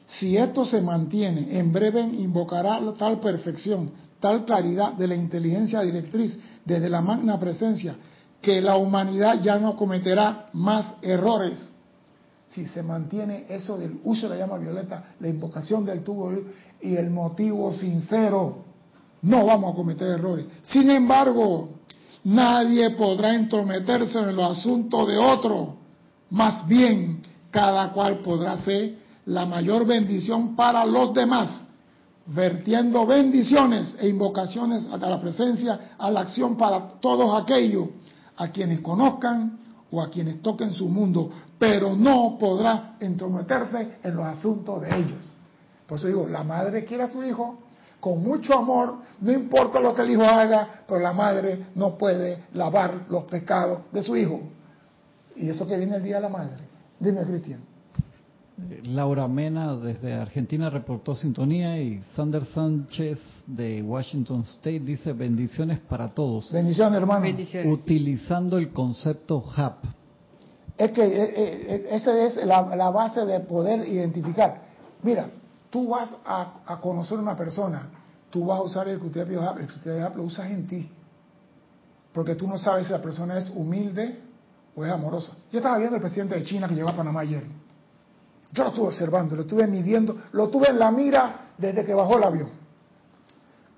Si 0.05 0.37
esto 0.37 0.65
se 0.65 0.81
mantiene, 0.81 1.57
en 1.57 1.71
breve 1.71 2.01
invocará 2.01 2.79
tal 2.97 3.19
perfección, 3.19 3.91
tal 4.19 4.45
claridad 4.45 4.93
de 4.93 5.07
la 5.07 5.15
inteligencia 5.15 5.81
directriz 5.81 6.37
desde 6.65 6.89
la 6.89 7.01
magna 7.01 7.39
presencia, 7.39 7.95
que 8.41 8.61
la 8.61 8.77
humanidad 8.77 9.41
ya 9.41 9.57
no 9.57 9.75
cometerá 9.75 10.47
más 10.53 10.95
errores. 11.01 11.69
Si 12.47 12.65
se 12.65 12.81
mantiene 12.81 13.45
eso 13.49 13.77
del 13.77 13.99
uso 14.03 14.29
de 14.29 14.35
la 14.35 14.45
llama 14.45 14.57
violeta, 14.57 15.15
la 15.19 15.27
invocación 15.27 15.85
del 15.85 16.03
tubo 16.03 16.31
y 16.81 16.95
el 16.95 17.09
motivo 17.09 17.73
sincero, 17.73 18.63
no 19.21 19.45
vamos 19.45 19.73
a 19.73 19.75
cometer 19.75 20.07
errores. 20.07 20.45
Sin 20.63 20.89
embargo, 20.89 21.69
nadie 22.23 22.91
podrá 22.91 23.33
entrometerse 23.33 24.19
en 24.19 24.35
los 24.35 24.57
asuntos 24.57 25.07
de 25.07 25.17
otro. 25.17 25.75
Más 26.29 26.67
bien, 26.67 27.21
cada 27.51 27.91
cual 27.91 28.19
podrá 28.19 28.57
ser 28.61 28.95
la 29.25 29.45
mayor 29.45 29.85
bendición 29.85 30.55
para 30.55 30.85
los 30.85 31.13
demás, 31.13 31.63
vertiendo 32.27 33.05
bendiciones 33.05 33.95
e 33.99 34.09
invocaciones 34.09 34.85
a 34.91 34.97
la 34.97 35.19
presencia, 35.19 35.95
a 35.97 36.11
la 36.11 36.21
acción 36.21 36.57
para 36.57 36.99
todos 36.99 37.41
aquellos 37.41 37.87
a 38.37 38.49
quienes 38.49 38.81
conozcan 38.81 39.59
o 39.91 40.01
a 40.01 40.09
quienes 40.09 40.41
toquen 40.41 40.73
su 40.73 40.87
mundo, 40.89 41.31
pero 41.57 41.95
no 41.95 42.37
podrá 42.39 42.95
entrometerse 42.99 43.99
en 44.03 44.15
los 44.15 44.25
asuntos 44.25 44.81
de 44.81 44.95
ellos. 44.95 45.33
Por 45.87 45.97
eso 45.97 46.07
digo, 46.07 46.27
la 46.27 46.43
madre 46.43 46.83
quiere 46.83 47.03
a 47.03 47.07
su 47.07 47.23
hijo 47.23 47.59
con 47.99 48.21
mucho 48.21 48.53
amor, 48.53 48.95
no 49.21 49.31
importa 49.31 49.79
lo 49.79 49.95
que 49.95 50.03
el 50.03 50.11
hijo 50.11 50.23
haga, 50.23 50.83
pero 50.87 50.99
la 50.99 51.13
madre 51.13 51.67
no 51.75 51.97
puede 51.97 52.43
lavar 52.53 53.05
los 53.09 53.23
pecados 53.23 53.91
de 53.91 54.03
su 54.03 54.15
hijo. 54.15 54.41
Y 55.35 55.49
eso 55.49 55.65
que 55.67 55.77
viene 55.77 55.95
el 55.95 56.03
día 56.03 56.17
de 56.17 56.21
la 56.21 56.29
madre. 56.29 56.57
Dime, 56.99 57.23
Cristian. 57.23 57.61
Laura 58.85 59.27
Mena 59.27 59.75
desde 59.75 60.15
Argentina 60.15 60.69
reportó 60.71 61.15
sintonía 61.15 61.79
y 61.79 62.01
Sander 62.15 62.43
Sánchez 62.45 63.19
de 63.45 63.83
Washington 63.83 64.41
State 64.41 64.79
dice 64.79 65.13
bendiciones 65.13 65.79
para 65.81 66.09
todos. 66.09 66.51
Bendiciones, 66.51 66.99
hermano. 66.99 67.21
Bendiciones. 67.21 67.71
Utilizando 67.71 68.57
el 68.57 68.73
concepto 68.73 69.43
HAP. 69.55 69.85
Es 70.75 70.91
que 70.91 71.05
eh, 71.05 71.33
eh, 71.35 71.87
esa 71.91 72.19
es 72.25 72.43
la, 72.45 72.75
la, 72.75 72.89
base 72.89 73.25
de 73.25 73.39
poder 73.41 73.87
identificar. 73.87 74.61
Mira, 75.03 75.29
tú 75.69 75.89
vas 75.89 76.15
a, 76.25 76.61
a 76.65 76.79
conocer 76.79 77.19
una 77.19 77.35
persona, 77.35 77.89
tú 78.31 78.45
vas 78.45 78.59
a 78.59 78.61
usar 78.63 78.87
el 78.87 78.99
criterio 78.99 79.41
HAP, 79.41 79.59
el 79.59 79.67
criterio 79.67 80.05
HAP 80.05 80.15
lo 80.17 80.23
usas 80.23 80.49
en 80.49 80.67
ti. 80.67 80.89
Porque 82.11 82.33
tú 82.33 82.47
no 82.47 82.57
sabes 82.57 82.87
si 82.87 82.91
la 82.91 83.01
persona 83.01 83.37
es 83.37 83.51
humilde 83.55 84.19
o 84.75 84.83
es 84.83 84.91
amorosa. 84.91 85.33
Yo 85.51 85.59
estaba 85.59 85.77
viendo 85.77 85.95
al 85.95 86.01
presidente 86.01 86.33
de 86.33 86.43
China 86.43 86.67
que 86.67 86.73
llegó 86.73 86.89
a 86.89 86.95
Panamá 86.95 87.19
ayer. 87.19 87.43
Yo 88.53 88.63
lo 88.63 88.69
estuve 88.69 88.87
observando, 88.87 89.35
lo 89.35 89.41
estuve 89.41 89.67
midiendo, 89.67 90.17
lo 90.31 90.49
tuve 90.49 90.69
en 90.69 90.79
la 90.79 90.91
mira 90.91 91.51
desde 91.57 91.83
que 91.83 91.93
bajó 91.93 92.17
el 92.17 92.23
avión. 92.23 92.49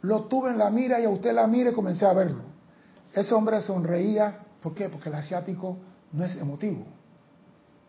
Lo 0.02 0.26
tuve 0.26 0.52
en 0.52 0.58
la 0.58 0.70
mira 0.70 1.00
y 1.00 1.06
a 1.06 1.10
usted 1.10 1.34
la 1.34 1.48
mira 1.48 1.72
y 1.72 1.74
comencé 1.74 2.06
a 2.06 2.14
verlo. 2.14 2.44
Ese 3.14 3.34
hombre 3.34 3.60
sonreía, 3.62 4.40
¿por 4.62 4.74
qué? 4.74 4.90
Porque 4.90 5.10
el 5.10 5.16
asiático 5.16 5.78
no 6.14 6.24
es 6.24 6.36
emotivo. 6.36 6.86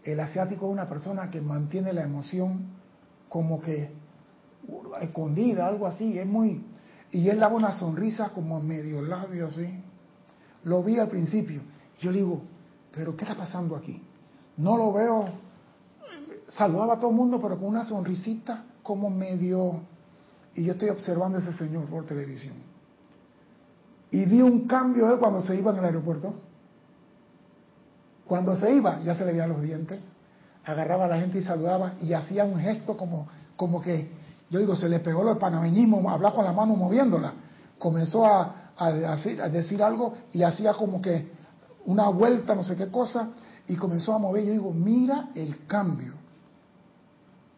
El 0.02 0.18
asiático 0.20 0.66
es 0.66 0.72
una 0.72 0.88
persona 0.88 1.30
que 1.30 1.40
mantiene 1.40 1.92
la 1.92 2.02
emoción 2.02 2.70
como 3.28 3.60
que 3.60 3.92
escondida, 5.00 5.66
algo 5.66 5.86
así, 5.86 6.18
es 6.18 6.26
muy... 6.26 6.64
Y 7.12 7.28
él 7.28 7.40
daba 7.40 7.54
una 7.54 7.72
sonrisa 7.72 8.30
como 8.30 8.56
a 8.56 8.60
medio 8.60 9.02
labio 9.02 9.48
así. 9.48 9.82
Lo 10.64 10.82
vi 10.82 10.98
al 10.98 11.08
principio. 11.08 11.62
Yo 12.00 12.12
digo, 12.12 12.42
pero 12.92 13.16
¿qué 13.16 13.24
está 13.24 13.36
pasando 13.36 13.76
aquí? 13.76 14.02
No 14.56 14.76
lo 14.76 14.92
veo 14.92 15.28
saludaba 16.56 16.94
a 16.94 16.96
todo 16.98 17.10
el 17.10 17.16
mundo, 17.16 17.40
pero 17.40 17.58
con 17.58 17.68
una 17.68 17.84
sonrisita 17.84 18.64
como 18.82 19.10
medio... 19.10 19.80
Y 20.54 20.64
yo 20.64 20.72
estoy 20.72 20.88
observando 20.88 21.38
a 21.38 21.40
ese 21.40 21.52
señor 21.52 21.84
por 21.84 22.06
televisión. 22.06 22.54
Y 24.10 24.24
vi 24.24 24.42
un 24.42 24.66
cambio 24.66 25.12
él 25.12 25.18
cuando 25.20 25.40
se 25.40 25.54
iba 25.54 25.70
en 25.70 25.78
el 25.78 25.84
aeropuerto. 25.84 26.34
Cuando 28.26 28.56
se 28.56 28.72
iba, 28.72 29.00
ya 29.00 29.14
se 29.14 29.24
le 29.24 29.32
veían 29.32 29.50
los 29.50 29.62
dientes. 29.62 30.00
Agarraba 30.64 31.04
a 31.04 31.08
la 31.08 31.20
gente 31.20 31.38
y 31.38 31.42
saludaba 31.42 31.94
y 32.00 32.12
hacía 32.12 32.44
un 32.44 32.58
gesto 32.58 32.96
como, 32.96 33.28
como 33.56 33.80
que, 33.80 34.10
yo 34.50 34.58
digo, 34.58 34.74
se 34.74 34.88
le 34.88 34.98
pegó 34.98 35.24
del 35.24 35.38
panameñismo, 35.38 36.10
hablaba 36.10 36.34
con 36.34 36.44
la 36.44 36.52
mano 36.52 36.74
moviéndola. 36.74 37.32
Comenzó 37.78 38.26
a, 38.26 38.72
a, 38.76 38.90
decir, 38.90 39.40
a 39.40 39.48
decir 39.48 39.82
algo 39.82 40.14
y 40.32 40.42
hacía 40.42 40.72
como 40.74 41.00
que 41.00 41.30
una 41.86 42.08
vuelta, 42.08 42.56
no 42.56 42.64
sé 42.64 42.76
qué 42.76 42.88
cosa, 42.88 43.30
y 43.68 43.76
comenzó 43.76 44.14
a 44.14 44.18
mover. 44.18 44.44
Yo 44.44 44.52
digo, 44.52 44.72
mira 44.72 45.28
el 45.36 45.66
cambio. 45.66 46.19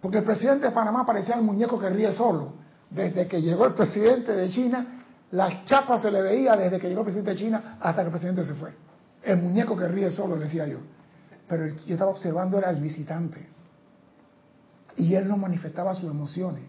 Porque 0.03 0.19
el 0.19 0.25
presidente 0.25 0.67
de 0.67 0.73
Panamá 0.73 1.07
parecía 1.07 1.37
el 1.37 1.43
muñeco 1.43 1.79
que 1.79 1.89
ríe 1.89 2.13
solo. 2.13 2.55
Desde 2.91 3.29
que 3.29 3.41
llegó 3.41 3.67
el 3.67 3.75
presidente 3.75 4.33
de 4.33 4.51
China, 4.51 5.05
las 5.31 5.65
chapas 5.65 6.03
se 6.03 6.11
le 6.11 6.21
veía 6.21 6.57
desde 6.57 6.81
que 6.81 6.89
llegó 6.89 7.03
el 7.03 7.05
presidente 7.05 7.31
de 7.31 7.37
China 7.37 7.79
hasta 7.81 8.03
que 8.03 8.07
el 8.07 8.11
presidente 8.11 8.45
se 8.45 8.55
fue. 8.55 8.75
El 9.23 9.41
muñeco 9.41 9.77
que 9.77 9.87
ríe 9.87 10.11
solo, 10.11 10.37
decía 10.37 10.67
yo. 10.67 10.79
Pero 11.47 11.69
yo 11.69 11.93
estaba 11.95 12.11
observando 12.11 12.59
era 12.59 12.71
el 12.71 12.81
visitante. 12.81 13.49
Y 14.97 15.15
él 15.15 15.29
no 15.29 15.37
manifestaba 15.37 15.95
sus 15.95 16.11
emociones. 16.11 16.65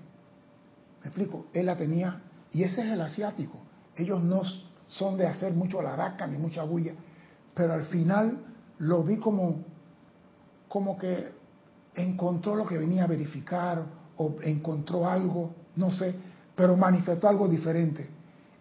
¿Me 1.01 1.07
explico? 1.07 1.47
Él 1.53 1.65
la 1.65 1.75
tenía. 1.75 2.21
Y 2.51 2.61
ese 2.61 2.81
es 2.81 2.91
el 2.91 3.01
asiático. 3.01 3.57
Ellos 3.95 4.21
no 4.21 4.43
son 4.86 5.17
de 5.17 5.25
hacer 5.25 5.53
mucho 5.53 5.81
laraca 5.81 6.27
ni 6.27 6.38
mucha 6.38 6.61
bulla. 6.63 6.93
Pero 7.55 7.73
al 7.73 7.86
final 7.86 8.38
lo 8.77 9.03
vi 9.03 9.17
como, 9.17 9.63
como 10.69 10.99
que 10.99 11.42
encontró 11.95 12.55
lo 12.55 12.65
que 12.65 12.77
venía 12.77 13.03
a 13.03 13.07
verificar 13.07 13.83
o 14.17 14.35
encontró 14.43 15.07
algo, 15.07 15.53
no 15.75 15.91
sé, 15.91 16.15
pero 16.55 16.77
manifestó 16.77 17.27
algo 17.27 17.47
diferente. 17.47 18.09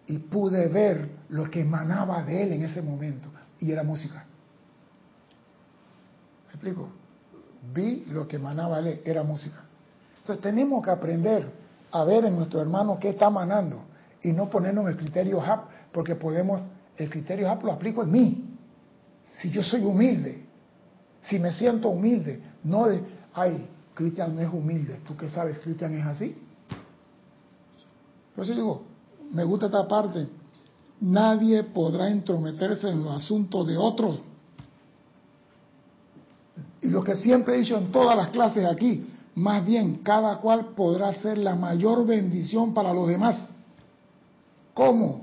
Y 0.06 0.18
pude 0.18 0.68
ver 0.68 1.08
lo 1.28 1.50
que 1.50 1.60
emanaba 1.60 2.22
de 2.22 2.42
él 2.42 2.52
en 2.52 2.62
ese 2.64 2.82
momento. 2.82 3.28
Y 3.60 3.70
era 3.70 3.82
música. 3.82 4.26
¿Me 6.48 6.52
explico? 6.54 6.88
Vi 7.72 8.04
lo 8.08 8.26
que 8.26 8.36
emanaba 8.36 8.82
de 8.82 8.92
él, 8.92 9.00
era 9.04 9.22
música. 9.22 9.64
Entonces 10.18 10.42
tenemos 10.42 10.84
que 10.84 10.90
aprender 10.90 11.50
a 11.92 12.04
ver 12.04 12.24
en 12.24 12.36
nuestro 12.36 12.60
hermano 12.60 12.98
qué 12.98 13.10
está 13.10 13.28
emanando 13.28 13.84
y 14.22 14.32
no 14.32 14.48
ponernos 14.48 14.88
el 14.88 14.96
criterio 14.96 15.40
HAP, 15.40 15.68
porque 15.92 16.14
podemos, 16.14 16.64
el 16.96 17.10
criterio 17.10 17.50
HAP 17.50 17.64
lo 17.64 17.72
aplico 17.72 18.02
en 18.02 18.10
mí. 18.10 18.56
Si 19.38 19.50
yo 19.50 19.62
soy 19.62 19.82
humilde, 19.82 20.46
si 21.22 21.38
me 21.38 21.52
siento 21.52 21.88
humilde, 21.88 22.40
no 22.64 22.86
de, 22.86 23.02
ay, 23.34 23.68
Cristian 23.94 24.34
no 24.34 24.40
es 24.40 24.48
humilde, 24.48 25.00
¿tú 25.06 25.16
qué 25.16 25.28
sabes? 25.28 25.58
Cristian 25.58 25.94
es 25.98 26.06
así. 26.06 26.36
Por 28.34 28.44
eso 28.44 28.54
digo, 28.54 28.82
me 29.32 29.44
gusta 29.44 29.66
esta 29.66 29.86
parte, 29.86 30.28
nadie 31.00 31.62
podrá 31.64 32.08
entrometerse 32.08 32.88
en 32.88 33.02
los 33.02 33.22
asuntos 33.22 33.66
de 33.66 33.76
otros. 33.76 34.18
Y 36.80 36.88
lo 36.88 37.04
que 37.04 37.16
siempre 37.16 37.54
he 37.54 37.58
dicho 37.58 37.76
en 37.76 37.92
todas 37.92 38.16
las 38.16 38.30
clases 38.30 38.64
aquí, 38.64 39.06
más 39.34 39.64
bien 39.64 39.96
cada 40.02 40.38
cual 40.38 40.74
podrá 40.74 41.12
ser 41.14 41.38
la 41.38 41.54
mayor 41.54 42.06
bendición 42.06 42.74
para 42.74 42.92
los 42.92 43.08
demás. 43.08 43.50
¿Cómo? 44.74 45.22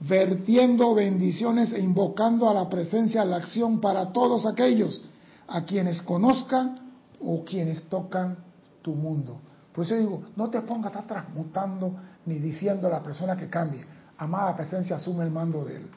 Vertiendo 0.00 0.94
bendiciones 0.94 1.72
e 1.72 1.80
invocando 1.80 2.48
a 2.48 2.54
la 2.54 2.68
presencia, 2.68 3.24
la 3.24 3.36
acción 3.36 3.80
para 3.80 4.12
todos 4.12 4.46
aquellos 4.46 5.02
a 5.46 5.64
quienes 5.64 6.02
conozcan 6.02 6.87
o 7.20 7.44
quienes 7.44 7.84
tocan 7.88 8.36
tu 8.82 8.94
mundo. 8.94 9.40
Por 9.72 9.84
eso 9.84 9.94
digo, 9.96 10.22
no 10.36 10.50
te 10.50 10.60
pongas, 10.62 10.92
estar 10.92 11.06
transmutando 11.06 11.94
ni 12.26 12.38
diciendo 12.38 12.88
a 12.88 12.90
la 12.90 13.02
persona 13.02 13.36
que 13.36 13.48
cambie. 13.48 13.84
Amada 14.18 14.56
presencia, 14.56 14.96
asume 14.96 15.24
el 15.24 15.30
mando 15.30 15.64
de 15.64 15.76
él. 15.76 15.90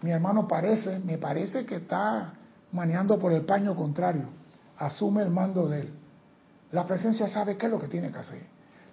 Mi 0.00 0.10
hermano 0.10 0.48
parece, 0.48 0.98
me 0.98 1.18
parece 1.18 1.64
que 1.64 1.76
está 1.76 2.32
manejando 2.72 3.18
por 3.18 3.32
el 3.32 3.44
paño 3.44 3.74
contrario. 3.74 4.24
Asume 4.78 5.22
el 5.22 5.30
mando 5.30 5.68
de 5.68 5.80
él. 5.80 5.94
La 6.72 6.86
presencia 6.86 7.28
sabe 7.28 7.56
qué 7.56 7.66
es 7.66 7.72
lo 7.72 7.78
que 7.78 7.88
tiene 7.88 8.10
que 8.10 8.18
hacer. 8.18 8.42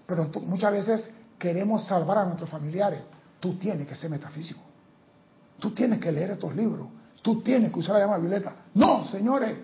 Pero 0.06 0.30
muchas 0.42 0.72
veces 0.72 1.12
queremos 1.38 1.86
salvar 1.86 2.18
a 2.20 2.26
nuestros 2.26 2.50
familiares, 2.50 3.02
tú 3.40 3.58
tienes 3.58 3.88
que 3.88 3.96
ser 3.96 4.10
metafísico. 4.10 4.60
Tú 5.60 5.72
tienes 5.72 6.00
que 6.00 6.12
leer 6.12 6.32
estos 6.32 6.56
libros. 6.56 6.88
Tú 7.22 7.42
tienes 7.42 7.72
que 7.72 7.80
usar 7.80 7.96
la 7.96 8.02
llama 8.02 8.18
violeta. 8.18 8.56
No, 8.74 9.06
señores, 9.06 9.58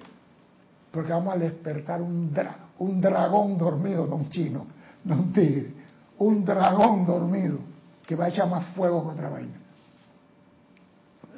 porque 0.96 1.12
vamos 1.12 1.36
a 1.36 1.38
despertar 1.38 2.02
un, 2.02 2.34
un 2.80 3.02
dragón 3.02 3.58
dormido, 3.58 4.08
no 4.08 4.16
un 4.16 4.30
chino, 4.30 4.66
no 5.04 5.16
un 5.16 5.34
tigre, 5.34 5.74
un 6.20 6.46
dragón 6.46 7.06
dormido 7.06 7.60
que 8.08 8.16
va 8.16 8.26
a 8.26 8.30
echar 8.30 8.50
más 8.50 8.66
fuego 8.68 9.04
contra 9.04 9.30
vaina. 9.30 9.60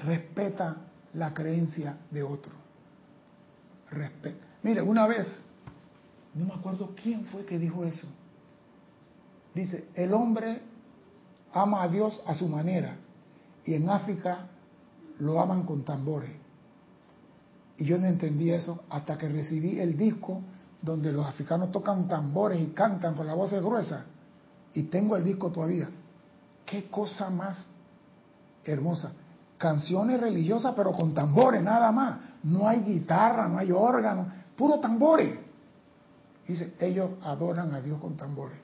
Respeta 0.03 0.77
la 1.15 1.33
creencia 1.33 1.97
de 2.11 2.21
otro. 2.21 2.51
Respeta. 3.89 4.45
Mire, 4.61 4.83
una 4.83 5.07
vez, 5.07 5.27
no 6.35 6.45
me 6.45 6.53
acuerdo 6.53 6.93
quién 7.01 7.25
fue 7.25 7.43
que 7.43 7.57
dijo 7.57 7.83
eso. 7.83 8.07
Dice, 9.55 9.87
el 9.95 10.13
hombre 10.13 10.61
ama 11.51 11.81
a 11.81 11.87
Dios 11.87 12.21
a 12.27 12.35
su 12.35 12.47
manera 12.47 12.95
y 13.65 13.73
en 13.73 13.89
África 13.89 14.49
lo 15.17 15.41
aman 15.41 15.63
con 15.63 15.83
tambores. 15.83 16.29
Y 17.77 17.85
yo 17.85 17.97
no 17.97 18.07
entendí 18.07 18.51
eso 18.51 18.83
hasta 18.89 19.17
que 19.17 19.29
recibí 19.29 19.79
el 19.79 19.95
disco 19.95 20.41
donde 20.81 21.11
los 21.11 21.25
africanos 21.25 21.71
tocan 21.71 22.07
tambores 22.07 22.59
y 22.59 22.67
cantan 22.67 23.15
con 23.15 23.27
la 23.27 23.33
voz 23.33 23.51
gruesa. 23.53 24.05
Y 24.73 24.83
tengo 24.83 25.15
el 25.15 25.23
disco 25.23 25.51
todavía. 25.51 25.89
Qué 26.65 26.89
cosa 26.89 27.29
más 27.29 27.67
hermosa. 28.63 29.11
Canciones 29.57 30.19
religiosas 30.19 30.73
pero 30.75 30.91
con 30.91 31.13
tambores 31.13 31.63
nada 31.63 31.91
más. 31.91 32.17
No 32.43 32.67
hay 32.67 32.81
guitarra, 32.81 33.47
no 33.47 33.57
hay 33.57 33.71
órgano, 33.71 34.27
puro 34.55 34.79
tambores. 34.79 35.37
Dice, 36.47 36.73
ellos 36.79 37.11
adoran 37.23 37.73
a 37.73 37.81
Dios 37.81 37.99
con 37.99 38.15
tambores. 38.15 38.57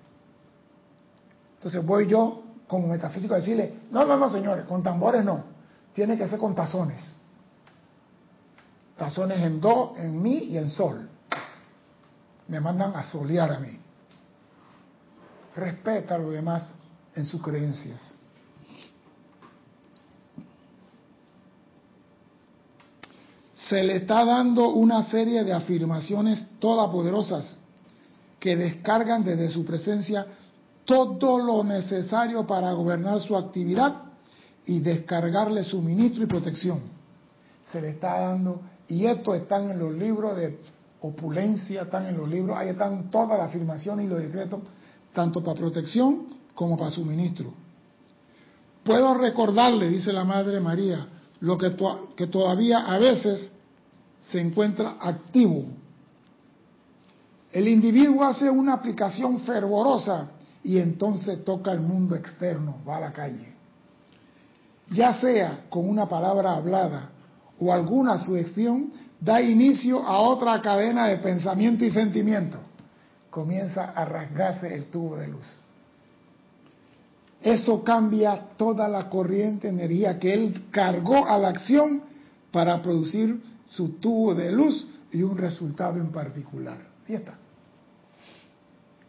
Entonces 1.55 1.85
voy 1.85 2.07
yo 2.07 2.43
como 2.67 2.87
metafísico 2.87 3.33
a 3.33 3.37
decirle, 3.37 3.81
no, 3.91 4.05
no, 4.05 4.17
no, 4.17 4.29
señores, 4.29 4.65
con 4.65 4.81
tambores 4.81 5.23
no. 5.23 5.43
Tiene 5.93 6.17
que 6.17 6.27
ser 6.27 6.39
con 6.39 6.55
tazones. 6.55 7.13
Tazones 8.97 9.41
en 9.41 9.59
do, 9.59 9.93
en 9.97 10.21
mi 10.21 10.37
y 10.37 10.57
en 10.57 10.69
sol. 10.69 11.09
Me 12.47 12.59
mandan 12.59 12.95
a 12.95 13.03
solear 13.05 13.51
a 13.51 13.59
mí. 13.59 13.79
Respeta 15.55 16.15
a 16.15 16.17
los 16.17 16.33
demás 16.33 16.69
en 17.15 17.25
sus 17.25 17.41
creencias. 17.41 18.15
Se 23.55 23.81
le 23.81 23.97
está 23.97 24.25
dando 24.25 24.69
una 24.69 25.03
serie 25.03 25.43
de 25.43 25.53
afirmaciones 25.53 26.43
poderosas 26.59 27.59
que 28.39 28.55
descargan 28.55 29.23
desde 29.23 29.49
su 29.49 29.63
presencia 29.63 30.27
todo 30.85 31.39
lo 31.39 31.63
necesario 31.63 32.45
para 32.45 32.73
gobernar 32.73 33.21
su 33.21 33.37
actividad 33.37 34.01
y 34.65 34.79
descargarle 34.79 35.63
suministro 35.63 36.23
y 36.23 36.27
protección. 36.27 36.81
Se 37.71 37.81
le 37.81 37.91
está 37.91 38.19
dando, 38.19 38.61
y 38.87 39.05
esto 39.05 39.33
están 39.33 39.69
en 39.69 39.79
los 39.79 39.93
libros 39.93 40.35
de 40.35 40.59
opulencia, 41.01 41.83
están 41.83 42.07
en 42.07 42.17
los 42.17 42.27
libros, 42.29 42.57
ahí 42.57 42.69
están 42.69 43.09
todas 43.09 43.37
las 43.37 43.49
afirmaciones 43.49 44.05
y 44.05 44.09
los 44.09 44.19
decretos, 44.19 44.61
tanto 45.13 45.43
para 45.43 45.59
protección 45.59 46.27
como 46.55 46.77
para 46.77 46.91
suministro. 46.91 47.53
Puedo 48.83 49.13
recordarle, 49.13 49.89
dice 49.89 50.11
la 50.11 50.23
Madre 50.23 50.59
María, 50.59 51.07
lo 51.39 51.57
que, 51.57 51.75
que 52.15 52.27
todavía 52.27 52.79
a 52.79 52.97
veces 52.97 53.51
se 54.21 54.39
encuentra 54.39 54.97
activo. 54.99 55.65
El 57.51 57.67
individuo 57.67 58.23
hace 58.23 58.49
una 58.49 58.73
aplicación 58.73 59.41
fervorosa 59.41 60.31
y 60.63 60.77
entonces 60.77 61.43
toca 61.43 61.71
el 61.71 61.81
mundo 61.81 62.15
externo, 62.15 62.77
va 62.87 62.97
a 62.97 63.01
la 63.01 63.13
calle. 63.13 63.53
Ya 64.89 65.13
sea 65.19 65.65
con 65.69 65.87
una 65.87 66.07
palabra 66.07 66.55
hablada 66.55 67.12
o 67.63 67.73
alguna 67.73 68.23
sugestión, 68.23 68.91
da 69.19 69.41
inicio 69.41 70.05
a 70.05 70.19
otra 70.19 70.61
cadena 70.61 71.07
de 71.07 71.17
pensamiento 71.17 71.85
y 71.85 71.91
sentimiento. 71.91 72.57
Comienza 73.29 73.91
a 73.91 74.05
rasgarse 74.05 74.73
el 74.73 74.85
tubo 74.85 75.15
de 75.17 75.27
luz. 75.27 75.47
Eso 77.41 77.83
cambia 77.83 78.49
toda 78.57 78.87
la 78.87 79.09
corriente 79.09 79.67
de 79.67 79.73
energía 79.73 80.19
que 80.19 80.33
él 80.33 80.65
cargó 80.71 81.27
a 81.27 81.37
la 81.37 81.49
acción 81.49 82.01
para 82.51 82.81
producir 82.81 83.41
su 83.65 83.93
tubo 83.93 84.35
de 84.35 84.51
luz 84.51 84.87
y 85.11 85.23
un 85.23 85.37
resultado 85.37 85.99
en 85.99 86.11
particular. 86.11 86.77
Está. 87.07 87.35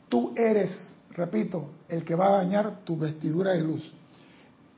Tú 0.08 0.32
eres 0.36 0.94
repito, 1.14 1.70
el 1.88 2.04
que 2.04 2.14
va 2.14 2.26
a 2.26 2.44
dañar 2.44 2.84
tu 2.84 2.96
vestidura 2.96 3.52
de 3.52 3.62
luz. 3.62 3.92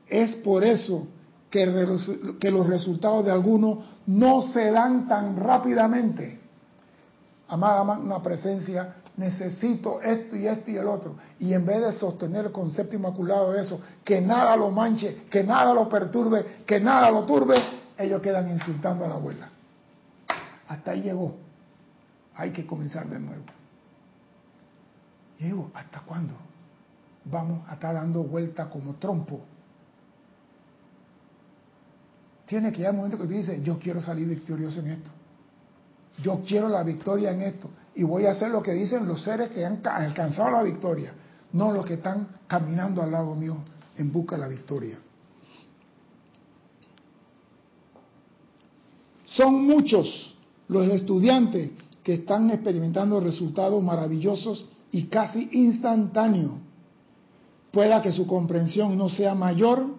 Es 0.07 0.35
por 0.37 0.63
eso 0.63 1.07
que, 1.49 1.65
los 1.65 2.67
resultados 2.67 3.25
de 3.25 3.31
algunos 3.31 3.79
no 4.05 4.41
se 4.41 4.71
dan 4.71 5.07
tan 5.07 5.37
rápidamente. 5.37 6.39
Amada 7.47 7.83
una 7.83 8.21
presencia, 8.21 8.95
necesito 9.15 10.01
esto 10.01 10.35
y 10.35 10.47
esto 10.47 10.71
y 10.71 10.77
el 10.77 10.87
otro. 10.87 11.15
Y 11.39 11.53
en 11.53 11.65
vez 11.65 11.81
de 11.81 11.93
sostener 11.93 12.47
el 12.47 12.51
concepto 12.51 12.95
inmaculado 12.95 13.53
de 13.53 13.61
eso, 13.61 13.79
que 14.03 14.19
nada 14.19 14.55
lo 14.57 14.69
manche, 14.71 15.25
que 15.29 15.43
nada 15.43 15.73
lo 15.73 15.87
perturbe, 15.87 16.63
que 16.65 16.79
nada 16.79 17.09
lo 17.09 17.23
turbe, 17.23 17.55
ellos 17.97 18.21
quedan 18.21 18.49
insultando 18.51 19.05
a 19.05 19.07
la 19.07 19.15
abuela. 19.15 19.49
Hasta 20.67 20.91
ahí 20.91 21.01
llegó. 21.01 21.35
Hay 22.35 22.51
que 22.51 22.67
comenzar 22.67 23.07
de 23.07 23.19
nuevo. 23.19 23.45
Digo, 25.39 25.71
¿hasta 25.73 26.01
cuándo 26.01 26.33
vamos 27.25 27.61
a 27.69 27.75
estar 27.75 27.93
dando 27.93 28.23
vuelta 28.23 28.69
como 28.69 28.95
trompo? 28.95 29.41
Tiene 32.47 32.71
que 32.71 32.77
llegar 32.77 32.93
un 32.93 32.97
momento 32.99 33.17
que 33.17 33.27
tú 33.27 33.33
dices, 33.33 33.61
yo 33.61 33.77
quiero 33.77 34.01
salir 34.01 34.25
victorioso 34.27 34.79
en 34.79 34.87
esto. 34.87 35.09
Yo 36.23 36.41
quiero 36.47 36.69
la 36.69 36.81
victoria 36.81 37.31
en 37.31 37.41
esto. 37.41 37.69
Y 37.93 38.03
voy 38.03 38.25
a 38.25 38.31
hacer 38.31 38.49
lo 38.49 38.63
que 38.63 38.71
dicen 38.71 39.05
los 39.05 39.21
seres 39.21 39.49
que 39.49 39.65
han 39.65 39.85
alcanzado 39.85 40.51
la 40.51 40.63
victoria, 40.63 41.13
no 41.51 41.73
los 41.73 41.85
que 41.85 41.95
están 41.95 42.27
caminando 42.47 43.01
al 43.01 43.11
lado 43.11 43.35
mío 43.35 43.57
en 43.97 44.11
busca 44.11 44.37
de 44.37 44.41
la 44.41 44.47
victoria. 44.47 44.97
Son 49.25 49.65
muchos 49.65 50.35
los 50.69 50.87
estudiantes 50.87 51.71
que 52.01 52.13
están 52.13 52.49
experimentando 52.49 53.19
resultados 53.19 53.83
maravillosos 53.83 54.65
y 54.91 55.07
casi 55.07 55.49
instantáneo. 55.51 56.59
Pueda 57.71 58.01
que 58.01 58.13
su 58.13 58.25
comprensión 58.25 58.97
no 58.97 59.09
sea 59.09 59.35
mayor 59.35 59.96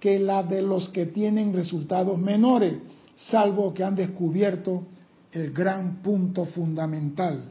que 0.00 0.18
la 0.18 0.42
de 0.42 0.62
los 0.62 0.88
que 0.88 1.06
tienen 1.06 1.52
resultados 1.52 2.18
menores, 2.18 2.78
salvo 3.16 3.72
que 3.74 3.84
han 3.84 3.94
descubierto 3.94 4.84
el 5.30 5.52
gran 5.52 5.96
punto 6.02 6.46
fundamental, 6.46 7.44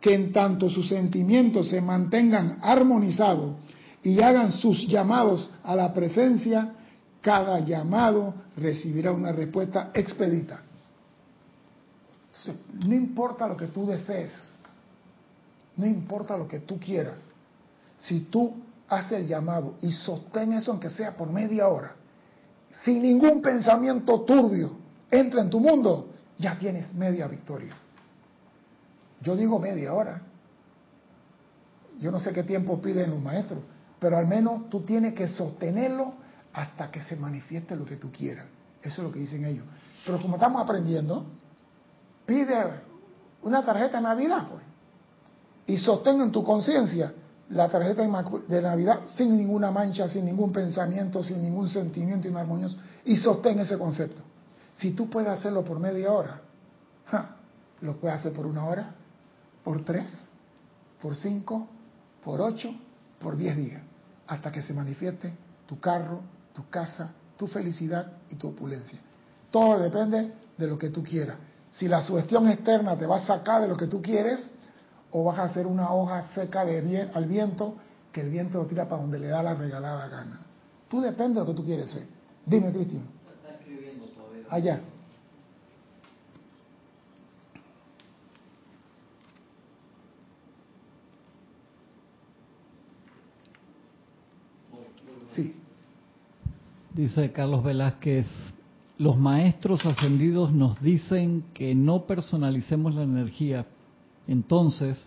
que 0.00 0.14
en 0.14 0.32
tanto 0.32 0.68
sus 0.68 0.88
sentimientos 0.88 1.70
se 1.70 1.80
mantengan 1.80 2.58
armonizados 2.62 3.56
y 4.02 4.20
hagan 4.20 4.52
sus 4.52 4.86
llamados 4.86 5.50
a 5.64 5.74
la 5.74 5.92
presencia, 5.92 6.74
cada 7.20 7.58
llamado 7.60 8.34
recibirá 8.56 9.10
una 9.10 9.32
respuesta 9.32 9.90
expedita. 9.94 10.62
no 12.86 12.94
importa 12.94 13.48
lo 13.48 13.56
que 13.56 13.66
tú 13.66 13.86
desees, 13.86 14.32
no 15.76 15.86
importa 15.86 16.36
lo 16.36 16.46
que 16.46 16.60
tú 16.60 16.78
quieras. 16.78 17.20
Si 17.98 18.20
tú 18.20 18.54
haces 18.88 19.12
el 19.12 19.26
llamado 19.26 19.74
y 19.80 19.92
sostén 19.92 20.52
eso 20.52 20.72
aunque 20.72 20.90
sea 20.90 21.16
por 21.16 21.30
media 21.30 21.68
hora, 21.68 21.94
sin 22.84 23.02
ningún 23.02 23.42
pensamiento 23.42 24.22
turbio, 24.22 24.78
entra 25.10 25.40
en 25.42 25.50
tu 25.50 25.60
mundo, 25.60 26.10
ya 26.38 26.58
tienes 26.58 26.94
media 26.94 27.26
victoria. 27.26 27.74
Yo 29.20 29.36
digo 29.36 29.58
media 29.58 29.92
hora. 29.92 30.22
Yo 31.98 32.12
no 32.12 32.20
sé 32.20 32.32
qué 32.32 32.44
tiempo 32.44 32.80
piden 32.80 33.10
los 33.10 33.20
maestros, 33.20 33.60
pero 33.98 34.16
al 34.16 34.26
menos 34.26 34.68
tú 34.70 34.82
tienes 34.82 35.14
que 35.14 35.26
sostenerlo 35.26 36.14
hasta 36.52 36.90
que 36.90 37.00
se 37.00 37.16
manifieste 37.16 37.74
lo 37.74 37.84
que 37.84 37.96
tú 37.96 38.12
quieras. 38.12 38.46
Eso 38.80 39.02
es 39.02 39.08
lo 39.08 39.12
que 39.12 39.18
dicen 39.18 39.44
ellos. 39.44 39.64
Pero 40.06 40.22
como 40.22 40.36
estamos 40.36 40.62
aprendiendo, 40.62 41.26
pide 42.24 42.54
una 43.42 43.64
tarjeta 43.64 43.96
de 43.96 44.02
Navidad, 44.04 44.46
pues 44.48 44.68
y 45.68 45.76
sostén 45.76 46.20
en 46.22 46.32
tu 46.32 46.42
conciencia 46.42 47.12
la 47.50 47.68
tarjeta 47.68 48.02
de 48.46 48.62
Navidad 48.62 49.00
sin 49.06 49.36
ninguna 49.36 49.70
mancha, 49.70 50.08
sin 50.08 50.24
ningún 50.24 50.52
pensamiento, 50.52 51.22
sin 51.22 51.40
ningún 51.40 51.68
sentimiento 51.68 52.28
inarmonioso, 52.28 52.76
y 53.04 53.16
sostén 53.16 53.58
ese 53.60 53.78
concepto. 53.78 54.22
Si 54.74 54.92
tú 54.92 55.08
puedes 55.08 55.30
hacerlo 55.30 55.64
por 55.64 55.78
media 55.78 56.12
hora, 56.12 56.42
lo 57.80 57.96
puedes 57.96 58.18
hacer 58.18 58.32
por 58.32 58.46
una 58.46 58.66
hora, 58.66 58.94
por 59.64 59.84
tres, 59.84 60.06
por 61.00 61.14
cinco, 61.14 61.68
por 62.22 62.40
ocho, 62.40 62.74
por 63.18 63.36
diez 63.36 63.56
días, 63.56 63.82
hasta 64.26 64.52
que 64.52 64.62
se 64.62 64.74
manifieste 64.74 65.32
tu 65.66 65.80
carro, 65.80 66.20
tu 66.52 66.68
casa, 66.68 67.12
tu 67.36 67.46
felicidad 67.46 68.12
y 68.28 68.34
tu 68.34 68.48
opulencia. 68.48 68.98
Todo 69.50 69.78
depende 69.78 70.32
de 70.56 70.66
lo 70.66 70.78
que 70.78 70.90
tú 70.90 71.02
quieras. 71.02 71.36
Si 71.70 71.88
la 71.88 72.02
sugestión 72.02 72.48
externa 72.48 72.96
te 72.96 73.06
va 73.06 73.16
a 73.16 73.26
sacar 73.26 73.62
de 73.62 73.68
lo 73.68 73.76
que 73.76 73.86
tú 73.86 74.02
quieres, 74.02 74.50
o 75.10 75.24
vas 75.24 75.38
a 75.38 75.44
hacer 75.44 75.66
una 75.66 75.92
hoja 75.92 76.22
seca 76.34 76.64
de 76.64 77.10
al 77.14 77.26
viento 77.26 77.74
que 78.12 78.20
el 78.20 78.30
viento 78.30 78.58
lo 78.58 78.66
tira 78.66 78.88
para 78.88 79.02
donde 79.02 79.18
le 79.18 79.28
da 79.28 79.42
la 79.42 79.54
regalada 79.54 80.08
gana. 80.08 80.40
Tú 80.88 81.00
depende 81.00 81.34
de 81.34 81.40
lo 81.40 81.46
que 81.46 81.54
tú 81.54 81.64
quieres 81.64 81.90
ser. 81.90 82.06
Dime, 82.46 82.72
Cristian. 82.72 83.04
Está 83.36 83.54
escribiendo 83.54 84.06
todavía. 84.06 84.44
Allá. 84.48 84.80
Sí. 95.30 95.54
Dice 96.94 97.30
Carlos 97.32 97.62
Velázquez, 97.62 98.26
los 98.96 99.16
maestros 99.16 99.84
ascendidos 99.84 100.52
nos 100.52 100.80
dicen 100.80 101.44
que 101.54 101.74
no 101.74 102.06
personalicemos 102.06 102.94
la 102.94 103.02
energía. 103.02 103.66
Entonces, 104.28 105.02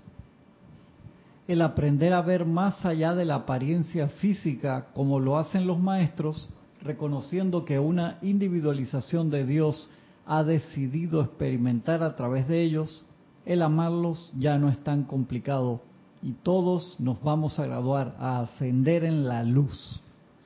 el 1.48 1.62
aprender 1.62 2.12
a 2.12 2.22
ver 2.22 2.46
más 2.46 2.84
allá 2.86 3.14
de 3.14 3.24
la 3.24 3.36
apariencia 3.36 4.08
física 4.08 4.88
como 4.94 5.20
lo 5.20 5.38
hacen 5.38 5.68
los 5.68 5.80
maestros, 5.80 6.50
reconociendo 6.82 7.64
que 7.64 7.78
una 7.78 8.18
individualización 8.24 9.30
de 9.30 9.46
Dios 9.46 9.90
ha 10.26 10.44
decidido 10.44 11.22
experimentar 11.22 12.04
a 12.04 12.16
través 12.16 12.48
de 12.48 12.64
ellos, 12.64 13.06
el 13.46 13.62
amarlos 13.62 14.32
ya 14.38 14.58
no 14.58 14.70
es 14.70 14.80
tan 14.84 15.04
complicado 15.04 15.82
y 16.24 16.34
todos 16.34 16.96
nos 17.00 17.22
vamos 17.22 17.60
a 17.60 17.66
graduar, 17.66 18.16
a 18.20 18.42
ascender 18.42 19.04
en 19.04 19.28
la 19.28 19.44
luz. 19.44 20.02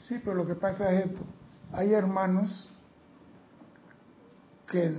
Sí, 0.08 0.16
pero 0.24 0.36
lo 0.36 0.46
que 0.46 0.56
pasa 0.56 0.92
es 0.92 1.06
esto. 1.06 1.22
Hay 1.72 1.94
hermanos 1.94 2.70
que 4.68 4.98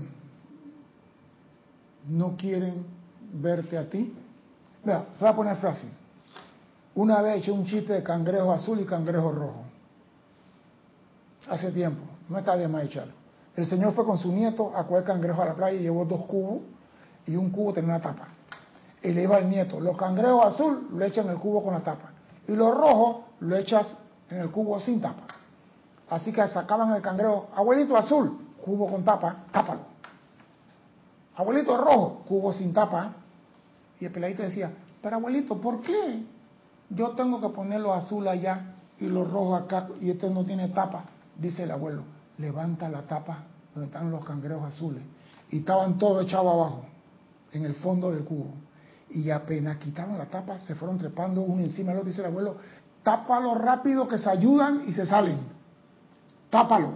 no 2.09 2.37
quieren 2.37 2.96
verte 3.41 3.79
a 3.79 3.89
ti. 3.89 4.15
Vea, 4.85 5.05
voy 5.19 5.29
a 5.29 5.37
poner 5.37 5.57
fácil. 5.57 5.91
Una 6.95 7.21
vez 7.23 7.39
hecho 7.39 7.55
un 7.55 7.67
chiste 7.67 7.93
de 7.93 8.03
cangrejo 8.03 8.53
azul 8.53 8.81
y 8.81 8.85
cangrejo 8.85 9.33
rojo. 9.33 9.65
Hace 11.49 11.71
tiempo, 11.73 12.03
no 12.29 12.39
está 12.39 12.57
de 12.57 12.67
más 12.69 12.85
echarlo. 12.85 13.13
El 13.55 13.67
señor 13.67 13.95
fue 13.95 14.05
con 14.05 14.19
su 14.19 14.33
nieto 14.33 14.73
a 14.75 14.87
coger 14.87 15.05
cangrejo 15.05 15.43
a 15.43 15.47
la 15.47 15.55
playa 15.55 15.79
y 15.79 15.83
llevó 15.83 16.05
dos 16.05 16.25
cubos 16.25 16.61
y 17.27 17.37
un 17.37 17.51
cubo 17.51 17.73
tenía 17.73 17.91
una 17.91 18.01
tapa. 18.01 18.29
Y 19.03 19.13
le 19.13 19.23
iba 19.23 19.37
al 19.37 19.49
nieto, 19.49 19.81
los 19.81 19.97
cangrejos 19.97 20.55
azul 20.55 20.89
lo 20.93 21.05
echan 21.05 21.27
en 21.27 21.33
el 21.33 21.39
cubo 21.39 21.63
con 21.63 21.75
la 21.75 21.81
tapa 21.81 22.11
y 22.49 22.53
los 22.53 22.75
rojos 22.77 23.25
lo 23.41 23.57
echas 23.57 23.97
en 24.31 24.41
el 24.41 24.51
cubo 24.51 24.79
sin 24.81 25.01
tapa. 25.01 25.23
Así 26.09 26.33
que 26.33 26.47
sacaban 26.49 26.95
el 26.95 27.03
cangrejo, 27.03 27.49
abuelito 27.55 27.97
azul, 27.97 28.39
cubo 28.65 28.91
con 28.91 29.05
tapa, 29.05 29.45
tápalo. 29.53 29.81
Abuelito 31.37 31.77
rojo, 31.77 32.23
cubo 32.27 32.53
sin 32.53 32.73
tapa. 32.73 33.13
Y 34.01 34.05
el 34.05 34.13
peladito 34.13 34.43
decía, 34.43 34.73
pero 35.03 35.17
abuelito, 35.17 35.61
¿por 35.61 35.83
qué? 35.83 36.25
Yo 36.91 37.11
tengo 37.11 37.41
que 37.41 37.49
ponerlo 37.49 37.93
azul 37.93 38.27
allá 38.29 38.75
y 38.99 39.07
los 39.07 39.31
rojos 39.31 39.63
acá 39.63 39.89
y 40.01 40.11
este 40.11 40.31
no 40.31 40.45
tiene 40.45 40.69
tapa. 40.69 41.05
Dice 41.37 41.65
el 41.65 41.71
abuelo, 41.71 42.03
levanta 42.39 42.89
la 42.89 43.03
tapa 43.03 43.45
donde 43.75 43.87
están 43.87 44.11
los 44.11 44.25
cangrejos 44.25 44.73
azules. 44.73 45.03
Y 45.51 45.59
estaban 45.59 45.99
todos 45.99 46.25
echados 46.25 46.53
abajo, 46.53 46.85
en 47.53 47.65
el 47.65 47.75
fondo 47.75 48.11
del 48.11 48.25
cubo. 48.25 48.55
Y 49.11 49.31
apenas 49.31 49.77
quitaron 49.77 50.19
la 50.19 50.27
tapa, 50.27 50.59
se 50.59 50.75
fueron 50.75 50.99
trepando 50.99 51.43
uno 51.43 51.63
encima 51.63 51.91
del 51.91 51.99
otro. 51.99 52.09
Dice 52.09 52.23
el 52.23 52.29
abuelo, 52.29 52.57
tápalo 53.03 53.55
rápido 53.55 54.09
que 54.09 54.19
se 54.19 54.29
ayudan 54.29 54.83
y 54.87 54.93
se 54.93 55.07
salen. 55.07 55.39
Tápalo. 56.51 56.95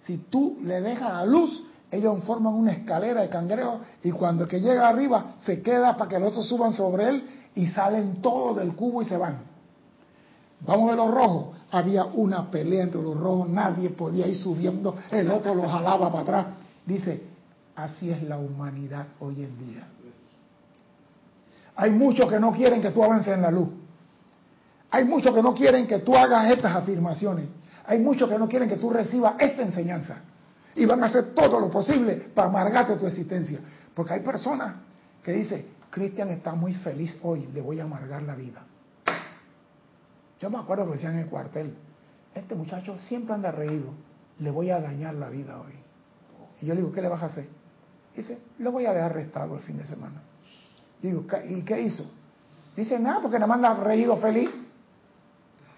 Si 0.00 0.18
tú 0.18 0.58
le 0.62 0.80
dejas 0.80 1.12
la 1.12 1.26
luz, 1.26 1.62
ellos 1.92 2.24
forman 2.24 2.54
una 2.54 2.72
escalera 2.72 3.20
de 3.20 3.28
cangrejos 3.28 3.80
y 4.02 4.10
cuando 4.12 4.44
el 4.44 4.48
que 4.48 4.60
llega 4.60 4.88
arriba 4.88 5.34
se 5.38 5.60
queda 5.60 5.94
para 5.94 6.08
que 6.08 6.18
los 6.18 6.30
otros 6.30 6.48
suban 6.48 6.72
sobre 6.72 7.06
él 7.06 7.28
y 7.54 7.66
salen 7.66 8.22
todos 8.22 8.56
del 8.56 8.74
cubo 8.74 9.02
y 9.02 9.04
se 9.04 9.18
van. 9.18 9.40
Vamos 10.60 10.84
a 10.84 10.86
ver 10.86 10.96
los 10.96 11.14
rojos. 11.14 11.56
Había 11.70 12.04
una 12.06 12.50
pelea 12.50 12.84
entre 12.84 13.02
los 13.02 13.14
rojos, 13.14 13.50
nadie 13.50 13.90
podía 13.90 14.26
ir 14.26 14.36
subiendo, 14.36 14.96
el 15.10 15.30
otro 15.30 15.54
los 15.54 15.70
jalaba 15.70 16.10
para 16.10 16.22
atrás. 16.22 16.46
Dice, 16.86 17.24
así 17.76 18.10
es 18.10 18.22
la 18.22 18.38
humanidad 18.38 19.08
hoy 19.20 19.44
en 19.44 19.58
día. 19.58 19.86
Hay 21.76 21.90
muchos 21.90 22.26
que 22.28 22.40
no 22.40 22.52
quieren 22.52 22.80
que 22.80 22.90
tú 22.90 23.04
avances 23.04 23.34
en 23.34 23.42
la 23.42 23.50
luz. 23.50 23.68
Hay 24.90 25.04
muchos 25.04 25.34
que 25.34 25.42
no 25.42 25.54
quieren 25.54 25.86
que 25.86 25.98
tú 25.98 26.16
hagas 26.16 26.50
estas 26.50 26.74
afirmaciones. 26.74 27.46
Hay 27.84 27.98
muchos 27.98 28.30
que 28.30 28.38
no 28.38 28.48
quieren 28.48 28.68
que 28.68 28.76
tú 28.76 28.88
recibas 28.88 29.34
esta 29.38 29.62
enseñanza. 29.62 30.22
Y 30.74 30.86
van 30.86 31.02
a 31.02 31.06
hacer 31.06 31.34
todo 31.34 31.60
lo 31.60 31.70
posible 31.70 32.14
para 32.34 32.48
amargarte 32.48 32.96
tu 32.96 33.06
existencia. 33.06 33.60
Porque 33.94 34.14
hay 34.14 34.20
personas 34.20 34.76
que 35.22 35.32
dicen, 35.32 35.66
Cristian 35.90 36.30
está 36.30 36.54
muy 36.54 36.74
feliz 36.74 37.16
hoy, 37.22 37.46
le 37.52 37.60
voy 37.60 37.80
a 37.80 37.84
amargar 37.84 38.22
la 38.22 38.34
vida. 38.34 38.64
Yo 40.40 40.50
me 40.50 40.58
acuerdo 40.58 40.86
que 40.86 40.92
decían 40.92 41.14
en 41.14 41.20
el 41.20 41.26
cuartel, 41.26 41.74
este 42.34 42.54
muchacho 42.54 42.96
siempre 42.98 43.34
anda 43.34 43.50
reído, 43.50 43.90
le 44.38 44.50
voy 44.50 44.70
a 44.70 44.80
dañar 44.80 45.14
la 45.14 45.28
vida 45.28 45.60
hoy. 45.60 45.74
Y 46.60 46.66
yo 46.66 46.74
le 46.74 46.80
digo, 46.80 46.92
¿qué 46.92 47.02
le 47.02 47.08
vas 47.08 47.22
a 47.22 47.26
hacer? 47.26 47.46
Dice, 48.16 48.38
lo 48.58 48.72
voy 48.72 48.86
a 48.86 48.92
dejar 48.92 49.10
arrestado 49.10 49.54
el 49.54 49.62
fin 49.62 49.76
de 49.76 49.86
semana. 49.86 50.22
Yo 51.02 51.10
digo, 51.10 51.26
¿y 51.48 51.62
qué 51.62 51.80
hizo? 51.80 52.10
Dice, 52.76 52.98
nada, 52.98 53.20
porque 53.20 53.38
nada 53.38 53.46
más 53.46 53.56
anda 53.56 53.74
reído 53.74 54.16
feliz. 54.16 54.50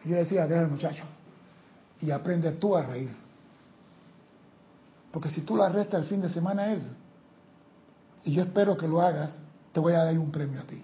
Y 0.05 0.09
yo 0.09 0.15
le 0.15 0.23
decía, 0.23 0.47
deja 0.47 0.61
al 0.61 0.71
muchacho. 0.71 1.05
Y 2.01 2.11
aprende 2.11 2.53
tú 2.53 2.77
a 2.77 2.85
reír. 2.85 3.15
Porque 5.15 5.29
si 5.29 5.43
tú 5.43 5.55
lo 5.55 5.63
arrestas 5.63 6.03
el 6.03 6.09
fin 6.09 6.21
de 6.21 6.29
semana 6.29 6.63
a 6.63 6.73
él, 6.73 6.83
y 8.25 8.33
yo 8.33 8.43
espero 8.43 8.77
que 8.77 8.89
lo 8.89 9.01
hagas, 9.01 9.39
te 9.73 9.79
voy 9.79 9.93
a 9.93 10.03
dar 10.03 10.19
un 10.19 10.33
premio 10.33 10.61
a 10.61 10.65
ti. 10.65 10.83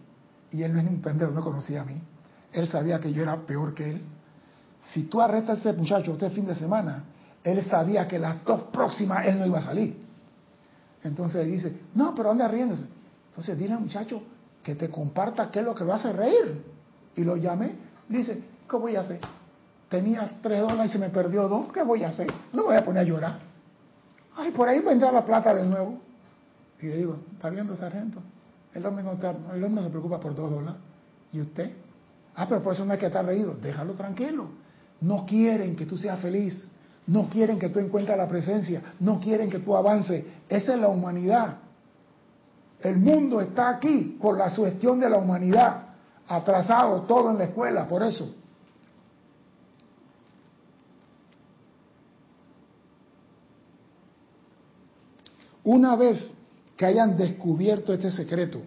Y 0.52 0.62
él 0.62 0.72
no 0.72 0.78
es 0.78 0.84
ni 0.84 0.90
un 0.90 1.02
pendejo, 1.02 1.32
no 1.32 1.42
conocía 1.42 1.80
a 1.82 1.84
mí. 1.84 2.00
Él 2.52 2.68
sabía 2.68 3.00
que 3.00 3.12
yo 3.12 3.24
era 3.24 3.36
peor 3.44 3.74
que 3.74 3.90
él. 3.90 4.02
Si 4.92 5.02
tú 5.02 5.20
arrestas 5.20 5.66
a 5.66 5.70
ese 5.70 5.72
muchacho 5.76 6.12
este 6.12 6.30
fin 6.30 6.46
de 6.46 6.54
semana, 6.54 7.02
él 7.42 7.60
sabía 7.64 8.06
que 8.06 8.20
las 8.20 8.44
dos 8.44 8.62
próximas 8.72 9.26
él 9.26 9.36
no 9.36 9.46
iba 9.46 9.58
a 9.58 9.62
salir. 9.62 10.00
Entonces 11.02 11.44
dice, 11.46 11.80
no, 11.96 12.14
pero 12.14 12.30
anda 12.30 12.46
riéndose. 12.46 12.84
Entonces 13.30 13.58
dile 13.58 13.74
al 13.74 13.80
muchacho 13.80 14.22
que 14.62 14.76
te 14.76 14.90
comparta 14.90 15.50
qué 15.50 15.58
es 15.58 15.64
lo 15.64 15.74
que 15.74 15.84
lo 15.84 15.92
hace 15.92 16.12
reír. 16.12 16.64
Y 17.16 17.24
lo 17.24 17.36
llamé. 17.36 17.74
Dice, 18.08 18.40
¿qué 18.70 18.76
voy 18.76 18.94
a 18.94 19.00
hacer? 19.00 19.18
Tenía 19.88 20.38
tres 20.40 20.60
dólares 20.60 20.90
y 20.90 20.92
se 20.92 20.98
me 21.00 21.08
perdió 21.08 21.48
dos. 21.48 21.72
¿Qué 21.72 21.82
voy 21.82 22.04
a 22.04 22.10
hacer? 22.10 22.32
No 22.52 22.66
voy 22.66 22.76
a 22.76 22.84
poner 22.84 23.02
a 23.02 23.04
llorar. 23.04 23.49
Ay, 24.40 24.52
por 24.52 24.66
ahí 24.66 24.80
vendrá 24.80 25.12
la 25.12 25.22
plata 25.22 25.54
de 25.54 25.64
nuevo. 25.64 25.98
Y 26.80 26.86
le 26.86 26.96
digo, 26.96 27.18
¿está 27.34 27.50
viendo, 27.50 27.76
sargento? 27.76 28.22
El 28.72 28.86
hombre 28.86 29.04
no, 29.04 29.12
el 29.12 29.64
hombre 29.64 29.70
no 29.70 29.82
se 29.82 29.90
preocupa 29.90 30.18
por 30.18 30.34
dos 30.34 30.50
dólares. 30.50 30.80
¿Y 31.30 31.42
usted? 31.42 31.70
Ah, 32.34 32.46
pero 32.48 32.62
por 32.62 32.72
eso 32.72 32.86
no 32.86 32.92
hay 32.92 32.98
que 32.98 33.06
estar 33.06 33.24
reído. 33.24 33.52
Déjalo 33.54 33.92
tranquilo. 33.92 34.48
No 35.02 35.26
quieren 35.26 35.76
que 35.76 35.84
tú 35.84 35.98
seas 35.98 36.18
feliz. 36.20 36.70
No 37.06 37.28
quieren 37.28 37.58
que 37.58 37.68
tú 37.68 37.80
encuentres 37.80 38.16
la 38.16 38.28
presencia. 38.28 38.80
No 38.98 39.20
quieren 39.20 39.50
que 39.50 39.58
tú 39.58 39.76
avances. 39.76 40.24
Esa 40.48 40.72
es 40.72 40.80
la 40.80 40.88
humanidad. 40.88 41.58
El 42.80 42.96
mundo 42.96 43.42
está 43.42 43.68
aquí 43.68 44.16
por 44.18 44.38
la 44.38 44.48
sugestión 44.48 45.00
de 45.00 45.10
la 45.10 45.18
humanidad. 45.18 45.82
Atrasado 46.26 47.02
todo 47.02 47.30
en 47.30 47.36
la 47.36 47.44
escuela, 47.44 47.86
por 47.86 48.02
eso. 48.02 48.34
Una 55.64 55.96
vez 55.96 56.32
que 56.76 56.86
hayan 56.86 57.16
descubierto 57.16 57.92
este 57.92 58.10
secreto 58.10 58.62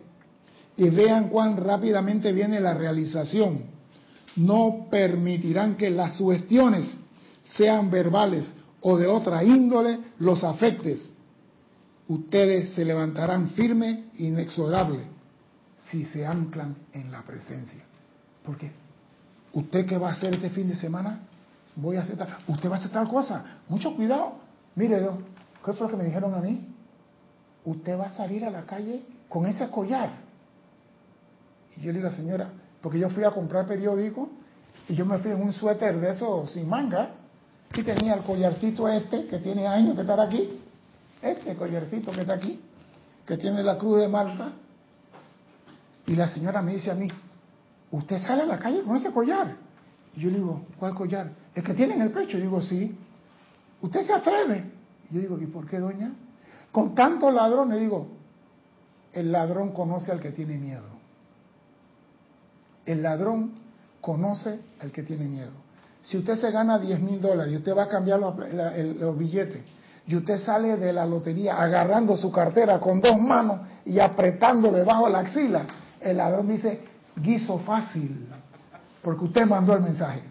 y 0.75 0.89
vean 0.89 1.29
cuán 1.29 1.57
rápidamente 1.57 2.31
viene 2.31 2.59
la 2.59 2.73
realización, 2.73 3.65
no 4.35 4.87
permitirán 4.89 5.75
que 5.75 5.89
las 5.89 6.17
sugestiones, 6.17 6.97
sean 7.43 7.91
verbales 7.91 8.53
o 8.81 8.97
de 8.97 9.07
otra 9.07 9.43
índole, 9.43 9.99
los 10.19 10.43
afectes. 10.43 11.13
Ustedes 12.07 12.73
se 12.73 12.85
levantarán 12.85 13.49
firme 13.49 14.05
inexorable 14.19 15.01
si 15.89 16.05
se 16.05 16.25
anclan 16.25 16.75
en 16.93 17.11
la 17.11 17.21
presencia. 17.23 17.83
Porque 18.43 18.71
usted 19.53 19.85
qué 19.85 19.97
va 19.97 20.09
a 20.09 20.11
hacer 20.13 20.33
este 20.33 20.49
fin 20.49 20.69
de 20.69 20.75
semana, 20.75 21.21
voy 21.75 21.97
a 21.97 22.01
hacer 22.01 22.17
tal, 22.17 22.29
usted 22.47 22.69
va 22.69 22.75
a 22.75 22.79
hacer 22.79 22.91
tal 22.91 23.07
cosa, 23.07 23.59
mucho 23.69 23.95
cuidado. 23.95 24.35
Mire, 24.75 24.99
¿qué 25.63 25.73
fue 25.73 25.87
lo 25.87 25.89
que 25.89 25.97
me 25.97 26.05
dijeron 26.05 26.33
a 26.33 26.39
mí? 26.39 26.72
Usted 27.65 27.97
va 27.97 28.07
a 28.07 28.15
salir 28.15 28.45
a 28.45 28.49
la 28.49 28.63
calle 28.65 29.03
con 29.29 29.45
ese 29.45 29.69
collar. 29.69 30.11
Y 31.77 31.81
yo 31.81 31.91
le 31.91 31.99
digo, 31.99 32.11
señora, 32.11 32.49
porque 32.81 32.99
yo 32.99 33.09
fui 33.09 33.23
a 33.23 33.31
comprar 33.31 33.65
periódico 33.65 34.29
y 34.87 34.95
yo 34.95 35.05
me 35.05 35.17
fui 35.19 35.31
en 35.31 35.41
un 35.41 35.53
suéter 35.53 35.99
de 35.99 36.09
esos 36.09 36.51
sin 36.51 36.67
manga 36.67 37.11
y 37.73 37.81
tenía 37.81 38.13
el 38.13 38.23
collarcito 38.23 38.87
este 38.87 39.25
que 39.25 39.39
tiene 39.39 39.65
años 39.65 39.95
que 39.95 40.01
estar 40.01 40.19
aquí, 40.19 40.59
este 41.21 41.55
collarcito 41.55 42.11
que 42.11 42.21
está 42.21 42.33
aquí, 42.33 42.61
que 43.25 43.37
tiene 43.37 43.63
la 43.63 43.77
cruz 43.77 43.99
de 43.99 44.07
Malta. 44.07 44.51
Y 46.05 46.15
la 46.15 46.27
señora 46.27 46.61
me 46.61 46.73
dice 46.73 46.91
a 46.91 46.95
mí, 46.95 47.07
¿usted 47.91 48.19
sale 48.19 48.43
a 48.43 48.45
la 48.45 48.59
calle 48.59 48.83
con 48.83 48.97
ese 48.97 49.11
collar? 49.11 49.55
Y 50.15 50.21
yo 50.21 50.29
le 50.29 50.37
digo, 50.37 50.65
¿cuál 50.77 50.93
collar? 50.93 51.31
¿El 51.55 51.63
que 51.63 51.73
tiene 51.73 51.95
en 51.95 52.01
el 52.01 52.11
pecho? 52.11 52.37
Yo 52.37 52.43
digo, 52.43 52.61
sí. 52.61 52.95
¿Usted 53.81 54.01
se 54.01 54.13
atreve? 54.13 54.71
Y 55.09 55.15
yo 55.15 55.21
digo, 55.21 55.39
¿y 55.39 55.45
por 55.47 55.65
qué, 55.65 55.79
doña? 55.79 56.11
Con 56.73 56.95
tantos 56.95 57.31
ladrones, 57.31 57.79
digo, 57.79 58.07
el 59.13 59.31
ladrón 59.31 59.73
conoce 59.73 60.11
al 60.11 60.19
que 60.19 60.31
tiene 60.31 60.57
miedo. 60.57 60.87
El 62.83 63.03
ladrón 63.03 63.51
conoce 64.01 64.59
al 64.81 64.91
que 64.91 65.03
tiene 65.03 65.25
miedo. 65.25 65.51
Si 66.01 66.17
usted 66.17 66.35
se 66.35 66.49
gana 66.49 66.79
10 66.79 66.99
mil 66.99 67.21
dólares 67.21 67.53
y 67.53 67.57
usted 67.57 67.77
va 67.77 67.83
a 67.83 67.87
cambiar 67.87 68.19
los, 68.19 68.33
los 68.99 69.17
billetes 69.17 69.61
y 70.07 70.15
usted 70.15 70.39
sale 70.39 70.75
de 70.77 70.91
la 70.91 71.05
lotería 71.05 71.61
agarrando 71.61 72.17
su 72.17 72.31
cartera 72.31 72.79
con 72.79 72.99
dos 72.99 73.19
manos 73.19 73.61
y 73.85 73.99
apretando 73.99 74.71
debajo 74.71 75.07
la 75.07 75.19
axila, 75.19 75.67
el 76.01 76.17
ladrón 76.17 76.47
dice, 76.47 76.81
guiso 77.15 77.59
fácil, 77.59 78.27
porque 79.03 79.25
usted 79.25 79.45
mandó 79.45 79.75
el 79.75 79.81
mensaje. 79.81 80.23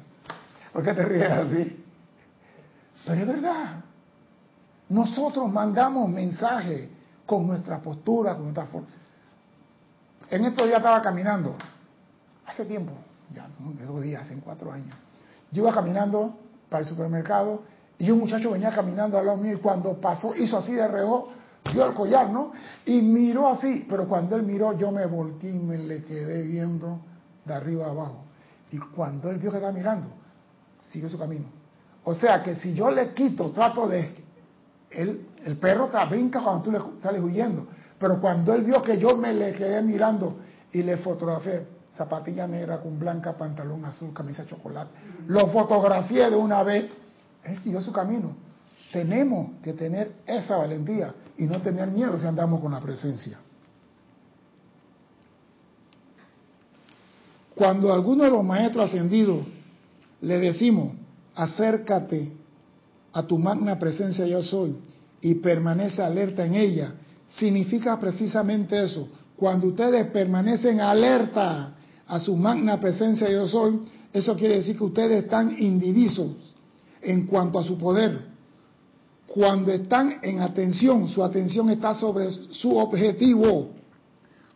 ¿Por 0.72 0.82
qué 0.82 0.92
te 0.92 1.04
ríes 1.04 1.30
así? 1.30 1.84
Pero 3.06 3.20
es 3.20 3.26
verdad. 3.28 3.91
Nosotros 4.92 5.50
mandamos 5.50 6.06
mensajes 6.10 6.86
con 7.24 7.46
nuestra 7.46 7.80
postura, 7.80 8.34
con 8.34 8.42
nuestra 8.42 8.66
forma. 8.66 8.88
En 10.28 10.44
estos 10.44 10.66
días 10.66 10.76
estaba 10.76 11.00
caminando, 11.00 11.56
hace 12.44 12.66
tiempo, 12.66 12.92
ya 13.34 13.48
de 13.58 13.86
dos 13.86 14.02
días, 14.02 14.22
hace 14.22 14.36
cuatro 14.36 14.70
años. 14.70 14.94
Yo 15.50 15.62
iba 15.62 15.72
caminando 15.72 16.34
para 16.68 16.82
el 16.82 16.88
supermercado 16.88 17.62
y 17.96 18.10
un 18.10 18.18
muchacho 18.18 18.50
venía 18.50 18.70
caminando 18.70 19.18
al 19.18 19.24
lado 19.24 19.38
mío 19.38 19.54
y 19.54 19.60
cuando 19.60 19.98
pasó, 19.98 20.34
hizo 20.36 20.58
así 20.58 20.74
de 20.74 20.86
reojo, 20.86 21.30
vio 21.72 21.86
el 21.86 21.94
collar, 21.94 22.28
¿no? 22.28 22.52
Y 22.84 23.00
miró 23.00 23.48
así, 23.48 23.86
pero 23.88 24.06
cuando 24.06 24.36
él 24.36 24.42
miró 24.42 24.76
yo 24.76 24.90
me 24.90 25.06
volteé 25.06 25.52
y 25.52 25.58
me 25.58 25.78
le 25.78 26.04
quedé 26.04 26.42
viendo 26.42 27.00
de 27.46 27.54
arriba 27.54 27.86
a 27.86 27.90
abajo. 27.90 28.24
Y 28.70 28.76
cuando 28.76 29.30
él 29.30 29.38
vio 29.38 29.50
que 29.50 29.56
estaba 29.56 29.72
mirando, 29.72 30.08
siguió 30.90 31.08
su 31.08 31.18
camino. 31.18 31.46
O 32.04 32.14
sea 32.14 32.42
que 32.42 32.56
si 32.56 32.74
yo 32.74 32.90
le 32.90 33.14
quito, 33.14 33.52
trato 33.52 33.88
de... 33.88 34.21
El, 34.94 35.56
perro 35.60 35.88
te 35.88 36.04
brinca 36.06 36.40
cuando 36.40 36.62
tú 36.62 36.72
le 36.72 36.80
sales 37.00 37.20
huyendo. 37.20 37.66
Pero 37.98 38.20
cuando 38.20 38.54
él 38.54 38.62
vio 38.62 38.82
que 38.82 38.98
yo 38.98 39.16
me 39.16 39.32
le 39.32 39.52
quedé 39.52 39.80
mirando 39.82 40.36
y 40.72 40.82
le 40.82 40.96
fotografié, 40.98 41.66
zapatilla 41.96 42.46
negra 42.46 42.80
con 42.80 42.98
blanca, 42.98 43.36
pantalón 43.36 43.84
azul, 43.84 44.12
camisa 44.12 44.42
de 44.42 44.50
chocolate, 44.50 44.90
lo 45.28 45.46
fotografié 45.48 46.30
de 46.30 46.36
una 46.36 46.62
vez, 46.62 46.86
él 47.44 47.58
siguió 47.58 47.80
su 47.80 47.92
camino. 47.92 48.34
Tenemos 48.92 49.60
que 49.62 49.72
tener 49.72 50.12
esa 50.26 50.56
valentía 50.56 51.14
y 51.38 51.44
no 51.44 51.60
tener 51.62 51.88
miedo 51.88 52.18
si 52.18 52.26
andamos 52.26 52.60
con 52.60 52.72
la 52.72 52.80
presencia. 52.80 53.38
Cuando 57.54 57.92
a 57.92 57.94
alguno 57.94 58.24
de 58.24 58.30
los 58.30 58.44
maestros 58.44 58.86
ascendidos 58.86 59.46
le 60.20 60.38
decimos, 60.38 60.94
acércate 61.34 62.32
a 63.12 63.22
tu 63.22 63.38
magna 63.38 63.78
presencia 63.78 64.26
yo 64.26 64.42
soy 64.42 64.76
y 65.20 65.34
permanece 65.34 66.02
alerta 66.02 66.44
en 66.44 66.54
ella, 66.54 66.94
significa 67.28 67.98
precisamente 67.98 68.82
eso. 68.82 69.08
Cuando 69.36 69.68
ustedes 69.68 70.06
permanecen 70.08 70.80
alerta 70.80 71.74
a 72.06 72.18
su 72.18 72.36
magna 72.36 72.78
presencia 72.80 73.30
yo 73.30 73.46
soy, 73.48 73.80
eso 74.12 74.36
quiere 74.36 74.56
decir 74.56 74.76
que 74.76 74.84
ustedes 74.84 75.24
están 75.24 75.56
indivisos 75.58 76.30
en 77.00 77.26
cuanto 77.26 77.58
a 77.58 77.64
su 77.64 77.78
poder. 77.78 78.32
Cuando 79.26 79.72
están 79.72 80.18
en 80.22 80.40
atención, 80.40 81.08
su 81.08 81.24
atención 81.24 81.70
está 81.70 81.94
sobre 81.94 82.30
su 82.30 82.76
objetivo. 82.76 83.70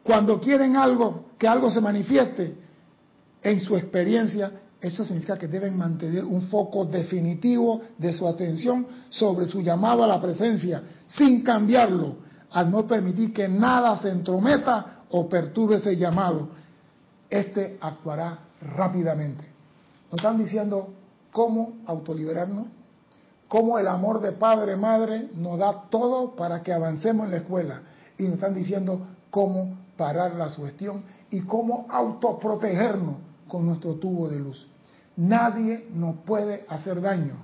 Cuando 0.02 0.38
quieren 0.38 0.76
algo, 0.76 1.30
que 1.38 1.48
algo 1.48 1.70
se 1.70 1.80
manifieste 1.80 2.54
en 3.42 3.60
su 3.60 3.76
experiencia, 3.76 4.52
eso 4.88 5.04
significa 5.04 5.38
que 5.38 5.48
deben 5.48 5.76
mantener 5.76 6.24
un 6.24 6.42
foco 6.42 6.84
definitivo 6.84 7.80
de 7.96 8.12
su 8.12 8.26
atención 8.26 8.86
sobre 9.10 9.46
su 9.46 9.60
llamado 9.60 10.04
a 10.04 10.06
la 10.06 10.20
presencia, 10.20 10.82
sin 11.08 11.42
cambiarlo, 11.42 12.16
al 12.50 12.70
no 12.70 12.86
permitir 12.86 13.32
que 13.32 13.48
nada 13.48 13.96
se 13.96 14.10
entrometa 14.10 15.04
o 15.10 15.28
perturbe 15.28 15.76
ese 15.76 15.96
llamado. 15.96 16.48
Este 17.28 17.78
actuará 17.80 18.38
rápidamente. 18.60 19.44
Nos 20.10 20.18
están 20.18 20.38
diciendo 20.38 20.92
cómo 21.32 21.78
autoliberarnos, 21.86 22.66
cómo 23.48 23.78
el 23.78 23.88
amor 23.88 24.20
de 24.20 24.32
padre, 24.32 24.76
madre 24.76 25.28
nos 25.34 25.58
da 25.58 25.84
todo 25.90 26.36
para 26.36 26.62
que 26.62 26.72
avancemos 26.72 27.26
en 27.26 27.30
la 27.32 27.36
escuela. 27.38 27.82
Y 28.18 28.24
nos 28.24 28.34
están 28.34 28.54
diciendo 28.54 29.06
cómo 29.30 29.76
parar 29.96 30.34
la 30.34 30.48
sugestión 30.48 31.02
y 31.30 31.40
cómo 31.40 31.86
autoprotegernos 31.88 33.16
con 33.48 33.66
nuestro 33.66 33.94
tubo 33.94 34.28
de 34.28 34.38
luz. 34.38 34.66
Nadie 35.16 35.88
nos 35.92 36.16
puede 36.18 36.66
hacer 36.68 37.00
daño. 37.00 37.36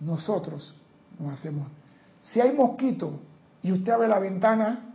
Nosotros 0.00 0.74
nos 1.18 1.34
hacemos. 1.34 1.68
Si 2.22 2.40
hay 2.40 2.52
mosquito 2.54 3.20
y 3.62 3.72
usted 3.72 3.92
abre 3.92 4.08
la 4.08 4.18
ventana, 4.18 4.94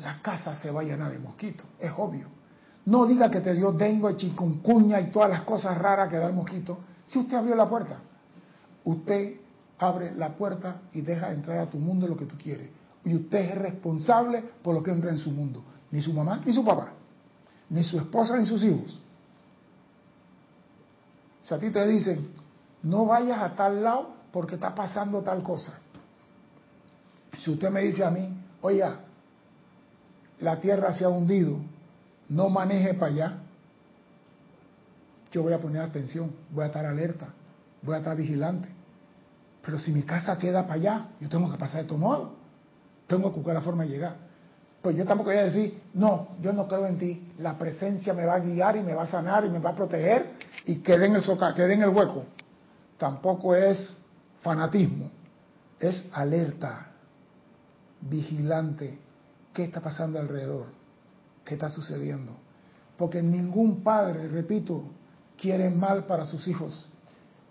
la 0.00 0.20
casa 0.22 0.54
se 0.54 0.70
va 0.70 0.80
a 0.80 0.84
llenar 0.84 1.12
de 1.12 1.18
mosquitos. 1.18 1.66
Es 1.78 1.92
obvio. 1.96 2.28
No 2.86 3.06
diga 3.06 3.30
que 3.30 3.40
te 3.40 3.54
dio 3.54 3.72
dengue, 3.72 4.16
chikungunya 4.16 5.00
y 5.00 5.10
todas 5.10 5.28
las 5.28 5.42
cosas 5.42 5.76
raras 5.76 6.08
que 6.08 6.16
da 6.16 6.28
el 6.28 6.34
mosquito. 6.34 6.78
Si 7.06 7.18
usted 7.18 7.36
abrió 7.36 7.54
la 7.54 7.68
puerta, 7.68 7.98
usted 8.84 9.40
abre 9.78 10.14
la 10.14 10.34
puerta 10.34 10.82
y 10.92 11.00
deja 11.00 11.32
entrar 11.32 11.58
a 11.58 11.66
tu 11.66 11.78
mundo 11.78 12.06
lo 12.06 12.16
que 12.16 12.26
tú 12.26 12.36
quieres. 12.38 12.70
Y 13.04 13.14
usted 13.14 13.38
es 13.38 13.58
responsable 13.58 14.42
por 14.62 14.74
lo 14.74 14.82
que 14.82 14.90
entra 14.90 15.10
en 15.10 15.18
su 15.18 15.30
mundo. 15.30 15.62
Ni 15.90 16.00
su 16.00 16.12
mamá, 16.12 16.40
ni 16.44 16.52
su 16.52 16.64
papá, 16.64 16.92
ni 17.70 17.84
su 17.84 17.98
esposa, 17.98 18.36
ni 18.36 18.44
sus 18.44 18.62
hijos. 18.64 19.00
Si 21.46 21.54
a 21.54 21.60
ti 21.60 21.70
te 21.70 21.86
dicen, 21.86 22.28
no 22.82 23.06
vayas 23.06 23.40
a 23.40 23.54
tal 23.54 23.80
lado 23.84 24.16
porque 24.32 24.56
está 24.56 24.74
pasando 24.74 25.22
tal 25.22 25.44
cosa. 25.44 25.74
Si 27.38 27.52
usted 27.52 27.70
me 27.70 27.82
dice 27.82 28.04
a 28.04 28.10
mí, 28.10 28.36
oiga, 28.62 28.98
la 30.40 30.58
tierra 30.58 30.92
se 30.92 31.04
ha 31.04 31.08
hundido, 31.08 31.58
no 32.28 32.48
maneje 32.48 32.94
para 32.94 33.12
allá, 33.12 33.38
yo 35.30 35.44
voy 35.44 35.52
a 35.52 35.60
poner 35.60 35.82
atención, 35.82 36.32
voy 36.50 36.64
a 36.64 36.66
estar 36.66 36.84
alerta, 36.84 37.28
voy 37.82 37.94
a 37.94 37.98
estar 37.98 38.16
vigilante. 38.16 38.68
Pero 39.62 39.78
si 39.78 39.92
mi 39.92 40.02
casa 40.02 40.36
queda 40.38 40.62
para 40.62 40.74
allá, 40.74 41.06
yo 41.20 41.28
tengo 41.28 41.48
que 41.48 41.58
pasar 41.58 41.82
de 41.82 41.88
todo 41.88 41.98
modo. 41.98 42.34
Tengo 43.06 43.30
que 43.30 43.36
buscar 43.36 43.54
la 43.54 43.60
forma 43.60 43.84
de 43.84 43.90
llegar. 43.90 44.16
Pues 44.82 44.96
yo 44.96 45.04
tampoco 45.04 45.30
voy 45.30 45.38
a 45.38 45.44
decir, 45.44 45.80
no, 45.94 46.28
yo 46.42 46.52
no 46.52 46.66
creo 46.66 46.86
en 46.86 46.98
ti. 46.98 47.32
La 47.38 47.56
presencia 47.56 48.12
me 48.14 48.24
va 48.24 48.34
a 48.34 48.40
guiar 48.40 48.76
y 48.76 48.82
me 48.82 48.94
va 48.94 49.04
a 49.04 49.06
sanar 49.06 49.44
y 49.44 49.50
me 49.50 49.60
va 49.60 49.70
a 49.70 49.74
proteger 49.76 50.34
y 50.66 50.76
quede 50.76 51.06
en 51.06 51.14
el 51.14 51.22
en 51.70 51.82
el 51.82 51.88
hueco. 51.90 52.24
Tampoco 52.98 53.54
es 53.54 53.96
fanatismo, 54.42 55.10
es 55.78 56.04
alerta, 56.12 56.88
vigilante. 58.00 58.98
¿Qué 59.54 59.64
está 59.64 59.80
pasando 59.80 60.18
alrededor? 60.18 60.66
¿Qué 61.44 61.54
está 61.54 61.68
sucediendo? 61.68 62.36
Porque 62.98 63.22
ningún 63.22 63.82
padre, 63.82 64.28
repito, 64.28 64.82
quiere 65.38 65.70
mal 65.70 66.04
para 66.04 66.24
sus 66.24 66.48
hijos. 66.48 66.88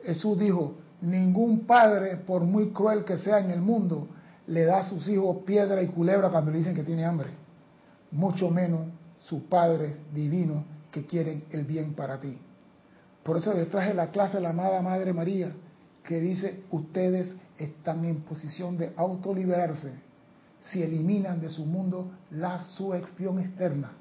Jesús 0.03 0.37
dijo, 0.37 0.75
ningún 1.01 1.61
padre, 1.65 2.17
por 2.17 2.43
muy 2.43 2.71
cruel 2.71 3.05
que 3.05 3.17
sea 3.17 3.39
en 3.39 3.49
el 3.49 3.61
mundo, 3.61 4.09
le 4.47 4.65
da 4.65 4.79
a 4.79 4.89
sus 4.89 5.07
hijos 5.07 5.37
piedra 5.45 5.81
y 5.81 5.87
culebra 5.87 6.29
cuando 6.29 6.51
le 6.51 6.57
dicen 6.57 6.75
que 6.75 6.83
tiene 6.83 7.05
hambre. 7.05 7.29
Mucho 8.11 8.49
menos 8.49 8.87
sus 9.19 9.43
padres 9.43 9.95
divinos 10.13 10.63
que 10.91 11.05
quieren 11.05 11.45
el 11.51 11.63
bien 11.63 11.93
para 11.93 12.19
ti. 12.19 12.39
Por 13.25 13.37
eso 13.37 13.55
les 13.55 13.67
traje 13.71 13.91
la 13.95 14.11
clase 14.11 14.37
de 14.37 14.43
la 14.43 14.51
amada 14.51 14.83
Madre 14.83 15.11
María, 15.11 15.51
que 16.03 16.19
dice, 16.19 16.61
ustedes 16.69 17.35
están 17.57 18.05
en 18.05 18.21
posición 18.21 18.77
de 18.77 18.93
autoliberarse 18.95 19.93
si 20.59 20.83
eliminan 20.83 21.41
de 21.41 21.49
su 21.49 21.65
mundo 21.65 22.11
la 22.29 22.59
suección 22.59 23.39
externa. 23.39 23.93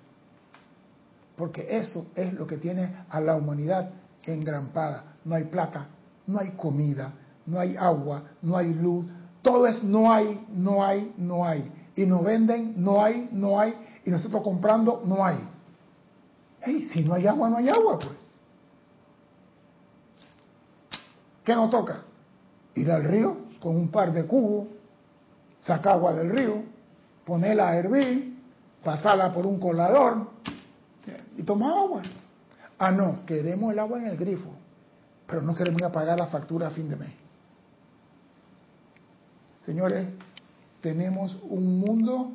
Porque 1.37 1.67
eso 1.71 2.07
es 2.15 2.35
lo 2.35 2.47
que 2.47 2.59
tiene 2.59 3.07
a 3.09 3.19
la 3.23 3.37
humanidad 3.37 3.93
engrampada. 4.25 5.17
No 5.25 5.37
hay 5.37 5.45
plata, 5.45 5.87
no 6.27 6.41
hay 6.41 6.51
comida, 6.51 7.15
no 7.47 7.59
hay 7.59 7.77
agua, 7.79 8.25
no 8.43 8.59
hay 8.59 8.75
luz, 8.75 9.07
todo 9.41 9.67
es 9.67 9.83
no 9.83 10.13
hay, 10.13 10.47
no 10.51 10.85
hay, 10.85 11.15
no 11.17 11.47
hay. 11.47 11.73
Y 11.97 12.05
nos 12.05 12.23
venden, 12.23 12.75
no 12.77 13.03
hay, 13.03 13.31
no 13.33 13.59
hay. 13.59 13.73
Y 14.05 14.11
nosotros 14.11 14.43
comprando, 14.43 15.01
no 15.03 15.25
hay. 15.25 15.39
Hey, 16.61 16.87
si 16.93 17.03
no 17.03 17.15
hay 17.15 17.27
agua, 17.27 17.49
no 17.49 17.57
hay 17.57 17.71
agua, 17.71 17.99
pues. 17.99 18.24
¿Qué 21.45 21.55
nos 21.55 21.71
toca? 21.71 22.03
Ir 22.75 22.91
al 22.91 23.05
río 23.05 23.37
con 23.61 23.77
un 23.77 23.89
par 23.89 24.13
de 24.13 24.27
cubos, 24.27 24.69
sacar 25.61 25.95
agua 25.95 26.15
del 26.15 26.31
río, 26.31 26.63
ponerla 27.25 27.69
a 27.69 27.77
hervir, 27.77 28.39
pasarla 28.83 29.33
por 29.33 29.47
un 29.47 29.59
colador 29.59 30.29
y 31.37 31.43
tomar 31.43 31.77
agua. 31.77 32.03
Ah, 32.79 32.91
no, 32.91 33.25
queremos 33.25 33.73
el 33.73 33.79
agua 33.79 33.99
en 33.99 34.07
el 34.07 34.17
grifo, 34.17 34.51
pero 35.27 35.43
no 35.43 35.55
queremos 35.55 35.81
ir 35.81 35.87
a 35.87 35.93
pagar 35.93 36.19
la 36.19 36.27
factura 36.27 36.69
a 36.69 36.71
fin 36.71 36.89
de 36.89 36.97
mes. 36.97 37.13
Señores, 39.65 40.09
tenemos 40.81 41.39
un 41.49 41.79
mundo 41.79 42.33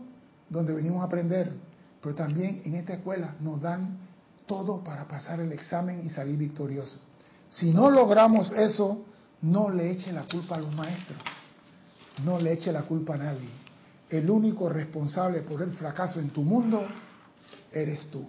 donde 0.50 0.74
venimos 0.74 1.02
a 1.02 1.06
aprender, 1.06 1.52
pero 2.02 2.16
también 2.16 2.62
en 2.66 2.76
esta 2.76 2.94
escuela 2.94 3.36
nos 3.40 3.62
dan 3.62 3.98
todo 4.48 4.84
para 4.84 5.08
pasar 5.08 5.40
el 5.40 5.52
examen 5.52 6.04
y 6.04 6.10
salir 6.10 6.38
victorioso. 6.38 6.98
Si 7.50 7.72
no 7.72 7.90
logramos 7.90 8.52
eso, 8.52 9.06
no 9.42 9.70
le 9.70 9.92
eche 9.92 10.12
la 10.12 10.24
culpa 10.24 10.56
a 10.56 10.60
los 10.60 10.74
maestros, 10.74 11.20
no 12.24 12.40
le 12.40 12.54
eche 12.54 12.72
la 12.72 12.84
culpa 12.84 13.16
a 13.16 13.18
nadie. 13.18 13.50
El 14.10 14.30
único 14.30 14.70
responsable 14.70 15.42
por 15.42 15.62
el 15.62 15.72
fracaso 15.74 16.20
en 16.20 16.30
tu 16.30 16.42
mundo 16.42 16.86
eres 17.72 18.08
tú. 18.12 18.28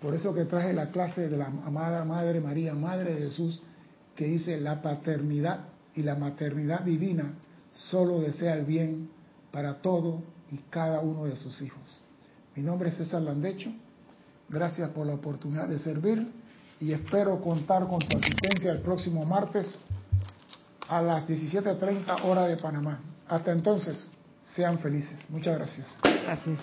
Por 0.00 0.14
eso 0.14 0.34
que 0.34 0.44
traje 0.44 0.72
la 0.72 0.90
clase 0.90 1.28
de 1.28 1.36
la 1.36 1.46
amada 1.46 2.04
Madre 2.04 2.40
María, 2.40 2.74
Madre 2.74 3.14
de 3.14 3.22
Jesús, 3.22 3.62
que 4.16 4.26
dice 4.26 4.60
la 4.60 4.82
paternidad 4.82 5.66
y 5.94 6.02
la 6.02 6.14
maternidad 6.14 6.80
divina 6.80 7.34
solo 7.72 8.20
desea 8.20 8.54
el 8.54 8.64
bien 8.64 9.10
para 9.50 9.80
todo 9.80 10.22
y 10.50 10.58
cada 10.70 11.00
uno 11.00 11.24
de 11.24 11.36
sus 11.36 11.60
hijos. 11.62 12.02
Mi 12.56 12.62
nombre 12.62 12.90
es 12.90 12.96
César 12.96 13.22
Landecho. 13.22 13.70
Gracias 14.48 14.90
por 14.90 15.06
la 15.06 15.14
oportunidad 15.14 15.68
de 15.68 15.78
servir 15.78 16.39
y 16.80 16.92
espero 16.92 17.40
contar 17.40 17.86
con 17.86 17.98
tu 18.00 18.16
asistencia 18.16 18.72
el 18.72 18.80
próximo 18.80 19.24
martes 19.24 19.78
a 20.88 21.02
las 21.02 21.28
17.30 21.28 22.24
hora 22.24 22.46
de 22.46 22.56
Panamá. 22.56 23.00
Hasta 23.28 23.52
entonces, 23.52 24.10
sean 24.54 24.78
felices. 24.78 25.18
Muchas 25.28 25.56
gracias. 25.56 25.98
Gracias. 26.02 26.58